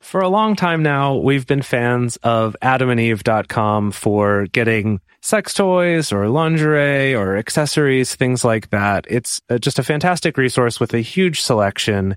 For 0.00 0.20
a 0.20 0.28
long 0.28 0.54
time 0.54 0.84
now, 0.84 1.16
we've 1.16 1.46
been 1.46 1.62
fans 1.62 2.16
of 2.18 2.56
adamandeve.com 2.62 3.90
for 3.90 4.46
getting 4.52 5.00
sex 5.20 5.52
toys 5.52 6.12
or 6.12 6.28
lingerie 6.28 7.12
or 7.12 7.36
accessories, 7.36 8.14
things 8.14 8.44
like 8.44 8.70
that. 8.70 9.04
It's 9.08 9.40
uh, 9.50 9.58
just 9.58 9.80
a 9.80 9.82
fantastic 9.82 10.38
resource 10.38 10.78
with 10.78 10.94
a 10.94 11.00
huge 11.00 11.40
selection. 11.40 12.16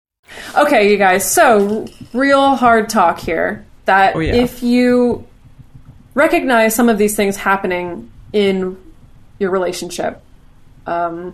Okay, 0.57 0.91
you 0.91 0.97
guys. 0.97 1.29
So, 1.29 1.87
real 2.13 2.55
hard 2.55 2.89
talk 2.89 3.19
here. 3.19 3.65
That 3.85 4.15
Oh, 4.15 4.19
yeah. 4.19 4.35
if 4.35 4.61
you 4.61 5.25
recognize 6.13 6.75
some 6.75 6.89
of 6.89 6.97
these 6.97 7.15
things 7.15 7.37
happening 7.37 8.11
in 8.33 8.77
your 9.39 9.49
relationship, 9.49 10.21
um, 10.85 11.33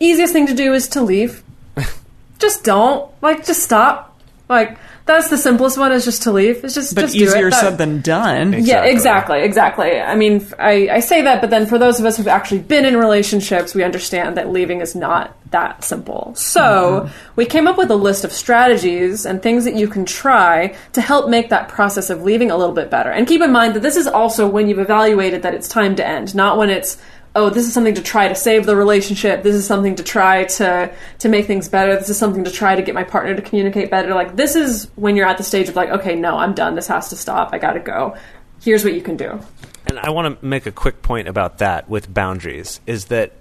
easiest 0.00 0.32
thing 0.32 0.46
to 0.46 0.54
do 0.54 0.72
is 0.74 0.88
to 0.88 1.02
leave. 1.02 1.42
just 2.38 2.64
don't. 2.64 3.10
Like, 3.22 3.46
just 3.46 3.62
stop. 3.62 4.18
Like, 4.48 4.76
that's 5.06 5.28
the 5.28 5.36
simplest 5.36 5.76
one. 5.76 5.92
Is 5.92 6.04
just 6.04 6.22
to 6.22 6.32
leave. 6.32 6.64
It's 6.64 6.74
just 6.74 6.94
But 6.94 7.02
just 7.02 7.14
do 7.14 7.24
easier 7.24 7.48
it. 7.48 7.50
That- 7.50 7.60
said 7.60 7.78
than 7.78 8.00
done. 8.00 8.52
yeah, 8.52 8.84
Exactly. 8.84 9.42
exactly, 9.42 9.42
exactly. 9.42 10.00
I 10.00 10.14
mean, 10.14 10.46
I 10.58 11.00
say 11.00 11.22
that, 11.22 11.40
but 11.40 11.50
then 11.50 11.66
for 11.66 11.78
those 11.78 12.00
of 12.00 12.06
us 12.06 12.16
who've 12.16 12.28
actually 12.28 12.60
been 12.60 12.84
in 12.84 12.96
relationships, 12.96 13.74
we 13.74 13.82
understand 13.82 14.36
that 14.36 14.50
leaving 14.50 14.80
is 14.80 14.94
not 14.94 15.36
that 15.50 15.84
simple. 15.84 16.32
So 16.34 16.60
mm-hmm. 17.06 17.32
we 17.36 17.46
came 17.46 17.68
up 17.68 17.78
with 17.78 17.90
a 17.90 17.96
list 17.96 18.24
of 18.24 18.32
strategies 18.32 19.24
and 19.24 19.40
things 19.42 19.64
that 19.64 19.74
you 19.74 19.86
can 19.86 20.04
try 20.04 20.74
to 20.94 21.00
help 21.00 21.28
make 21.28 21.50
that 21.50 21.68
process 21.68 22.10
of 22.10 22.22
leaving 22.22 22.50
a 22.50 22.56
little 22.56 22.74
bit 22.74 22.90
better. 22.90 23.10
And 23.10 23.26
keep 23.26 23.40
in 23.40 23.52
mind 23.52 23.74
that 23.74 23.82
this 23.82 23.96
is 23.96 24.06
also 24.06 24.48
when 24.48 24.68
you've 24.68 24.80
evaluated 24.80 25.42
that 25.42 25.54
it's 25.54 25.68
time 25.68 25.94
to 25.96 26.06
end, 26.06 26.34
not 26.34 26.58
when 26.58 26.70
it's 26.70 26.96
oh, 27.36 27.50
this 27.50 27.66
is 27.66 27.72
something 27.72 27.94
to 27.94 28.02
try 28.02 28.28
to 28.28 28.34
save 28.34 28.66
the 28.66 28.76
relationship. 28.76 29.42
This 29.42 29.54
is 29.54 29.66
something 29.66 29.96
to 29.96 30.02
try 30.02 30.44
to 30.44 30.94
to 31.18 31.28
make 31.28 31.46
things 31.46 31.68
better. 31.68 31.96
This 31.96 32.08
is 32.08 32.18
something 32.18 32.44
to 32.44 32.50
try 32.50 32.76
to 32.76 32.82
get 32.82 32.94
my 32.94 33.04
partner 33.04 33.34
to 33.34 33.42
communicate 33.42 33.90
better. 33.90 34.14
Like 34.14 34.36
this 34.36 34.56
is 34.56 34.88
when 34.96 35.16
you're 35.16 35.26
at 35.26 35.38
the 35.38 35.44
stage 35.44 35.68
of 35.68 35.76
like, 35.76 35.90
okay, 35.90 36.14
no, 36.14 36.36
I'm 36.36 36.54
done. 36.54 36.74
This 36.74 36.86
has 36.88 37.08
to 37.10 37.16
stop. 37.16 37.50
I 37.52 37.58
got 37.58 37.72
to 37.72 37.80
go. 37.80 38.16
Here's 38.62 38.84
what 38.84 38.94
you 38.94 39.02
can 39.02 39.16
do. 39.16 39.40
And 39.86 39.98
I 39.98 40.10
want 40.10 40.40
to 40.40 40.46
make 40.46 40.66
a 40.66 40.72
quick 40.72 41.02
point 41.02 41.28
about 41.28 41.58
that 41.58 41.88
with 41.88 42.12
boundaries 42.12 42.80
is 42.86 43.06
that 43.06 43.32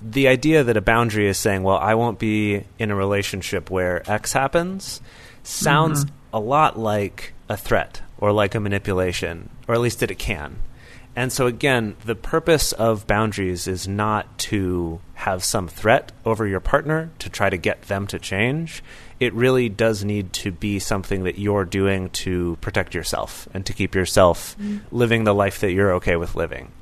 the 0.00 0.28
idea 0.28 0.64
that 0.64 0.76
a 0.76 0.80
boundary 0.80 1.28
is 1.28 1.38
saying, 1.38 1.62
well, 1.62 1.78
I 1.78 1.94
won't 1.94 2.18
be 2.18 2.64
in 2.78 2.90
a 2.90 2.94
relationship 2.94 3.70
where 3.70 4.08
X 4.10 4.32
happens 4.32 5.00
sounds 5.42 6.04
mm-hmm. 6.04 6.36
a 6.36 6.40
lot 6.40 6.78
like 6.78 7.32
a 7.48 7.56
threat 7.56 8.02
or 8.18 8.32
like 8.32 8.54
a 8.54 8.60
manipulation, 8.60 9.50
or 9.66 9.74
at 9.74 9.80
least 9.80 10.00
that 10.00 10.10
it 10.10 10.18
can. 10.18 10.56
And 11.14 11.30
so, 11.32 11.46
again, 11.46 11.94
the 12.04 12.14
purpose 12.14 12.72
of 12.72 13.06
boundaries 13.06 13.68
is 13.68 13.86
not 13.86 14.38
to 14.38 15.00
have 15.14 15.44
some 15.44 15.68
threat 15.68 16.10
over 16.24 16.46
your 16.46 16.60
partner 16.60 17.10
to 17.18 17.28
try 17.28 17.50
to 17.50 17.58
get 17.58 17.82
them 17.82 18.06
to 18.08 18.18
change. 18.18 18.82
It 19.20 19.34
really 19.34 19.68
does 19.68 20.04
need 20.04 20.32
to 20.34 20.50
be 20.50 20.78
something 20.78 21.24
that 21.24 21.38
you're 21.38 21.66
doing 21.66 22.08
to 22.10 22.56
protect 22.60 22.94
yourself 22.94 23.46
and 23.52 23.64
to 23.66 23.72
keep 23.74 23.94
yourself 23.94 24.56
living 24.90 25.24
the 25.24 25.34
life 25.34 25.60
that 25.60 25.72
you're 25.72 25.92
okay 25.94 26.16
with 26.16 26.34
living. 26.34 26.72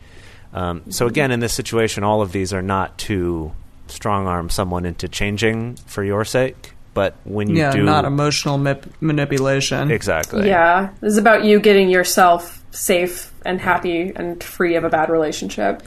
Um, 0.54 0.90
so, 0.90 1.06
again, 1.06 1.32
in 1.32 1.40
this 1.40 1.54
situation, 1.54 2.04
all 2.04 2.22
of 2.22 2.30
these 2.30 2.52
are 2.52 2.62
not 2.62 2.98
to 2.98 3.52
strong 3.88 4.28
arm 4.28 4.48
someone 4.48 4.86
into 4.86 5.08
changing 5.08 5.74
for 5.86 6.04
your 6.04 6.24
sake, 6.24 6.74
but 6.94 7.16
when 7.24 7.48
you 7.48 7.56
do. 7.56 7.60
yeah, 7.60 7.72
do. 7.72 7.82
not 7.82 8.04
emotional 8.04 8.58
mip- 8.58 8.94
manipulation. 9.00 9.90
Exactly. 9.90 10.46
Yeah, 10.46 10.90
this 11.00 11.12
is 11.12 11.18
about 11.18 11.44
you 11.44 11.58
getting 11.58 11.90
yourself 11.90 12.64
safe 12.70 13.29
and 13.44 13.60
happy 13.60 14.12
and 14.14 14.42
free 14.42 14.76
of 14.76 14.84
a 14.84 14.90
bad 14.90 15.10
relationship. 15.10 15.82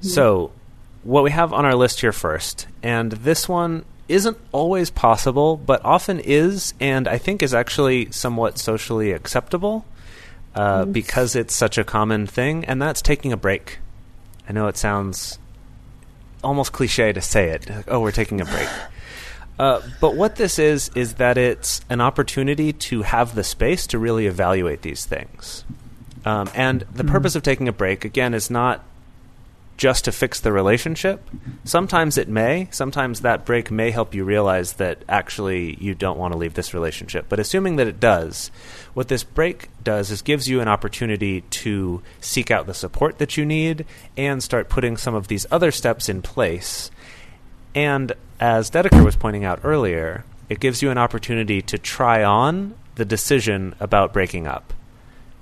So, 0.00 0.52
what 1.02 1.24
we 1.24 1.30
have 1.30 1.52
on 1.52 1.64
our 1.64 1.74
list 1.74 2.00
here 2.00 2.12
first, 2.12 2.66
and 2.82 3.12
this 3.12 3.48
one 3.48 3.84
isn't 4.08 4.36
always 4.52 4.90
possible, 4.90 5.56
but 5.56 5.84
often 5.84 6.20
is, 6.20 6.74
and 6.80 7.08
I 7.08 7.18
think 7.18 7.42
is 7.42 7.54
actually 7.54 8.10
somewhat 8.10 8.58
socially 8.58 9.12
acceptable 9.12 9.84
uh, 10.54 10.84
because 10.84 11.34
it's 11.34 11.54
such 11.54 11.78
a 11.78 11.84
common 11.84 12.26
thing, 12.26 12.64
and 12.64 12.80
that's 12.80 13.02
taking 13.02 13.32
a 13.32 13.36
break. 13.36 13.78
I 14.48 14.52
know 14.52 14.68
it 14.68 14.76
sounds 14.76 15.38
almost 16.42 16.72
cliche 16.72 17.12
to 17.12 17.20
say 17.20 17.50
it. 17.50 17.68
Like, 17.68 17.86
oh, 17.88 18.00
we're 18.00 18.12
taking 18.12 18.40
a 18.40 18.44
break. 18.44 18.68
Uh, 19.56 19.80
but 20.00 20.16
what 20.16 20.34
this 20.34 20.58
is, 20.58 20.90
is 20.96 21.14
that 21.14 21.38
it's 21.38 21.80
an 21.88 22.00
opportunity 22.00 22.72
to 22.72 23.02
have 23.02 23.36
the 23.36 23.44
space 23.44 23.86
to 23.86 23.98
really 24.00 24.26
evaluate 24.26 24.82
these 24.82 25.04
things. 25.04 25.64
Um, 26.24 26.48
and 26.54 26.82
the 26.92 27.04
purpose 27.04 27.36
of 27.36 27.42
taking 27.42 27.68
a 27.68 27.72
break, 27.72 28.04
again, 28.04 28.34
is 28.34 28.50
not 28.50 28.82
just 29.76 30.04
to 30.04 30.12
fix 30.12 30.40
the 30.40 30.52
relationship. 30.52 31.28
Sometimes 31.64 32.16
it 32.16 32.28
may. 32.28 32.68
Sometimes 32.70 33.20
that 33.20 33.44
break 33.44 33.70
may 33.70 33.90
help 33.90 34.14
you 34.14 34.24
realize 34.24 34.74
that 34.74 35.02
actually 35.08 35.76
you 35.80 35.94
don't 35.94 36.18
want 36.18 36.32
to 36.32 36.38
leave 36.38 36.54
this 36.54 36.72
relationship. 36.72 37.26
But 37.28 37.40
assuming 37.40 37.76
that 37.76 37.88
it 37.88 37.98
does, 37.98 38.50
what 38.94 39.08
this 39.08 39.24
break 39.24 39.68
does 39.82 40.10
is 40.10 40.22
gives 40.22 40.48
you 40.48 40.60
an 40.60 40.68
opportunity 40.68 41.40
to 41.40 42.02
seek 42.20 42.50
out 42.50 42.66
the 42.66 42.74
support 42.74 43.18
that 43.18 43.36
you 43.36 43.44
need 43.44 43.84
and 44.16 44.42
start 44.42 44.68
putting 44.68 44.96
some 44.96 45.14
of 45.14 45.26
these 45.26 45.46
other 45.50 45.72
steps 45.72 46.08
in 46.08 46.22
place. 46.22 46.90
And 47.74 48.12
as 48.38 48.70
Dedeker 48.70 49.04
was 49.04 49.16
pointing 49.16 49.44
out 49.44 49.60
earlier, 49.64 50.24
it 50.48 50.60
gives 50.60 50.82
you 50.82 50.90
an 50.90 50.98
opportunity 50.98 51.60
to 51.62 51.78
try 51.78 52.22
on 52.22 52.74
the 52.94 53.04
decision 53.04 53.74
about 53.80 54.12
breaking 54.12 54.46
up. 54.46 54.72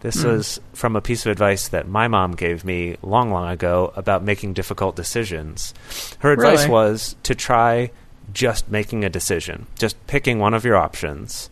This 0.03 0.17
mm. 0.23 0.25
was 0.25 0.61
from 0.73 0.97
a 0.97 1.01
piece 1.01 1.25
of 1.25 1.33
advice 1.33 1.69
that 1.69 1.89
my 1.89 2.09
mom 2.09 2.33
gave 2.33 2.65
me 2.65 2.97
long, 3.03 3.31
long 3.31 3.49
ago 3.49 3.93
about 3.97 4.23
making 4.23 4.53
difficult 4.53 4.97
decisions. 4.97 5.73
Her 6.19 6.33
advice 6.33 6.63
Really? 6.63 6.71
was 6.71 7.17
to 7.23 7.35
try 7.37 7.91
just 8.33 8.69
making 8.69 9.05
a 9.05 9.09
decision, 9.09 9.67
just 9.79 9.97
picking 10.09 10.41
one 10.41 10.55
of 10.55 10.65
your 10.65 10.77
options, 10.77 11.51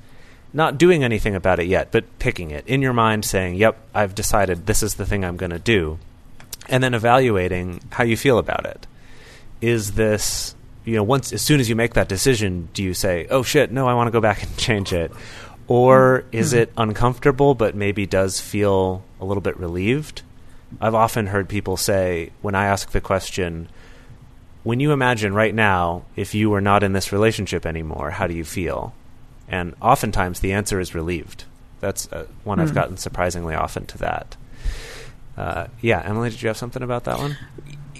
not 0.52 0.78
doing 0.78 1.04
anything 1.04 1.36
about 1.36 1.60
it 1.60 1.66
yet, 1.66 1.92
but 1.92 2.18
picking 2.18 2.50
it 2.50 2.66
in 2.66 2.82
your 2.82 2.92
mind, 2.92 3.24
saying, 3.24 3.54
Yep, 3.54 3.78
I've 3.94 4.16
decided 4.16 4.66
this 4.66 4.82
is 4.82 4.94
the 4.94 5.06
thing 5.06 5.24
I'm 5.24 5.36
going 5.36 5.50
to 5.50 5.58
do, 5.60 6.00
and 6.68 6.82
then 6.82 6.92
evaluating 6.92 7.80
how 7.90 8.02
you 8.02 8.16
feel 8.16 8.38
about 8.38 8.66
it. 8.66 8.84
Is 9.60 9.92
this, 9.92 10.56
you 10.84 10.96
know, 10.96 11.04
once 11.04 11.32
as 11.32 11.42
soon 11.42 11.60
as 11.60 11.68
you 11.68 11.76
make 11.76 11.94
that 11.94 12.08
decision, 12.08 12.68
do 12.74 12.82
you 12.82 12.94
say, 12.94 13.28
Oh 13.30 13.44
shit, 13.44 13.70
no, 13.70 13.86
I 13.86 13.94
want 13.94 14.08
to 14.08 14.12
go 14.12 14.20
back 14.20 14.42
and 14.42 14.56
change 14.56 14.92
it? 14.92 15.12
Or 15.70 16.24
is 16.32 16.52
it 16.52 16.72
uncomfortable 16.76 17.54
but 17.54 17.76
maybe 17.76 18.04
does 18.04 18.40
feel 18.40 19.04
a 19.20 19.24
little 19.24 19.40
bit 19.40 19.56
relieved? 19.56 20.22
I've 20.80 20.96
often 20.96 21.28
heard 21.28 21.48
people 21.48 21.76
say, 21.76 22.32
when 22.42 22.56
I 22.56 22.64
ask 22.66 22.90
the 22.90 23.00
question, 23.00 23.68
when 24.64 24.80
you 24.80 24.90
imagine 24.90 25.32
right 25.32 25.54
now, 25.54 26.02
if 26.16 26.34
you 26.34 26.50
were 26.50 26.60
not 26.60 26.82
in 26.82 26.92
this 26.92 27.12
relationship 27.12 27.64
anymore, 27.64 28.10
how 28.10 28.26
do 28.26 28.34
you 28.34 28.42
feel? 28.42 28.92
And 29.48 29.76
oftentimes 29.80 30.40
the 30.40 30.54
answer 30.54 30.80
is 30.80 30.92
relieved. 30.92 31.44
That's 31.78 32.12
uh, 32.12 32.26
one 32.42 32.58
I've 32.58 32.74
gotten 32.74 32.96
surprisingly 32.96 33.54
often 33.54 33.86
to 33.86 33.98
that. 33.98 34.36
Uh, 35.36 35.68
yeah, 35.80 36.02
Emily, 36.04 36.30
did 36.30 36.42
you 36.42 36.48
have 36.48 36.56
something 36.56 36.82
about 36.82 37.04
that 37.04 37.18
one? 37.18 37.36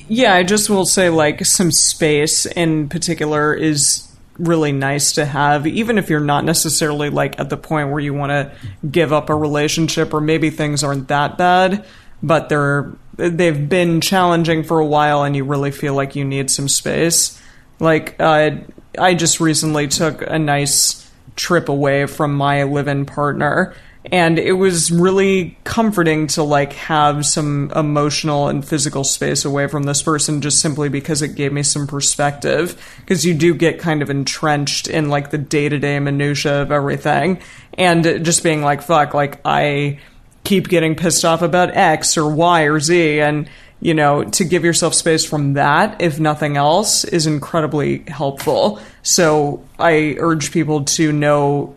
Yeah, 0.09 0.35
I 0.35 0.43
just 0.43 0.69
will 0.69 0.87
say 0.87 1.09
like 1.09 1.47
some 1.47 1.71
space 1.71 2.47
in 2.47 2.89
particular 2.89 3.55
is 3.55 4.10
really 4.41 4.73
nice 4.73 5.13
to 5.13 5.25
have, 5.25 5.67
even 5.67 5.99
if 5.99 6.11
you're 6.11 6.21
not 6.21 6.45
necessarily 6.45 7.11
like 7.11 7.39
at 7.39 7.51
the 7.51 7.57
point 7.57 7.91
where 7.91 8.01
you 8.01 8.15
want 8.15 8.31
to 8.31 8.53
give 8.89 9.13
up 9.13 9.31
a 9.31 9.35
relationship 9.35 10.15
or 10.15 10.21
maybe 10.21 10.51
things 10.51 10.83
aren't 10.83 11.09
that 11.09 11.37
bad, 11.39 11.85
but 12.23 12.49
they're 12.49 12.91
they've 13.17 13.69
been 13.69 14.01
challenging 14.01 14.63
for 14.63 14.79
a 14.79 14.87
while 14.87 15.25
and 15.25 15.37
you 15.37 15.45
really 15.45 15.71
feel 15.71 15.95
like 15.95 16.17
you 16.17 16.25
need 16.25 16.51
some 16.51 16.69
space. 16.69 17.41
Like 17.79 18.17
uh, 18.19 18.53
I 18.99 19.15
just 19.15 19.41
recently 19.41 19.89
took 19.89 20.23
a 20.23 20.39
nice 20.39 21.11
trip 21.37 21.69
away 21.69 22.07
from 22.07 22.35
my 22.35 22.63
live-in 22.63 23.07
partner 23.07 23.75
and 24.07 24.39
it 24.39 24.55
was 24.55 24.91
really 24.91 25.59
comforting 25.65 26.27
to 26.29 26.43
like 26.43 26.73
have 26.73 27.27
some 27.27 27.71
emotional 27.77 28.49
and 28.49 28.67
physical 28.67 29.05
space 29.05 29.45
away 29.45 29.67
from 29.67 29.83
this 29.83 30.03
person 30.03 30.41
just 30.41 30.61
simply 30.61 30.89
because 30.89 31.21
it 31.21 31.35
gave 31.35 31.53
me 31.53 31.63
some 31.63 31.87
perspective. 31.87 32.81
Because 33.01 33.27
you 33.27 33.35
do 33.35 33.55
get 33.55 33.79
kind 33.79 34.01
of 34.01 34.09
entrenched 34.09 34.89
in 34.89 35.11
like 35.11 35.31
the 35.31 35.39
day-to-day 35.39 35.99
minutia 35.99 36.63
of 36.63 36.73
everything. 36.73 37.43
And 37.75 38.25
just 38.25 38.43
being 38.43 38.63
like 38.63 38.83
fuck 38.83 39.13
like 39.13 39.41
i 39.45 39.99
keep 40.45 40.69
getting 40.69 40.95
pissed 40.95 41.25
off 41.25 41.43
about 41.43 41.77
x 41.77 42.17
or 42.17 42.35
y 42.35 42.63
or 42.63 42.81
z. 42.81 43.21
And 43.21 43.51
you 43.83 43.93
know 43.93 44.25
to 44.25 44.45
give 44.45 44.65
yourself 44.65 44.95
space 44.95 45.27
from 45.27 45.55
that 45.55 46.01
if 46.01 46.19
nothing 46.19 46.57
else 46.57 47.05
is 47.05 47.27
incredibly 47.27 47.99
helpful. 48.09 48.81
So 49.03 49.63
i 49.79 50.17
urge 50.19 50.53
people 50.53 50.85
to 50.85 51.13
know 51.13 51.77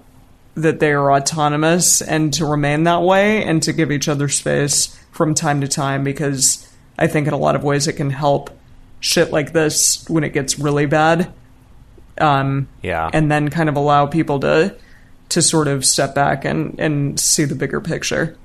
that 0.56 0.80
they 0.80 0.92
are 0.92 1.12
autonomous 1.12 2.02
and 2.02 2.34
to 2.36 2.46
remain 2.46 2.84
that 2.84 3.02
way 3.02 3.44
and 3.44 3.64
to 3.64 3.74
give 3.74 3.92
each 3.92 4.08
other 4.08 4.30
space 4.30 4.96
from 5.12 5.34
time 5.34 5.62
to 5.62 5.68
time 5.68 6.04
because 6.04 6.68
I 6.98 7.08
think 7.08 7.28
in 7.28 7.34
a 7.34 7.38
lot 7.38 7.56
of 7.56 7.64
ways 7.64 7.88
it 7.88 7.94
can 7.94 8.10
help 8.12 8.50
shit 9.00 9.32
like 9.32 9.54
this 9.54 10.08
when 10.08 10.24
it 10.24 10.30
gets 10.34 10.60
really 10.60 10.86
bad. 10.86 11.34
Um, 12.20 12.68
Yeah. 12.84 13.10
and 13.12 13.32
then 13.32 13.50
kind 13.50 13.70
of 13.70 13.76
allow 13.76 14.06
people 14.06 14.40
to 14.42 14.76
to 15.30 15.42
sort 15.42 15.68
of 15.68 15.84
step 15.84 16.14
back 16.14 16.46
and, 16.46 16.80
and 16.80 17.20
see 17.20 17.44
the 17.46 17.56
bigger 17.56 17.82
picture. 17.82 18.38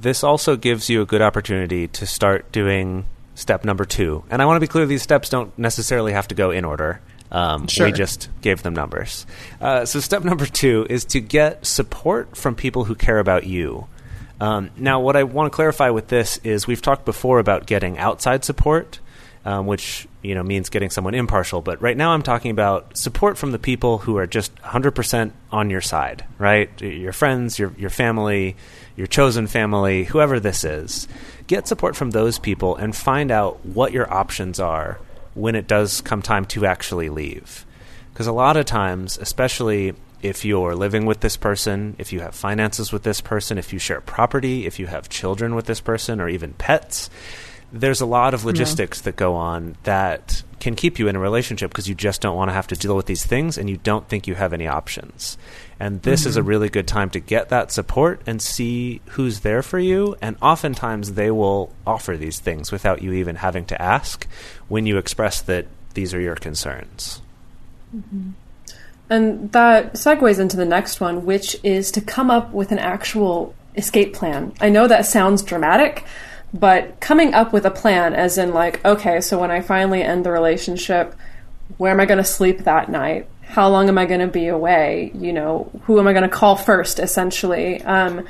this 0.00 0.24
also 0.24 0.56
gives 0.56 0.90
you 0.90 1.00
a 1.00 1.06
good 1.06 1.22
opportunity 1.22 1.86
to 1.86 2.04
start 2.04 2.50
doing 2.50 3.06
step 3.36 3.64
number 3.64 3.84
two. 3.84 4.24
And 4.28 4.42
I 4.42 4.44
want 4.46 4.56
to 4.56 4.60
be 4.60 4.66
clear: 4.66 4.86
these 4.86 5.02
steps 5.02 5.28
don't 5.28 5.56
necessarily 5.56 6.12
have 6.12 6.26
to 6.28 6.34
go 6.34 6.50
in 6.50 6.64
order. 6.64 7.00
Um, 7.34 7.66
Sure. 7.66 7.86
We 7.86 7.92
just 7.92 8.28
gave 8.42 8.62
them 8.62 8.74
numbers. 8.74 9.26
Uh, 9.60 9.84
so 9.84 9.98
step 9.98 10.22
number 10.22 10.46
two 10.46 10.86
is 10.88 11.04
to 11.06 11.20
get 11.20 11.66
support 11.66 12.36
from 12.36 12.54
people 12.54 12.84
who 12.84 12.94
care 12.94 13.18
about 13.18 13.44
you. 13.44 13.88
Um, 14.40 14.70
now, 14.76 15.00
what 15.00 15.16
I 15.16 15.24
want 15.24 15.50
to 15.52 15.54
clarify 15.54 15.90
with 15.90 16.08
this 16.08 16.38
is 16.44 16.66
we've 16.66 16.80
talked 16.80 17.04
before 17.04 17.40
about 17.40 17.66
getting 17.66 17.98
outside 17.98 18.44
support, 18.44 19.00
um, 19.44 19.66
which 19.66 20.06
you 20.22 20.34
know 20.36 20.44
means 20.44 20.68
getting 20.68 20.90
someone 20.90 21.14
impartial. 21.14 21.60
But 21.60 21.82
right 21.82 21.96
now, 21.96 22.12
I'm 22.12 22.22
talking 22.22 22.52
about 22.52 22.96
support 22.96 23.36
from 23.36 23.50
the 23.50 23.58
people 23.58 23.98
who 23.98 24.16
are 24.16 24.26
just 24.28 24.54
100% 24.62 25.32
on 25.50 25.70
your 25.70 25.80
side, 25.80 26.24
right? 26.38 26.70
Your 26.80 27.12
friends, 27.12 27.58
your 27.58 27.72
your 27.76 27.90
family, 27.90 28.54
your 28.96 29.08
chosen 29.08 29.48
family, 29.48 30.04
whoever 30.04 30.38
this 30.38 30.62
is. 30.62 31.08
Get 31.48 31.66
support 31.66 31.96
from 31.96 32.12
those 32.12 32.38
people 32.38 32.76
and 32.76 32.94
find 32.94 33.30
out 33.30 33.64
what 33.66 33.92
your 33.92 34.12
options 34.12 34.60
are 34.60 34.98
when 35.34 35.54
it 35.54 35.66
does 35.66 36.00
come 36.00 36.22
time 36.22 36.44
to 36.46 36.66
actually 36.66 37.08
leave. 37.08 37.66
Because 38.12 38.26
a 38.26 38.32
lot 38.32 38.56
of 38.56 38.66
times, 38.66 39.18
especially 39.18 39.94
if 40.22 40.44
you're 40.44 40.74
living 40.74 41.04
with 41.04 41.20
this 41.20 41.36
person, 41.36 41.96
if 41.98 42.12
you 42.12 42.20
have 42.20 42.34
finances 42.34 42.92
with 42.92 43.02
this 43.02 43.20
person, 43.20 43.58
if 43.58 43.72
you 43.72 43.78
share 43.78 44.00
property, 44.00 44.66
if 44.66 44.78
you 44.78 44.86
have 44.86 45.08
children 45.08 45.54
with 45.54 45.66
this 45.66 45.80
person, 45.80 46.20
or 46.20 46.28
even 46.28 46.54
pets, 46.54 47.10
there's 47.74 48.00
a 48.00 48.06
lot 48.06 48.34
of 48.34 48.44
logistics 48.44 49.00
that 49.02 49.16
go 49.16 49.34
on 49.34 49.76
that 49.82 50.42
can 50.60 50.74
keep 50.74 50.98
you 50.98 51.08
in 51.08 51.16
a 51.16 51.18
relationship 51.18 51.70
because 51.70 51.88
you 51.88 51.94
just 51.94 52.20
don't 52.20 52.36
want 52.36 52.48
to 52.48 52.52
have 52.54 52.68
to 52.68 52.76
deal 52.76 52.96
with 52.96 53.06
these 53.06 53.24
things 53.24 53.58
and 53.58 53.68
you 53.68 53.76
don't 53.76 54.08
think 54.08 54.26
you 54.26 54.34
have 54.34 54.52
any 54.52 54.66
options. 54.66 55.36
And 55.78 56.00
this 56.02 56.24
is 56.24 56.36
a 56.36 56.40
mm-hmm. 56.40 56.48
really 56.48 56.68
good 56.68 56.86
time 56.86 57.10
to 57.10 57.20
get 57.20 57.48
that 57.48 57.72
support 57.72 58.22
and 58.26 58.40
see 58.40 59.00
who's 59.10 59.40
there 59.40 59.62
for 59.62 59.78
you. 59.78 60.16
And 60.22 60.36
oftentimes 60.40 61.12
they 61.12 61.30
will 61.30 61.72
offer 61.86 62.16
these 62.16 62.38
things 62.38 62.72
without 62.72 63.02
you 63.02 63.12
even 63.12 63.36
having 63.36 63.66
to 63.66 63.82
ask 63.82 64.26
when 64.68 64.86
you 64.86 64.96
express 64.96 65.42
that 65.42 65.66
these 65.94 66.14
are 66.14 66.20
your 66.20 66.36
concerns. 66.36 67.20
Mm-hmm. 67.94 68.30
And 69.10 69.52
that 69.52 69.94
segues 69.94 70.38
into 70.38 70.56
the 70.56 70.64
next 70.64 71.00
one, 71.00 71.26
which 71.26 71.56
is 71.62 71.90
to 71.90 72.00
come 72.00 72.30
up 72.30 72.52
with 72.52 72.72
an 72.72 72.78
actual 72.78 73.54
escape 73.76 74.14
plan. 74.14 74.54
I 74.60 74.70
know 74.70 74.86
that 74.86 75.06
sounds 75.06 75.42
dramatic, 75.42 76.04
but 76.54 77.00
coming 77.00 77.34
up 77.34 77.52
with 77.52 77.66
a 77.66 77.70
plan, 77.70 78.14
as 78.14 78.38
in, 78.38 78.54
like, 78.54 78.82
okay, 78.84 79.20
so 79.20 79.40
when 79.40 79.50
I 79.50 79.60
finally 79.60 80.02
end 80.02 80.24
the 80.24 80.30
relationship, 80.30 81.14
where 81.78 81.90
am 81.90 81.98
I 81.98 82.06
going 82.06 82.18
to 82.18 82.24
sleep 82.24 82.58
that 82.58 82.88
night? 82.88 83.28
How 83.42 83.68
long 83.68 83.88
am 83.88 83.98
I 83.98 84.06
going 84.06 84.20
to 84.20 84.28
be 84.28 84.46
away? 84.46 85.10
You 85.14 85.32
know, 85.32 85.70
who 85.82 85.98
am 85.98 86.06
I 86.06 86.12
going 86.12 86.22
to 86.22 86.28
call 86.28 86.54
first, 86.54 87.00
essentially? 87.00 87.82
Um, 87.82 88.24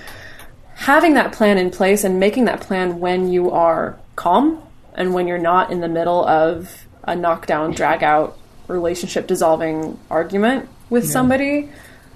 having 0.75 1.15
that 1.15 1.33
plan 1.33 1.59
in 1.59 1.71
place 1.71 2.03
and 2.03 2.19
making 2.19 2.47
that 2.47 2.63
plan 2.63 2.99
when 2.99 3.31
you 3.31 3.51
are 3.51 3.99
calm 4.17 4.63
and 4.95 5.13
when 5.13 5.29
you're 5.29 5.37
not 5.37 5.71
in 5.71 5.81
the 5.81 5.89
middle 5.89 6.27
of 6.27 6.87
a 7.03 7.15
knockdown, 7.15 7.73
drag 7.73 8.03
out, 8.03 8.39
relationship 8.69 9.27
dissolving 9.27 9.99
argument 10.11 10.71
with 10.89 11.07
somebody 11.07 11.71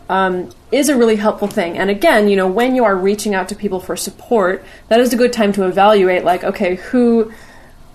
um, 0.09 0.51
is 0.73 0.89
a 0.89 0.97
really 0.97 1.17
helpful 1.17 1.49
thing. 1.49 1.79
And 1.79 1.91
again, 1.91 2.29
you 2.29 2.37
know, 2.37 2.49
when 2.49 2.75
you 2.75 2.85
are 2.85 2.97
reaching 2.97 3.35
out 3.35 3.49
to 3.51 3.55
people 3.55 3.81
for 3.81 3.97
support, 3.97 4.65
that 4.89 5.01
is 5.01 5.13
a 5.13 5.17
good 5.17 5.33
time 5.33 5.53
to 5.53 5.65
evaluate, 5.65 6.25
like, 6.25 6.45
okay, 6.45 6.77
who 6.77 7.33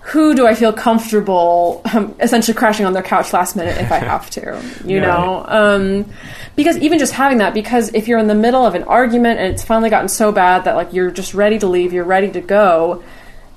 who 0.04 0.34
do 0.34 0.46
I 0.46 0.54
feel 0.54 0.70
comfortable 0.70 1.80
um, 1.94 2.14
essentially 2.20 2.54
crashing 2.54 2.84
on 2.84 2.92
their 2.92 3.02
couch 3.02 3.32
last 3.32 3.56
minute 3.56 3.78
if 3.78 3.90
I 3.90 3.98
have 4.12 4.28
to, 4.30 4.62
you 4.84 5.00
know? 5.00 5.42
Um, 5.48 6.12
because 6.56 6.76
even 6.78 6.98
just 6.98 7.14
having 7.14 7.38
that, 7.38 7.54
because 7.54 7.92
if 7.94 8.06
you're 8.06 8.18
in 8.18 8.26
the 8.26 8.34
middle 8.34 8.66
of 8.66 8.74
an 8.74 8.82
argument 8.82 9.40
and 9.40 9.50
it's 9.50 9.64
finally 9.64 9.88
gotten 9.88 10.08
so 10.08 10.30
bad 10.30 10.64
that 10.64 10.76
like 10.76 10.92
you're 10.92 11.10
just 11.10 11.32
ready 11.32 11.58
to 11.58 11.66
leave, 11.66 11.94
you're 11.94 12.04
ready 12.04 12.30
to 12.32 12.42
go, 12.42 13.02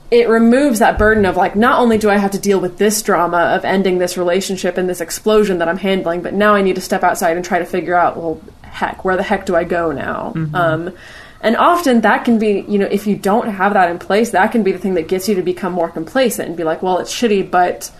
it 0.09 0.29
removes 0.29 0.79
that 0.79 0.97
burden 0.97 1.25
of 1.25 1.35
like, 1.35 1.55
not 1.55 1.79
only 1.79 1.97
do 1.97 2.09
I 2.09 2.17
have 2.17 2.31
to 2.31 2.39
deal 2.39 2.59
with 2.59 2.77
this 2.77 3.01
drama 3.01 3.37
of 3.55 3.65
ending 3.65 3.97
this 3.97 4.17
relationship 4.17 4.77
and 4.77 4.87
this 4.87 5.01
explosion 5.01 5.57
that 5.57 5.67
I'm 5.67 5.77
handling, 5.77 6.21
but 6.21 6.33
now 6.33 6.53
I 6.55 6.61
need 6.61 6.75
to 6.75 6.81
step 6.81 7.03
outside 7.03 7.35
and 7.35 7.43
try 7.45 7.59
to 7.59 7.65
figure 7.65 7.95
out, 7.95 8.15
well, 8.15 8.41
heck, 8.61 9.03
where 9.03 9.17
the 9.17 9.23
heck 9.23 9.45
do 9.45 9.55
I 9.55 9.63
go 9.65 9.91
now? 9.91 10.31
Um, 10.53 10.93
and 11.41 11.57
often 11.57 12.01
that 12.01 12.23
can 12.25 12.39
be, 12.39 12.65
you 12.67 12.79
know, 12.79 12.87
if 12.89 13.05
you 13.05 13.15
don't 13.15 13.49
have 13.49 13.73
that 13.73 13.91
in 13.91 13.99
place, 13.99 14.31
that 14.31 14.51
can 14.51 14.63
be 14.63 14.71
the 14.71 14.79
thing 14.79 14.93
that 14.93 15.07
gets 15.07 15.27
you 15.27 15.35
to 15.35 15.41
become 15.41 15.73
more 15.73 15.89
complacent 15.89 16.47
and 16.47 16.57
be 16.57 16.63
like, 16.63 16.81
well, 16.81 16.99
it's 16.99 17.13
shitty, 17.13 17.51
but 17.51 17.91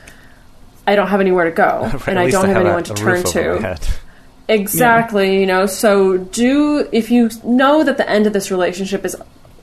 I 0.87 0.95
don't 0.95 1.07
have 1.07 1.19
anywhere 1.19 1.45
to 1.45 1.51
go, 1.51 1.81
Right, 1.93 2.07
and 2.07 2.19
I 2.19 2.29
don't 2.29 2.45
have 2.47 2.57
a- 2.57 2.59
anyone 2.61 2.79
a 2.81 2.83
to 2.83 3.05
roof 3.05 3.31
turn 3.31 3.67
to. 3.67 3.79
Exactly, 4.49 5.41
you 5.41 5.45
know. 5.45 5.65
So 5.65 6.17
do 6.17 6.87
if 6.93 7.11
you 7.11 7.29
know 7.43 7.83
that 7.83 7.97
the 7.97 8.09
end 8.09 8.27
of 8.27 8.31
this 8.31 8.49
relationship 8.49 9.03
is 9.03 9.13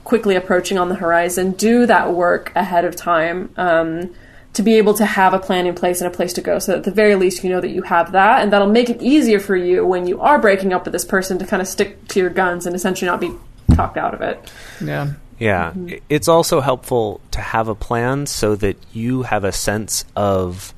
quickly 0.05 0.35
approaching 0.35 0.77
on 0.77 0.87
the 0.87 0.95
horizon, 0.95 1.51
do 1.51 1.85
that 1.85 2.13
work 2.13 2.53
ahead 2.55 2.85
of 2.85 2.95
time. 2.95 3.49
Um, 3.57 4.15
to 4.53 4.63
be 4.63 4.75
able 4.75 4.93
to 4.93 5.05
have 5.05 5.33
a 5.33 5.39
plan 5.39 5.67
in 5.67 5.75
place 5.75 5.99
and 5.99 6.07
a 6.07 6.15
place 6.15 6.31
to 6.31 6.39
go 6.41 6.59
so 6.59 6.71
that 6.71 6.77
at 6.77 6.83
the 6.85 6.91
very 6.91 7.15
least 7.15 7.43
you 7.43 7.49
know 7.49 7.59
that 7.59 7.71
you 7.71 7.81
have 7.81 8.13
that 8.13 8.41
and 8.41 8.53
that'll 8.53 8.69
make 8.71 8.89
it 8.89 9.01
easier 9.01 9.37
for 9.37 9.53
you 9.57 9.85
when 9.85 10.07
you 10.07 10.21
are 10.21 10.39
breaking 10.39 10.71
up 10.71 10.85
with 10.85 10.93
this 10.93 11.03
person 11.03 11.37
to 11.37 11.45
kind 11.45 11.61
of 11.61 11.67
stick 11.67 12.07
to 12.07 12.21
your 12.21 12.29
guns 12.29 12.65
and 12.65 12.73
essentially 12.73 13.05
not 13.11 13.19
be 13.19 13.31
talked 13.75 13.97
out 13.97 14.13
of 14.13 14.21
it 14.21 14.49
Yeah. 14.79 15.11
Yeah. 15.39 15.73
I- 15.75 15.99
It's 16.07 16.29
also 16.29 16.61
helpful 16.61 17.19
to 17.31 17.41
have 17.41 17.67
a 17.67 17.75
plan 17.75 18.27
so 18.27 18.55
that 18.55 18.77
you 18.93 19.23
have 19.23 19.43
a 19.43 19.51
sense 19.51 20.05
of 20.15 20.73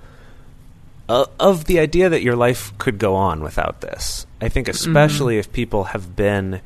uh, 1.08 1.26
of 1.40 1.66
the 1.66 1.78
idea 1.80 2.10
that 2.10 2.24
your 2.24 2.36
life 2.36 2.74
could 2.80 2.98
go 2.98 3.14
on 3.14 3.42
without 3.44 3.82
this. 3.82 4.26
I 4.42 4.50
think 4.50 4.68
especially 4.68 5.38
if 5.38 5.54
people 5.54 5.84
have 5.94 6.16
been 6.16 6.62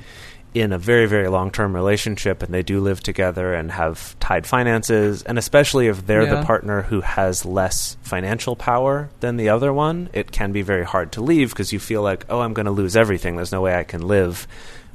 in 0.54 0.74
a 0.74 0.78
very 0.78 1.06
very 1.06 1.30
long-term 1.30 1.74
relationship 1.74 2.44
and 2.44 2.54
they 2.54 2.62
do 2.64 2.82
live 2.82 3.02
together 3.02 3.54
and 3.54 3.72
have 3.72 4.20
tied 4.20 4.46
finances 4.46 5.24
and 5.24 5.38
especially 5.38 5.88
if 5.88 6.06
they're 6.06 6.24
Yeah. 6.24 6.36
the 6.36 6.44
partner 6.46 6.82
who 6.84 7.00
has 7.02 7.46
less 7.46 7.96
financial 8.02 8.56
power 8.58 9.10
than 9.22 9.38
the 9.38 9.48
other 9.50 9.72
one, 9.72 10.10
it 10.12 10.32
can 10.32 10.52
be 10.52 10.62
very 10.62 10.84
hard 10.84 11.12
to 11.14 11.22
leave 11.22 11.52
because 11.52 11.72
you 11.72 11.80
feel 11.80 12.02
like, 12.02 12.26
"Oh, 12.30 12.42
I'm 12.42 12.54
going 12.54 12.66
to 12.66 12.72
lose 12.72 12.98
everything. 12.98 13.38
There's 13.38 13.54
no 13.54 13.62
way 13.62 13.76
I 13.76 13.84
can 13.84 14.06
live 14.08 14.46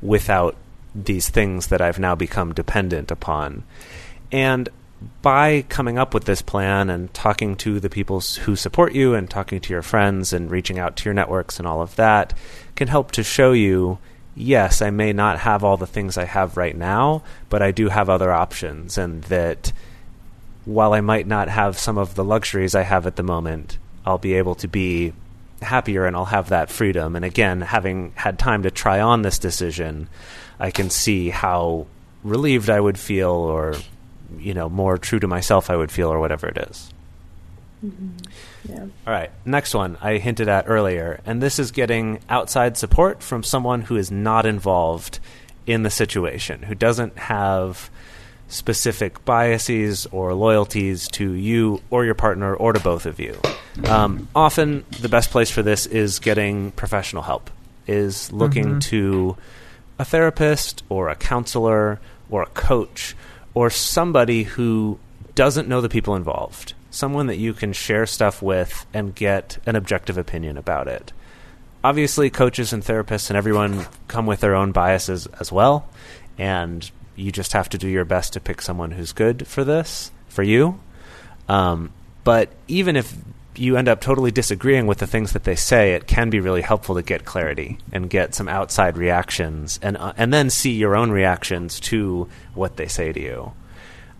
without 0.03 0.57
these 0.95 1.29
things 1.31 1.69
that 1.69 1.81
I've 1.81 1.99
now 1.99 2.15
become 2.15 2.53
dependent 2.53 3.11
upon. 3.11 3.63
And 4.33 4.69
by 5.23 5.65
coming 5.69 5.99
up 5.99 6.15
with 6.15 6.25
this 6.25 6.41
plan 6.43 6.89
and 6.91 7.13
talking 7.13 7.55
to 7.57 7.81
the 7.81 7.91
people 7.91 8.21
who 8.45 8.57
support 8.57 8.95
you 8.95 9.15
and 9.15 9.29
talking 9.29 9.61
to 9.61 9.73
your 9.73 9.83
friends 9.83 10.33
and 10.33 10.51
reaching 10.51 10.79
out 10.79 10.97
to 10.97 11.05
your 11.05 11.15
networks 11.15 11.59
and 11.59 11.67
all 11.69 11.83
of 11.83 11.97
that 11.97 12.33
can 12.77 12.89
help 12.89 13.13
to 13.13 13.23
show 13.23 13.53
you 13.53 13.99
yes, 14.37 14.83
I 14.83 14.91
may 14.91 15.13
not 15.13 15.41
have 15.41 15.65
all 15.65 15.77
the 15.77 15.87
things 15.87 16.17
I 16.17 16.25
have 16.25 16.57
right 16.57 16.77
now, 16.77 17.23
but 17.49 17.63
I 17.63 17.73
do 17.73 17.89
have 17.89 18.09
other 18.09 18.31
options 18.31 18.99
and 18.99 19.25
that 19.25 19.73
while 20.65 20.93
I 20.93 21.01
might 21.01 21.27
not 21.27 21.49
have 21.49 21.79
some 21.79 21.97
of 21.97 22.15
the 22.15 22.25
luxuries 22.25 22.75
I 22.75 22.83
have 22.83 23.07
at 23.07 23.17
the 23.17 23.23
moment, 23.23 23.79
I'll 24.05 24.19
be 24.19 24.35
able 24.35 24.55
to 24.57 24.69
be 24.69 25.13
happier 25.63 26.05
and 26.05 26.15
I'll 26.15 26.27
have 26.27 26.51
that 26.51 26.71
freedom. 26.71 27.17
And 27.17 27.25
again, 27.25 27.63
having 27.63 28.13
had 28.17 28.39
time 28.39 28.63
to 28.65 28.71
try 28.71 29.01
on 29.01 29.23
this 29.23 29.39
decision, 29.39 30.09
I 30.61 30.71
can 30.71 30.91
see 30.91 31.31
how 31.31 31.87
relieved 32.23 32.69
I 32.69 32.81
would 32.81 32.99
feel 32.99 33.31
or 33.31 33.75
you 34.39 34.55
know, 34.55 34.69
more 34.69 34.99
true 34.99 35.19
to 35.21 35.29
myself 35.29 35.71
I 35.71 35.77
would 35.77 35.91
feel 35.91 36.09
or 36.09 36.21
whatever 36.21 36.49
it 36.49 36.59
is. 36.59 36.93
Mm-hmm. 37.85 38.11
Yeah. 38.69 38.81
All 39.07 39.13
right, 39.13 39.31
next 39.45 39.75
one 39.75 39.97
I 40.01 40.19
hinted 40.19 40.49
at 40.49 40.65
earlier, 40.69 41.21
and 41.27 41.43
this 41.43 41.59
is 41.59 41.71
getting 41.71 42.21
outside 42.29 42.77
support 42.77 43.23
from 43.23 43.43
someone 43.43 43.83
who 43.83 43.97
is 43.97 44.11
not 44.11 44.47
involved 44.47 45.19
in 45.67 45.83
the 45.83 45.91
situation, 45.91 46.63
who 46.63 46.75
doesn't 46.75 47.19
have 47.19 47.91
specific 48.49 49.25
biases 49.25 50.07
or 50.13 50.33
loyalties 50.35 51.09
to 51.09 51.33
you 51.33 51.83
or 51.91 52.05
your 52.05 52.15
partner 52.15 52.55
or 52.55 52.73
to 52.73 52.81
both 52.81 53.05
of 53.07 53.19
you. 53.19 53.41
Um, 53.89 54.29
often, 54.35 54.85
the 55.01 55.09
best 55.09 55.31
place 55.31 55.51
for 55.51 55.63
this 55.63 55.87
is 55.87 56.19
getting 56.21 56.71
professional 56.73 57.23
help, 57.23 57.51
is 57.87 58.33
looking 58.33 58.81
to 58.81 59.37
a 59.99 60.05
therapist 60.05 60.83
or 60.89 61.09
a 61.09 61.15
counselor 61.17 62.01
or 62.31 62.43
a 62.43 62.47
coach 62.47 63.17
or 63.55 63.71
somebody 63.71 64.45
who 64.45 64.99
doesn't 65.35 65.69
know 65.69 65.81
the 65.81 65.89
people 65.89 66.15
involved, 66.15 66.75
someone 66.97 67.27
that 67.27 67.37
you 67.37 67.53
can 67.53 67.73
share 67.73 68.07
stuff 68.07 68.41
with 68.43 68.87
and 68.95 69.15
get 69.15 69.59
an 69.67 69.77
objective 69.77 70.17
opinion 70.19 70.57
about 70.57 70.89
it. 70.89 71.13
Obviously, 71.85 72.31
coaches 72.31 72.73
and 72.73 72.83
therapists 72.83 73.31
and 73.31 73.37
everyone 73.37 73.87
come 74.09 74.27
with 74.27 74.41
their 74.41 74.55
own 74.55 74.73
biases 74.73 75.27
as 75.39 75.53
well, 75.53 75.89
and 76.39 76.91
you 77.15 77.31
just 77.31 77.53
have 77.53 77.69
to 77.69 77.79
do 77.79 77.87
your 77.87 78.05
best 78.05 78.33
to 78.33 78.41
pick 78.41 78.61
someone 78.61 78.91
who's 78.91 79.13
good 79.13 79.47
for 79.47 79.63
this, 79.63 80.11
for 80.29 80.43
you. 80.43 80.81
Um, 81.49 81.93
but 82.25 82.49
even 82.67 82.97
if 82.97 83.15
you 83.55 83.77
end 83.77 83.89
up 83.89 84.01
totally 84.01 84.31
disagreeing 84.31 84.87
with 84.87 84.99
the 84.99 85.07
things 85.07 85.33
that 85.33 85.45
they 85.45 85.55
say, 85.55 85.95
it 85.95 86.07
can 86.07 86.29
be 86.29 86.41
really 86.41 86.63
helpful 86.63 86.95
to 86.97 87.03
get 87.03 87.25
clarity 87.25 87.79
and 87.93 88.11
get 88.11 88.35
some 88.35 88.49
outside 88.49 88.99
reactions, 88.99 89.79
and 89.83 89.97
uh, 89.97 90.13
and 90.17 90.33
then 90.33 90.51
see 90.51 90.73
your 90.73 90.97
own 90.97 91.11
reactions 91.11 91.79
to 91.81 92.29
what 92.55 92.77
they 92.77 92.89
say 92.89 93.13
to 93.13 93.21
you. 93.21 93.53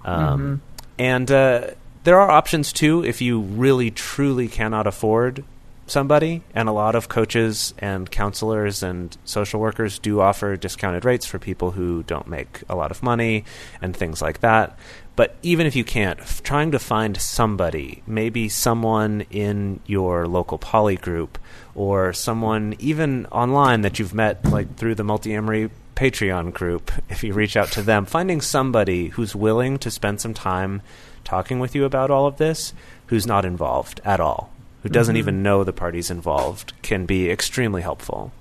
Um, 0.05 0.63
And 0.99 1.31
uh, 1.31 1.73
there 2.07 2.21
are 2.21 2.31
options 2.31 2.73
too 2.73 3.05
if 3.05 3.21
you 3.21 3.41
really 3.41 3.91
truly 3.91 4.47
cannot 4.47 4.87
afford 4.87 5.43
somebody. 5.89 6.43
And 6.55 6.69
a 6.69 6.73
lot 6.73 6.95
of 6.95 7.09
coaches 7.09 7.75
and 7.79 8.09
counselors 8.09 8.85
and 8.85 9.17
social 9.25 9.59
workers 9.59 9.99
do 9.99 10.21
offer 10.21 10.57
discounted 10.57 11.05
rates 11.05 11.27
for 11.27 11.41
people 11.41 11.73
who 11.73 12.05
don't 12.05 12.29
make 12.29 12.63
a 12.69 12.77
lot 12.77 12.93
of 12.93 13.03
money 13.03 13.45
and 13.83 13.97
things 13.97 14.23
like 14.23 14.41
that. 14.41 14.79
But 15.17 15.35
even 15.43 15.67
if 15.67 15.75
you 15.75 15.83
can't, 15.83 16.21
f- 16.21 16.45
trying 16.45 16.71
to 16.71 16.79
find 16.79 17.21
somebody, 17.21 18.05
maybe 18.07 18.49
someone 18.49 19.23
in 19.31 19.81
your 19.87 20.29
local 20.29 20.59
poly 20.59 20.97
group 20.97 21.39
or 21.75 22.13
someone 22.13 22.77
even 22.79 23.27
online 23.27 23.81
that 23.81 23.99
you've 23.99 24.15
met 24.15 24.45
like 24.45 24.77
through 24.77 24.95
the 24.95 25.03
Multiamory 25.03 25.71
Patreon 25.97 26.53
group, 26.53 26.93
if 27.09 27.25
you 27.25 27.33
reach 27.33 27.57
out 27.57 27.73
to 27.73 27.83
them, 27.83 28.07
finding 28.07 28.41
somebody 28.41 29.09
who's 29.09 29.35
willing 29.35 29.79
to 29.79 29.91
spend 29.91 30.21
some 30.21 30.35
time 30.35 30.83
talking 31.27 31.59
with 31.59 31.75
you 31.75 31.85
about 31.85 32.11
all 32.11 32.27
of 32.27 32.39
this, 32.39 32.73
who's 33.09 33.27
not 33.27 33.45
involved 33.45 34.01
at 34.05 34.21
all, 34.21 34.51
who 34.83 34.89
doesn't 34.89 35.15
mm-hmm. 35.15 35.19
even 35.19 35.43
know 35.43 35.65
the 35.65 35.73
parties 35.73 36.11
involved, 36.11 36.73
can 36.83 37.05
be 37.05 37.29
extremely 37.29 37.83
helpful. 37.83 38.33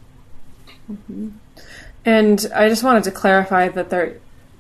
Mm-hmm. 0.90 1.30
And 2.06 2.46
I 2.56 2.70
just 2.70 2.84
wanted 2.84 3.04
to 3.06 3.12
clarify 3.12 3.68
that 3.70 3.90
there 3.90 4.18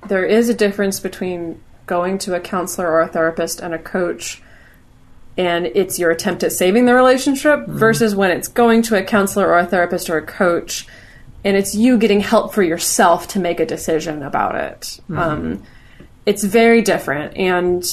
there 0.07 0.25
is 0.25 0.49
a 0.49 0.53
difference 0.53 0.99
between 0.99 1.61
going 1.85 2.17
to 2.19 2.35
a 2.35 2.39
counselor 2.39 2.89
or 2.89 3.01
a 3.01 3.07
therapist 3.07 3.59
and 3.59 3.73
a 3.73 3.79
coach 3.79 4.41
and 5.37 5.65
it's 5.65 5.99
your 5.99 6.11
attempt 6.11 6.43
at 6.43 6.51
saving 6.51 6.85
the 6.85 6.93
relationship 6.93 7.59
mm-hmm. 7.59 7.77
versus 7.77 8.15
when 8.15 8.31
it's 8.31 8.47
going 8.47 8.81
to 8.83 8.97
a 8.97 9.03
counselor 9.03 9.47
or 9.47 9.59
a 9.59 9.65
therapist 9.65 10.09
or 10.09 10.17
a 10.17 10.25
coach 10.25 10.87
and 11.43 11.55
it's 11.55 11.75
you 11.75 11.97
getting 11.97 12.21
help 12.21 12.53
for 12.53 12.63
yourself 12.63 13.27
to 13.29 13.39
make 13.39 13.59
a 13.59 13.65
decision 13.65 14.23
about 14.23 14.55
it. 14.55 14.99
Um, 15.15 15.63
it's 16.25 16.43
very 16.43 16.81
different 16.81 17.37
and 17.37 17.85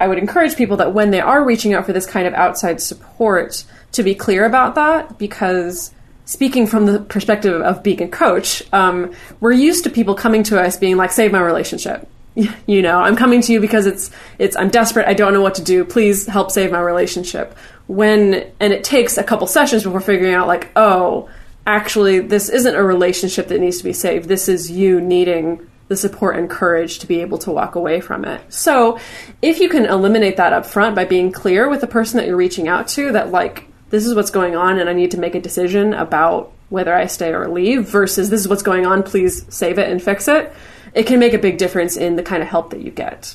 I 0.00 0.08
would 0.08 0.18
encourage 0.18 0.56
people 0.56 0.78
that 0.78 0.94
when 0.94 1.10
they 1.10 1.20
are 1.20 1.44
reaching 1.44 1.74
out 1.74 1.86
for 1.86 1.92
this 1.92 2.06
kind 2.06 2.26
of 2.26 2.34
outside 2.34 2.80
support 2.80 3.64
to 3.92 4.02
be 4.02 4.14
clear 4.14 4.46
about 4.46 4.74
that 4.76 5.18
because 5.18 5.92
speaking 6.24 6.66
from 6.66 6.86
the 6.86 7.00
perspective 7.00 7.60
of 7.60 7.82
being 7.82 8.02
a 8.02 8.08
coach, 8.08 8.62
um, 8.72 9.12
we're 9.40 9.52
used 9.52 9.84
to 9.84 9.90
people 9.90 10.14
coming 10.14 10.42
to 10.44 10.60
us 10.60 10.76
being 10.76 10.96
like, 10.96 11.12
save 11.12 11.32
my 11.32 11.40
relationship. 11.40 12.08
You 12.66 12.80
know, 12.80 13.00
I'm 13.00 13.16
coming 13.16 13.42
to 13.42 13.52
you 13.52 13.60
because 13.60 13.86
it's 13.86 14.10
it's 14.38 14.56
I'm 14.56 14.70
desperate. 14.70 15.08
I 15.08 15.14
don't 15.14 15.34
know 15.34 15.42
what 15.42 15.56
to 15.56 15.62
do. 15.62 15.84
Please 15.84 16.26
help 16.26 16.52
save 16.52 16.70
my 16.70 16.80
relationship. 16.80 17.58
When 17.88 18.46
and 18.60 18.72
it 18.72 18.84
takes 18.84 19.18
a 19.18 19.24
couple 19.24 19.48
sessions 19.48 19.82
before 19.82 20.00
figuring 20.00 20.32
out 20.32 20.46
like, 20.46 20.70
oh, 20.76 21.28
actually, 21.66 22.20
this 22.20 22.48
isn't 22.48 22.74
a 22.74 22.82
relationship 22.82 23.48
that 23.48 23.60
needs 23.60 23.78
to 23.78 23.84
be 23.84 23.92
saved. 23.92 24.28
This 24.28 24.48
is 24.48 24.70
you 24.70 25.00
needing 25.00 25.68
the 25.90 25.96
support 25.96 26.36
and 26.36 26.48
courage 26.48 27.00
to 27.00 27.06
be 27.08 27.20
able 27.20 27.36
to 27.36 27.50
walk 27.50 27.74
away 27.74 28.00
from 28.00 28.24
it. 28.24 28.40
So, 28.48 29.00
if 29.42 29.58
you 29.58 29.68
can 29.68 29.86
eliminate 29.86 30.36
that 30.36 30.52
up 30.52 30.64
front 30.64 30.94
by 30.94 31.04
being 31.04 31.32
clear 31.32 31.68
with 31.68 31.80
the 31.80 31.88
person 31.88 32.18
that 32.18 32.28
you're 32.28 32.36
reaching 32.36 32.68
out 32.68 32.86
to 32.90 33.10
that 33.10 33.32
like 33.32 33.66
this 33.90 34.06
is 34.06 34.14
what's 34.14 34.30
going 34.30 34.54
on 34.54 34.78
and 34.78 34.88
I 34.88 34.92
need 34.92 35.10
to 35.10 35.18
make 35.18 35.34
a 35.34 35.40
decision 35.40 35.92
about 35.92 36.52
whether 36.68 36.94
I 36.94 37.06
stay 37.06 37.34
or 37.34 37.48
leave 37.48 37.88
versus 37.88 38.30
this 38.30 38.42
is 38.42 38.46
what's 38.46 38.62
going 38.62 38.86
on, 38.86 39.02
please 39.02 39.44
save 39.52 39.80
it 39.80 39.90
and 39.90 40.00
fix 40.00 40.28
it. 40.28 40.52
It 40.94 41.08
can 41.08 41.18
make 41.18 41.32
a 41.32 41.38
big 41.38 41.58
difference 41.58 41.96
in 41.96 42.14
the 42.14 42.22
kind 42.22 42.40
of 42.40 42.48
help 42.48 42.70
that 42.70 42.82
you 42.82 42.92
get. 42.92 43.34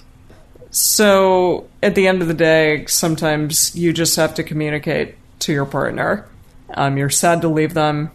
So 0.71 1.67
at 1.83 1.93
the 1.93 2.07
end 2.07 2.21
of 2.21 2.29
the 2.29 2.33
day, 2.33 2.85
sometimes 2.85 3.75
you 3.75 3.91
just 3.91 4.15
have 4.15 4.33
to 4.35 4.43
communicate 4.43 5.15
to 5.39 5.51
your 5.51 5.65
partner. 5.65 6.25
Um, 6.73 6.95
you're 6.95 7.09
sad 7.09 7.41
to 7.41 7.49
leave 7.49 7.73
them, 7.73 8.11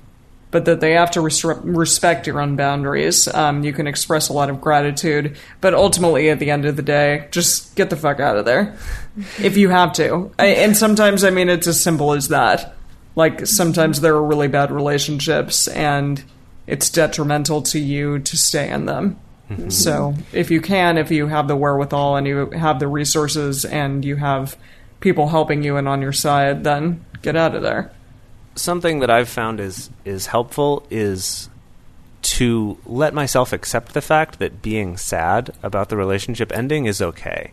but 0.51 0.65
that 0.65 0.81
they 0.81 0.93
have 0.93 1.11
to 1.13 1.21
res- 1.21 1.45
respect 1.45 2.27
your 2.27 2.41
own 2.41 2.57
boundaries. 2.57 3.29
Um, 3.29 3.63
you 3.65 3.73
can 3.73 3.87
express 3.87 4.29
a 4.29 4.33
lot 4.33 4.51
of 4.51 4.61
gratitude, 4.61 5.37
but 5.61 5.75
ultimately, 5.75 6.29
at 6.31 6.39
the 6.39 6.51
end 6.51 6.65
of 6.65 6.77
the 6.77 6.83
day, 6.83 7.29
just 7.31 7.77
get 7.77 7.91
the 7.91 7.97
fuck 7.97 8.21
out 8.21 8.37
of 8.37 8.45
there 8.45 8.77
if 9.39 9.57
you 9.57 9.69
have 9.69 9.93
to. 9.95 10.33
I, 10.39 10.47
and 10.47 10.77
sometimes, 10.77 11.25
I 11.25 11.31
mean, 11.31 11.49
it's 11.49 11.67
as 11.67 11.81
simple 11.81 12.13
as 12.13 12.29
that. 12.29 12.75
Like 13.17 13.47
sometimes 13.47 14.01
there 14.01 14.15
are 14.15 14.25
really 14.25 14.49
bad 14.49 14.71
relationships, 14.71 15.69
and 15.69 16.23
it's 16.67 16.91
detrimental 16.91 17.63
to 17.63 17.79
you 17.79 18.19
to 18.21 18.37
stay 18.37 18.71
in 18.71 18.87
them. 18.87 19.19
So 19.69 20.15
if 20.33 20.53
you 20.53 20.61
can, 20.61 20.97
if 20.97 21.11
you 21.11 21.27
have 21.27 21.49
the 21.49 21.57
wherewithal 21.57 22.15
and 22.15 22.25
you 22.25 22.51
have 22.51 22.79
the 22.79 22.87
resources 22.87 23.65
and 23.65 24.05
you 24.05 24.15
have 24.15 24.57
people 25.01 25.27
helping 25.27 25.65
you 25.65 25.77
and 25.77 25.89
on 25.89 26.01
your 26.01 26.13
side, 26.13 26.63
then 26.63 27.05
get 27.21 27.35
out 27.35 27.57
of 27.57 27.63
there. 27.63 27.91
Something 28.61 29.01
that 29.01 29.11
I've 29.11 29.29
found 29.29 29.61
is 29.61 29.91
is 30.05 30.27
helpful 30.27 30.87
is 30.91 31.49
to 32.23 32.79
let 32.85 33.15
myself 33.15 33.53
accept 33.53 33.95
the 33.95 34.03
fact 34.03 34.39
that 34.39 34.63
being 34.63 34.97
sad 34.97 35.51
about 35.63 35.89
the 35.89 35.97
relationship 35.97 36.53
ending 36.53 36.87
is 36.87 37.01
okay. 37.01 37.53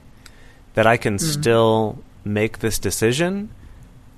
That 0.74 0.86
I 0.86 0.98
can 0.98 1.18
still 1.18 2.04
make 2.24 2.60
this 2.60 2.78
decision 2.78 3.50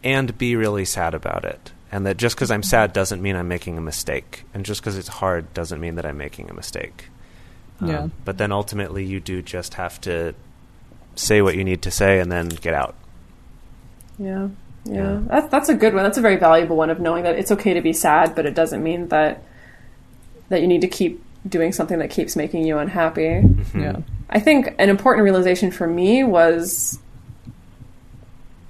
and 0.04 0.38
be 0.38 0.56
really 0.56 0.86
sad 0.86 1.14
about 1.14 1.46
it. 1.46 1.72
And 1.92 2.06
that 2.06 2.18
just 2.18 2.36
because 2.36 2.52
I'm 2.52 2.64
sad 2.64 2.94
doesn't 2.94 3.22
mean 3.22 3.36
I'm 3.36 3.48
making 3.48 3.78
a 3.78 3.82
mistake. 3.82 4.44
And 4.54 4.66
just 4.66 4.82
because 4.82 4.98
it's 4.98 5.08
hard 5.08 5.54
doesn't 5.54 5.80
mean 5.80 5.96
that 5.96 6.06
I'm 6.06 6.18
making 6.18 6.50
a 6.50 6.54
mistake. 6.54 7.10
Yeah. 7.82 8.00
Um, 8.02 8.12
but 8.26 8.38
then 8.38 8.52
ultimately, 8.52 9.06
you 9.06 9.20
do 9.20 9.42
just 9.42 9.76
have 9.76 10.02
to 10.02 10.36
say 11.16 11.42
what 11.42 11.56
you 11.56 11.64
need 11.64 11.82
to 11.84 11.92
say 11.92 12.20
and 12.20 12.32
then 12.32 12.50
get 12.50 12.74
out. 12.74 12.96
Yeah. 14.18 14.50
Yeah. 14.90 14.96
Yeah. 14.96 15.22
That's 15.28 15.50
that's 15.50 15.70
a 15.70 15.76
good 15.76 15.94
one. 15.94 16.04
That's 16.04 16.18
a 16.18 16.22
very 16.22 16.38
valuable 16.38 16.76
one 16.76 16.90
of 16.90 17.00
knowing 17.00 17.24
that 17.24 17.38
it's 17.38 17.52
okay 17.52 17.74
to 17.74 17.82
be 17.82 17.94
sad, 17.94 18.36
but 18.36 18.46
it 18.46 18.56
doesn't 18.56 18.82
mean 18.84 19.08
that 19.10 19.44
that 20.50 20.62
you 20.62 20.68
need 20.68 20.82
to 20.82 20.88
keep 20.88 21.24
doing 21.48 21.72
something 21.72 22.00
that 22.00 22.10
keeps 22.10 22.36
making 22.36 22.66
you 22.66 22.78
unhappy. 22.78 23.22
Mm-hmm. 23.28 23.80
Yeah. 23.82 23.98
I 24.30 24.40
think 24.40 24.74
an 24.78 24.90
important 24.90 25.24
realization 25.24 25.72
for 25.72 25.88
me 25.88 26.24
was 26.24 27.00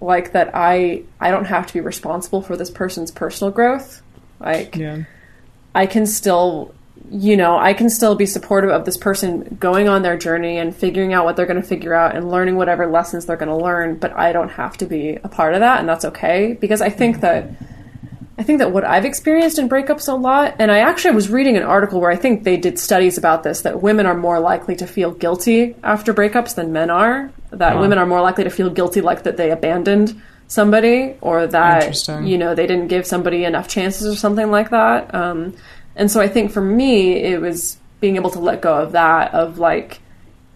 like 0.02 0.32
that 0.34 0.52
I 0.54 1.04
I 1.20 1.32
don't 1.32 1.46
have 1.46 1.68
to 1.68 1.74
be 1.74 1.82
responsible 1.82 2.42
for 2.42 2.56
this 2.56 2.70
person's 2.70 3.12
personal 3.12 3.52
growth. 3.52 4.02
Like 4.40 4.76
Yeah. 4.76 5.04
I 5.76 5.86
can 5.86 6.06
still, 6.08 6.74
you 7.12 7.36
know, 7.36 7.58
I 7.58 7.74
can 7.74 7.90
still 7.90 8.16
be 8.16 8.26
supportive 8.26 8.70
of 8.70 8.86
this 8.86 8.98
person 8.98 9.58
going 9.60 9.90
on 9.90 10.02
their 10.02 10.18
journey 10.18 10.58
and 10.58 10.76
figuring 10.76 11.14
out 11.14 11.26
what 11.26 11.36
they're 11.36 11.46
going 11.46 11.62
to 11.62 11.68
figure 11.68 11.94
out 11.94 12.16
and 12.16 12.30
learning 12.30 12.56
whatever 12.56 12.88
lessons 12.88 13.26
they're 13.26 13.38
going 13.38 13.50
to 13.50 13.56
learn, 13.56 13.98
but 13.98 14.14
I 14.14 14.32
don't 14.32 14.50
have 14.50 14.78
to 14.78 14.86
be 14.86 15.18
a 15.24 15.30
part 15.30 15.54
of 15.54 15.62
that 15.62 15.80
and 15.80 15.90
that's 15.90 16.06
okay 16.06 16.58
because 16.60 16.82
I 16.82 16.90
think 16.90 17.22
that 17.22 17.50
I 18.40 18.44
think 18.44 18.60
that 18.60 18.72
what 18.72 18.86
I've 18.86 19.04
experienced 19.04 19.60
in 19.60 19.68
breakups 19.68 20.08
a 20.08 20.14
lot, 20.14 20.56
and 20.60 20.72
I 20.72 20.80
actually 20.80 21.14
was 21.14 21.30
reading 21.30 21.58
an 21.58 21.64
article 21.64 22.00
where 22.00 22.10
I 22.10 22.16
think 22.16 22.46
they 22.46 22.56
did 22.56 22.80
studies 22.80 23.18
about 23.18 23.44
this 23.44 23.62
that 23.62 23.82
women 23.82 24.06
are 24.06 24.16
more 24.16 24.40
likely 24.40 24.78
to 24.78 24.88
feel 24.88 25.12
guilty 25.12 25.76
after 25.84 26.14
breakups 26.14 26.56
than 26.56 26.72
men 26.72 26.90
are. 26.90 27.34
That 27.52 27.82
women 27.82 27.98
are 27.98 28.06
more 28.06 28.22
likely 28.22 28.46
to 28.46 28.50
feel 28.50 28.70
guilty, 28.70 29.02
like 29.02 29.24
that 29.24 29.36
they 29.36 29.52
abandoned 29.52 30.22
somebody 30.48 31.16
or 31.20 31.48
that 31.48 32.08
you 32.24 32.38
know 32.38 32.56
they 32.56 32.66
didn't 32.66 32.88
give 32.88 33.06
somebody 33.06 33.44
enough 33.44 33.68
chances 33.68 34.08
or 34.08 34.16
something 34.16 34.50
like 34.50 34.70
that. 34.70 35.14
Um, 35.14 35.54
and 36.00 36.10
so 36.10 36.20
I 36.20 36.28
think 36.28 36.52
for 36.52 36.62
me, 36.62 37.14
it 37.18 37.40
was 37.40 37.78
being 38.00 38.16
able 38.16 38.32
to 38.32 38.40
let 38.40 38.62
go 38.62 38.74
of 38.76 38.94
that, 38.94 39.34
of 39.36 39.60
like 39.60 40.00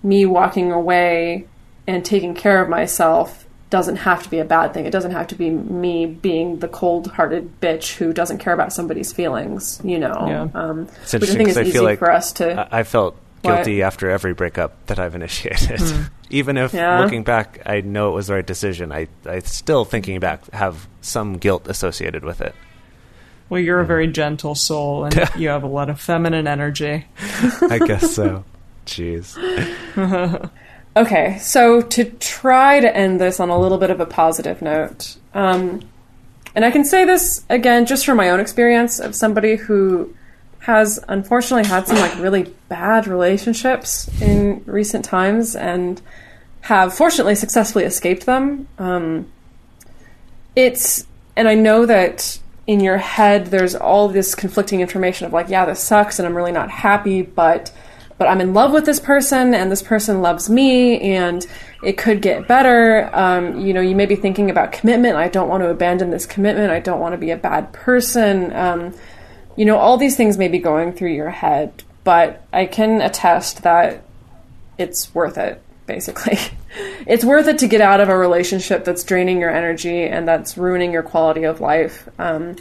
me 0.02 0.26
walking 0.26 0.72
away 0.72 1.46
and 1.86 2.04
taking 2.04 2.34
care 2.34 2.62
of 2.64 2.70
myself 2.70 3.46
doesn't 3.70 3.96
have 3.98 4.22
to 4.24 4.30
be 4.30 4.38
a 4.40 4.46
bad 4.46 4.74
thing. 4.74 4.86
It 4.86 4.92
doesn't 4.92 5.12
have 5.12 5.28
to 5.28 5.36
be 5.36 5.50
me 5.50 6.06
being 6.06 6.60
the 6.60 6.68
cold-hearted 6.68 7.60
bitch 7.60 7.96
who 7.96 8.14
doesn't 8.14 8.38
care 8.38 8.54
about 8.54 8.72
somebody's 8.72 9.12
feelings, 9.12 9.82
you 9.84 9.98
know. 10.00 10.26
Yeah. 10.28 10.48
Um, 10.62 10.88
It's 11.02 11.14
which 11.14 11.24
I 11.24 11.26
interesting 11.34 11.38
think 11.38 11.48
'cause 11.50 11.52
is 11.52 11.58
I 11.58 11.62
easy 11.62 11.72
feel 11.72 11.84
like 11.84 12.00
for 12.00 12.12
us 12.12 12.32
to. 12.34 12.68
I, 12.74 12.80
I 12.80 12.84
felt 12.84 13.16
What? 13.42 13.56
guilty 13.56 13.82
after 13.82 14.10
every 14.12 14.34
breakup 14.34 14.86
that 14.86 15.00
I've 15.00 15.16
initiated. 15.16 15.82
Even 16.30 16.56
if 16.58 16.74
Yeah. 16.74 17.02
looking 17.02 17.24
back, 17.24 17.62
I 17.66 17.82
know 17.82 18.10
it 18.10 18.14
was 18.14 18.28
the 18.28 18.36
right 18.36 18.46
decision, 18.46 18.92
I, 18.92 19.08
I 19.26 19.40
still, 19.40 19.86
thinking 19.86 20.20
back, 20.20 20.50
have 20.52 20.88
some 21.02 21.38
guilt 21.38 21.68
associated 21.68 22.24
with 22.24 22.42
it. 22.42 22.54
Well, 23.50 23.60
you're 23.60 23.80
a 23.80 23.86
very 23.86 24.08
gentle 24.08 24.56
soul, 24.56 25.06
and 25.06 25.30
you 25.38 25.50
have 25.50 25.64
a 25.64 25.68
lot 25.68 25.90
of 25.90 26.00
feminine 26.00 26.48
energy. 26.48 27.06
I 27.70 27.80
guess 27.86 28.16
so. 28.16 28.44
Jeez. 28.86 29.38
Okay, 30.96 31.40
so 31.40 31.82
to 31.82 32.06
try 32.06 32.80
to 32.80 32.96
end 32.96 33.20
this 33.20 33.40
on 33.40 33.50
a 33.50 33.58
little 33.58 33.80
bit 33.80 33.90
of 33.90 34.00
a 34.00 34.06
positive 34.06 34.62
note, 34.62 35.18
um, 35.34 35.82
and 36.54 36.64
I 36.64 36.70
can 36.70 36.86
say 36.86 37.04
this 37.04 37.44
again 37.50 37.88
just 37.88 38.06
from 38.06 38.18
my 38.18 38.30
own 38.30 38.40
experience 38.40 39.00
of 39.00 39.16
somebody 39.16 39.56
who 39.56 40.16
has 40.60 41.04
unfortunately 41.08 41.68
had 41.68 41.88
some 41.88 41.98
like 41.98 42.16
really 42.20 42.54
bad 42.70 43.08
relationships 43.08 44.08
in 44.22 44.64
recent 44.68 45.04
times 45.04 45.56
and 45.56 46.00
have 46.62 46.94
fortunately 46.94 47.36
successfully 47.36 47.86
escaped 47.86 48.28
them. 48.28 48.68
Um, 48.78 49.32
it's 50.56 51.08
and 51.36 51.48
I 51.48 51.56
know 51.56 51.88
that 51.88 52.38
in 52.66 52.80
your 52.80 52.98
head 52.98 53.48
there's 53.48 53.76
all 53.76 54.08
this 54.08 54.36
conflicting 54.36 54.82
information 54.82 55.28
of 55.28 55.34
like, 55.34 55.50
yeah, 55.50 55.66
this 55.66 55.82
sucks 55.82 56.20
and 56.20 56.28
I'm 56.28 56.36
really 56.36 56.52
not 56.52 56.70
happy, 56.70 57.22
but 57.22 57.72
but 58.18 58.28
I'm 58.28 58.42
in 58.42 58.54
love 58.54 58.72
with 58.72 58.86
this 58.86 59.00
person 59.00 59.54
and 59.54 59.72
this 59.72 59.82
person 59.82 60.22
loves 60.22 60.50
me 60.50 61.02
and 61.02 61.46
it 61.84 61.98
could 61.98 62.22
get 62.22 62.48
better. 62.48 63.10
Um, 63.14 63.60
you 63.60 63.74
know, 63.74 63.82
you 63.82 63.96
may 63.96 64.06
be 64.06 64.16
thinking 64.16 64.50
about 64.50 64.72
commitment. 64.72 65.16
I 65.16 65.28
don't 65.28 65.50
want 65.50 65.64
to 65.64 65.70
abandon 65.70 66.12
this 66.12 66.26
commitment. 66.26 66.72
I 66.72 66.80
don't 66.80 67.00
want 67.00 67.14
to 67.14 67.18
be 67.18 67.32
a 67.32 67.38
bad 67.38 67.74
person. 67.74 68.56
Um, 68.56 68.94
you 69.58 69.66
know, 69.66 69.78
all 69.78 69.98
these 69.98 70.16
things 70.16 70.38
may 70.38 70.48
be 70.48 70.60
going 70.60 70.94
through 70.94 71.12
your 71.12 71.32
head, 71.32 71.84
but 72.04 72.46
I 72.54 72.66
can 72.66 73.02
attest 73.02 73.64
that 73.64 74.04
it's 74.78 75.14
worth 75.14 75.38
it, 75.38 75.62
basically. 75.86 76.38
it's 77.06 77.24
worth 77.24 77.48
it 77.48 77.60
to 77.60 77.68
get 77.68 77.82
out 77.82 78.00
of 78.00 78.10
a 78.10 78.18
relationship 78.18 78.84
that's 78.86 79.04
draining 79.04 79.40
your 79.40 79.52
energy 79.52 80.04
and 80.04 80.28
that's 80.28 80.58
ruining 80.58 80.92
your 80.92 81.04
quality 81.04 81.44
of 81.44 81.62
life. 81.62 82.08
Um, 82.20 82.56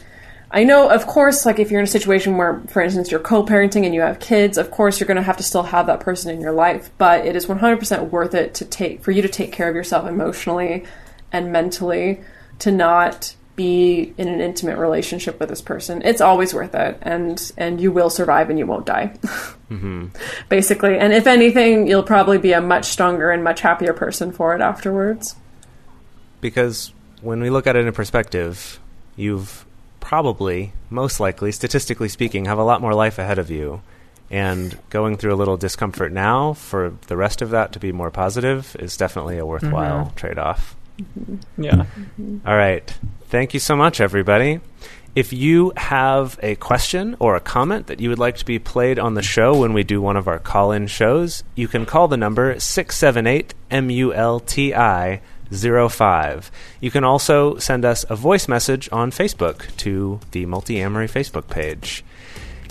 I 0.55 0.65
know, 0.65 0.91
of 0.91 1.07
course, 1.07 1.47
like 1.47 1.59
if 1.59 1.71
you're 1.71 1.81
in 1.81 1.85
a 1.85 1.89
situation 1.89 2.37
where, 2.37 2.61
for 2.69 2.83
instance, 2.83 3.11
you're 3.11 3.21
co 3.21 3.43
parenting 3.43 3.87
and 3.87 3.95
you 3.95 4.03
have 4.03 4.21
kids, 4.21 4.59
of 4.59 4.71
course, 4.71 5.01
you're 5.01 5.07
going 5.07 5.17
to 5.17 5.23
have 5.23 5.39
to 5.39 5.43
still 5.43 5.63
have 5.63 5.87
that 5.87 6.01
person 6.01 6.31
in 6.31 6.43
your 6.43 6.53
life, 6.53 6.91
but 6.99 7.25
it 7.25 7.35
is 7.37 7.47
100% 7.47 8.11
worth 8.11 8.35
it 8.35 8.53
to 8.55 8.67
take, 8.67 9.03
for 9.03 9.13
you 9.13 9.23
to 9.23 9.29
take 9.29 9.51
care 9.51 9.71
of 9.71 9.75
yourself 9.75 10.07
emotionally 10.07 10.85
and 11.33 11.51
mentally 11.51 12.21
to 12.59 12.71
not 12.71 13.35
be 13.55 14.15
in 14.17 14.29
an 14.29 14.41
intimate 14.41 14.79
relationship 14.79 15.39
with 15.39 15.49
this 15.49 15.61
person. 15.61 16.03
It's 16.03 16.21
always 16.21 16.55
worth 16.55 16.75
it, 16.75 16.99
and 17.03 17.53
and 17.57 17.81
you 17.81 17.93
will 17.93 18.11
survive 18.11 18.51
and 18.51 18.59
you 18.59 18.67
won't 18.67 18.87
die. 18.87 19.15
Mm-hmm. 19.73 20.09
Basically, 20.51 20.99
and 20.99 21.15
if 21.15 21.27
anything, 21.27 21.87
you'll 21.87 22.03
probably 22.03 22.37
be 22.37 22.53
a 22.53 22.61
much 22.61 22.85
stronger 22.85 23.31
and 23.31 23.43
much 23.43 23.63
happier 23.63 23.95
person 23.95 24.31
for 24.31 24.55
it 24.55 24.61
afterwards. 24.61 25.35
Because 26.43 26.93
when 27.23 27.41
we 27.41 27.49
look 27.49 27.67
at 27.67 27.75
it 27.75 27.87
in 27.87 27.93
perspective, 27.95 28.79
you've 29.17 29.65
probably, 30.01 30.75
most 30.91 31.21
likely, 31.21 31.53
statistically 31.53 32.11
speaking, 32.11 32.45
have 32.45 32.59
a 32.59 32.65
lot 32.65 32.83
more 32.83 32.93
life 32.93 33.19
ahead 33.19 33.39
of 33.39 33.51
you. 33.51 33.81
And 34.31 34.79
going 34.91 35.17
through 35.17 35.33
a 35.33 35.37
little 35.37 35.57
discomfort 35.57 36.13
now 36.13 36.53
for 36.53 36.95
the 37.07 37.17
rest 37.17 37.41
of 37.41 37.49
that 37.51 37.73
to 37.73 37.79
be 37.79 37.93
more 37.93 38.11
positive 38.11 38.77
is 38.79 38.99
definitely 38.99 39.39
a 39.39 39.47
worthwhile 39.47 40.07
mm-hmm. 40.07 40.17
trade 40.17 40.39
off. 40.39 40.77
Mm-hmm. 41.01 41.62
Yeah. 41.62 41.72
Mm-hmm. 41.72 42.38
All 42.47 42.57
right. 42.57 42.93
Thank 43.28 43.55
you 43.55 43.61
so 43.61 43.76
much, 43.76 44.01
everybody. 44.01 44.61
If 45.14 45.32
you 45.32 45.72
have 45.76 46.38
a 46.43 46.55
question 46.55 47.16
or 47.18 47.36
a 47.36 47.40
comment 47.40 47.86
that 47.88 48.01
you 48.01 48.09
would 48.09 48.18
like 48.18 48.36
to 48.38 48.47
be 48.47 48.59
played 48.59 48.99
on 48.99 49.12
the 49.12 49.22
show 49.22 49.55
when 49.59 49.74
we 49.74 49.82
do 49.84 50.01
one 50.01 50.16
of 50.16 50.26
our 50.26 50.38
call 50.38 50.72
in 50.72 50.86
shows, 50.86 51.45
you 51.55 51.68
can 51.68 51.84
call 51.84 52.09
the 52.09 52.16
number 52.16 52.59
678 52.59 53.55
MULTI 53.70 55.20
05. 55.53 56.51
You 56.80 56.90
can 56.90 57.05
also 57.05 57.59
send 57.59 57.84
us 57.84 58.07
a 58.09 58.16
voice 58.16 58.49
message 58.49 58.88
on 58.90 59.11
Facebook 59.11 59.76
to 59.76 60.18
the 60.30 60.47
Multiamory 60.47 61.11
Facebook 61.11 61.49
page. 61.49 62.05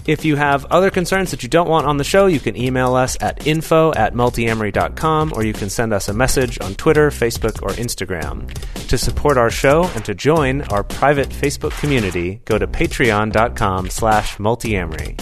If 0.08 0.26
you 0.26 0.36
have 0.36 0.66
other 0.66 0.90
concerns 0.90 1.32
that 1.32 1.44
you 1.44 1.50
don't 1.50 1.70
want 1.70 1.86
on 1.86 1.98
the 1.98 2.04
show, 2.04 2.26
you 2.26 2.40
can 2.40 2.58
email 2.58 2.96
us 2.96 3.16
at 3.22 3.46
info 3.46 3.94
at 3.94 4.14
multiamory.com 4.14 5.34
or 5.36 5.44
you 5.44 5.54
can 5.54 5.70
send 5.70 5.94
us 5.94 6.10
a 6.10 6.14
message 6.14 6.60
on 6.60 6.74
Twitter, 6.74 7.10
Facebook, 7.12 7.62
or 7.62 7.70
Instagram. 7.70 8.52
To 8.88 8.98
support 8.98 9.38
our 9.38 9.52
show 9.52 9.84
and 9.96 10.04
to 10.06 10.16
join 10.16 10.64
our 10.64 10.84
private 10.84 11.30
Facebook 11.30 11.78
community, 11.80 12.42
go 12.46 12.58
to 12.58 12.66
patreon.com 12.68 13.90
slash 13.90 14.38
multiamory. 14.38 15.18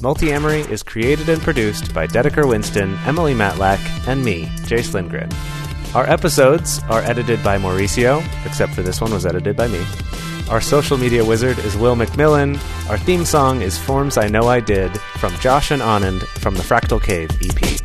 Multiamory 0.00 0.68
is 0.70 0.82
created 0.82 1.28
and 1.28 1.40
produced 1.40 1.94
by 1.94 2.06
Dedeker 2.06 2.48
Winston, 2.48 2.96
Emily 3.06 3.34
Matlack, 3.34 3.78
and 4.08 4.24
me, 4.24 4.48
Jase 4.64 4.94
Lindgren. 4.94 5.30
Our 5.94 6.08
episodes 6.10 6.80
are 6.90 7.00
edited 7.02 7.42
by 7.44 7.56
Mauricio, 7.56 8.24
except 8.44 8.74
for 8.74 8.82
this 8.82 9.00
one 9.00 9.12
was 9.12 9.26
edited 9.26 9.56
by 9.56 9.68
me. 9.68 9.84
Our 10.50 10.60
social 10.60 10.98
media 10.98 11.24
wizard 11.24 11.58
is 11.60 11.76
Will 11.76 11.96
McMillan. 11.96 12.56
Our 12.90 12.98
theme 12.98 13.24
song 13.24 13.62
is 13.62 13.78
Forms 13.78 14.18
I 14.18 14.28
Know 14.28 14.48
I 14.48 14.60
Did 14.60 14.96
from 15.18 15.34
Josh 15.38 15.70
and 15.70 15.80
Anand 15.80 16.26
from 16.40 16.54
the 16.54 16.62
Fractal 16.62 17.02
Cave 17.02 17.30
EP. 17.40 17.83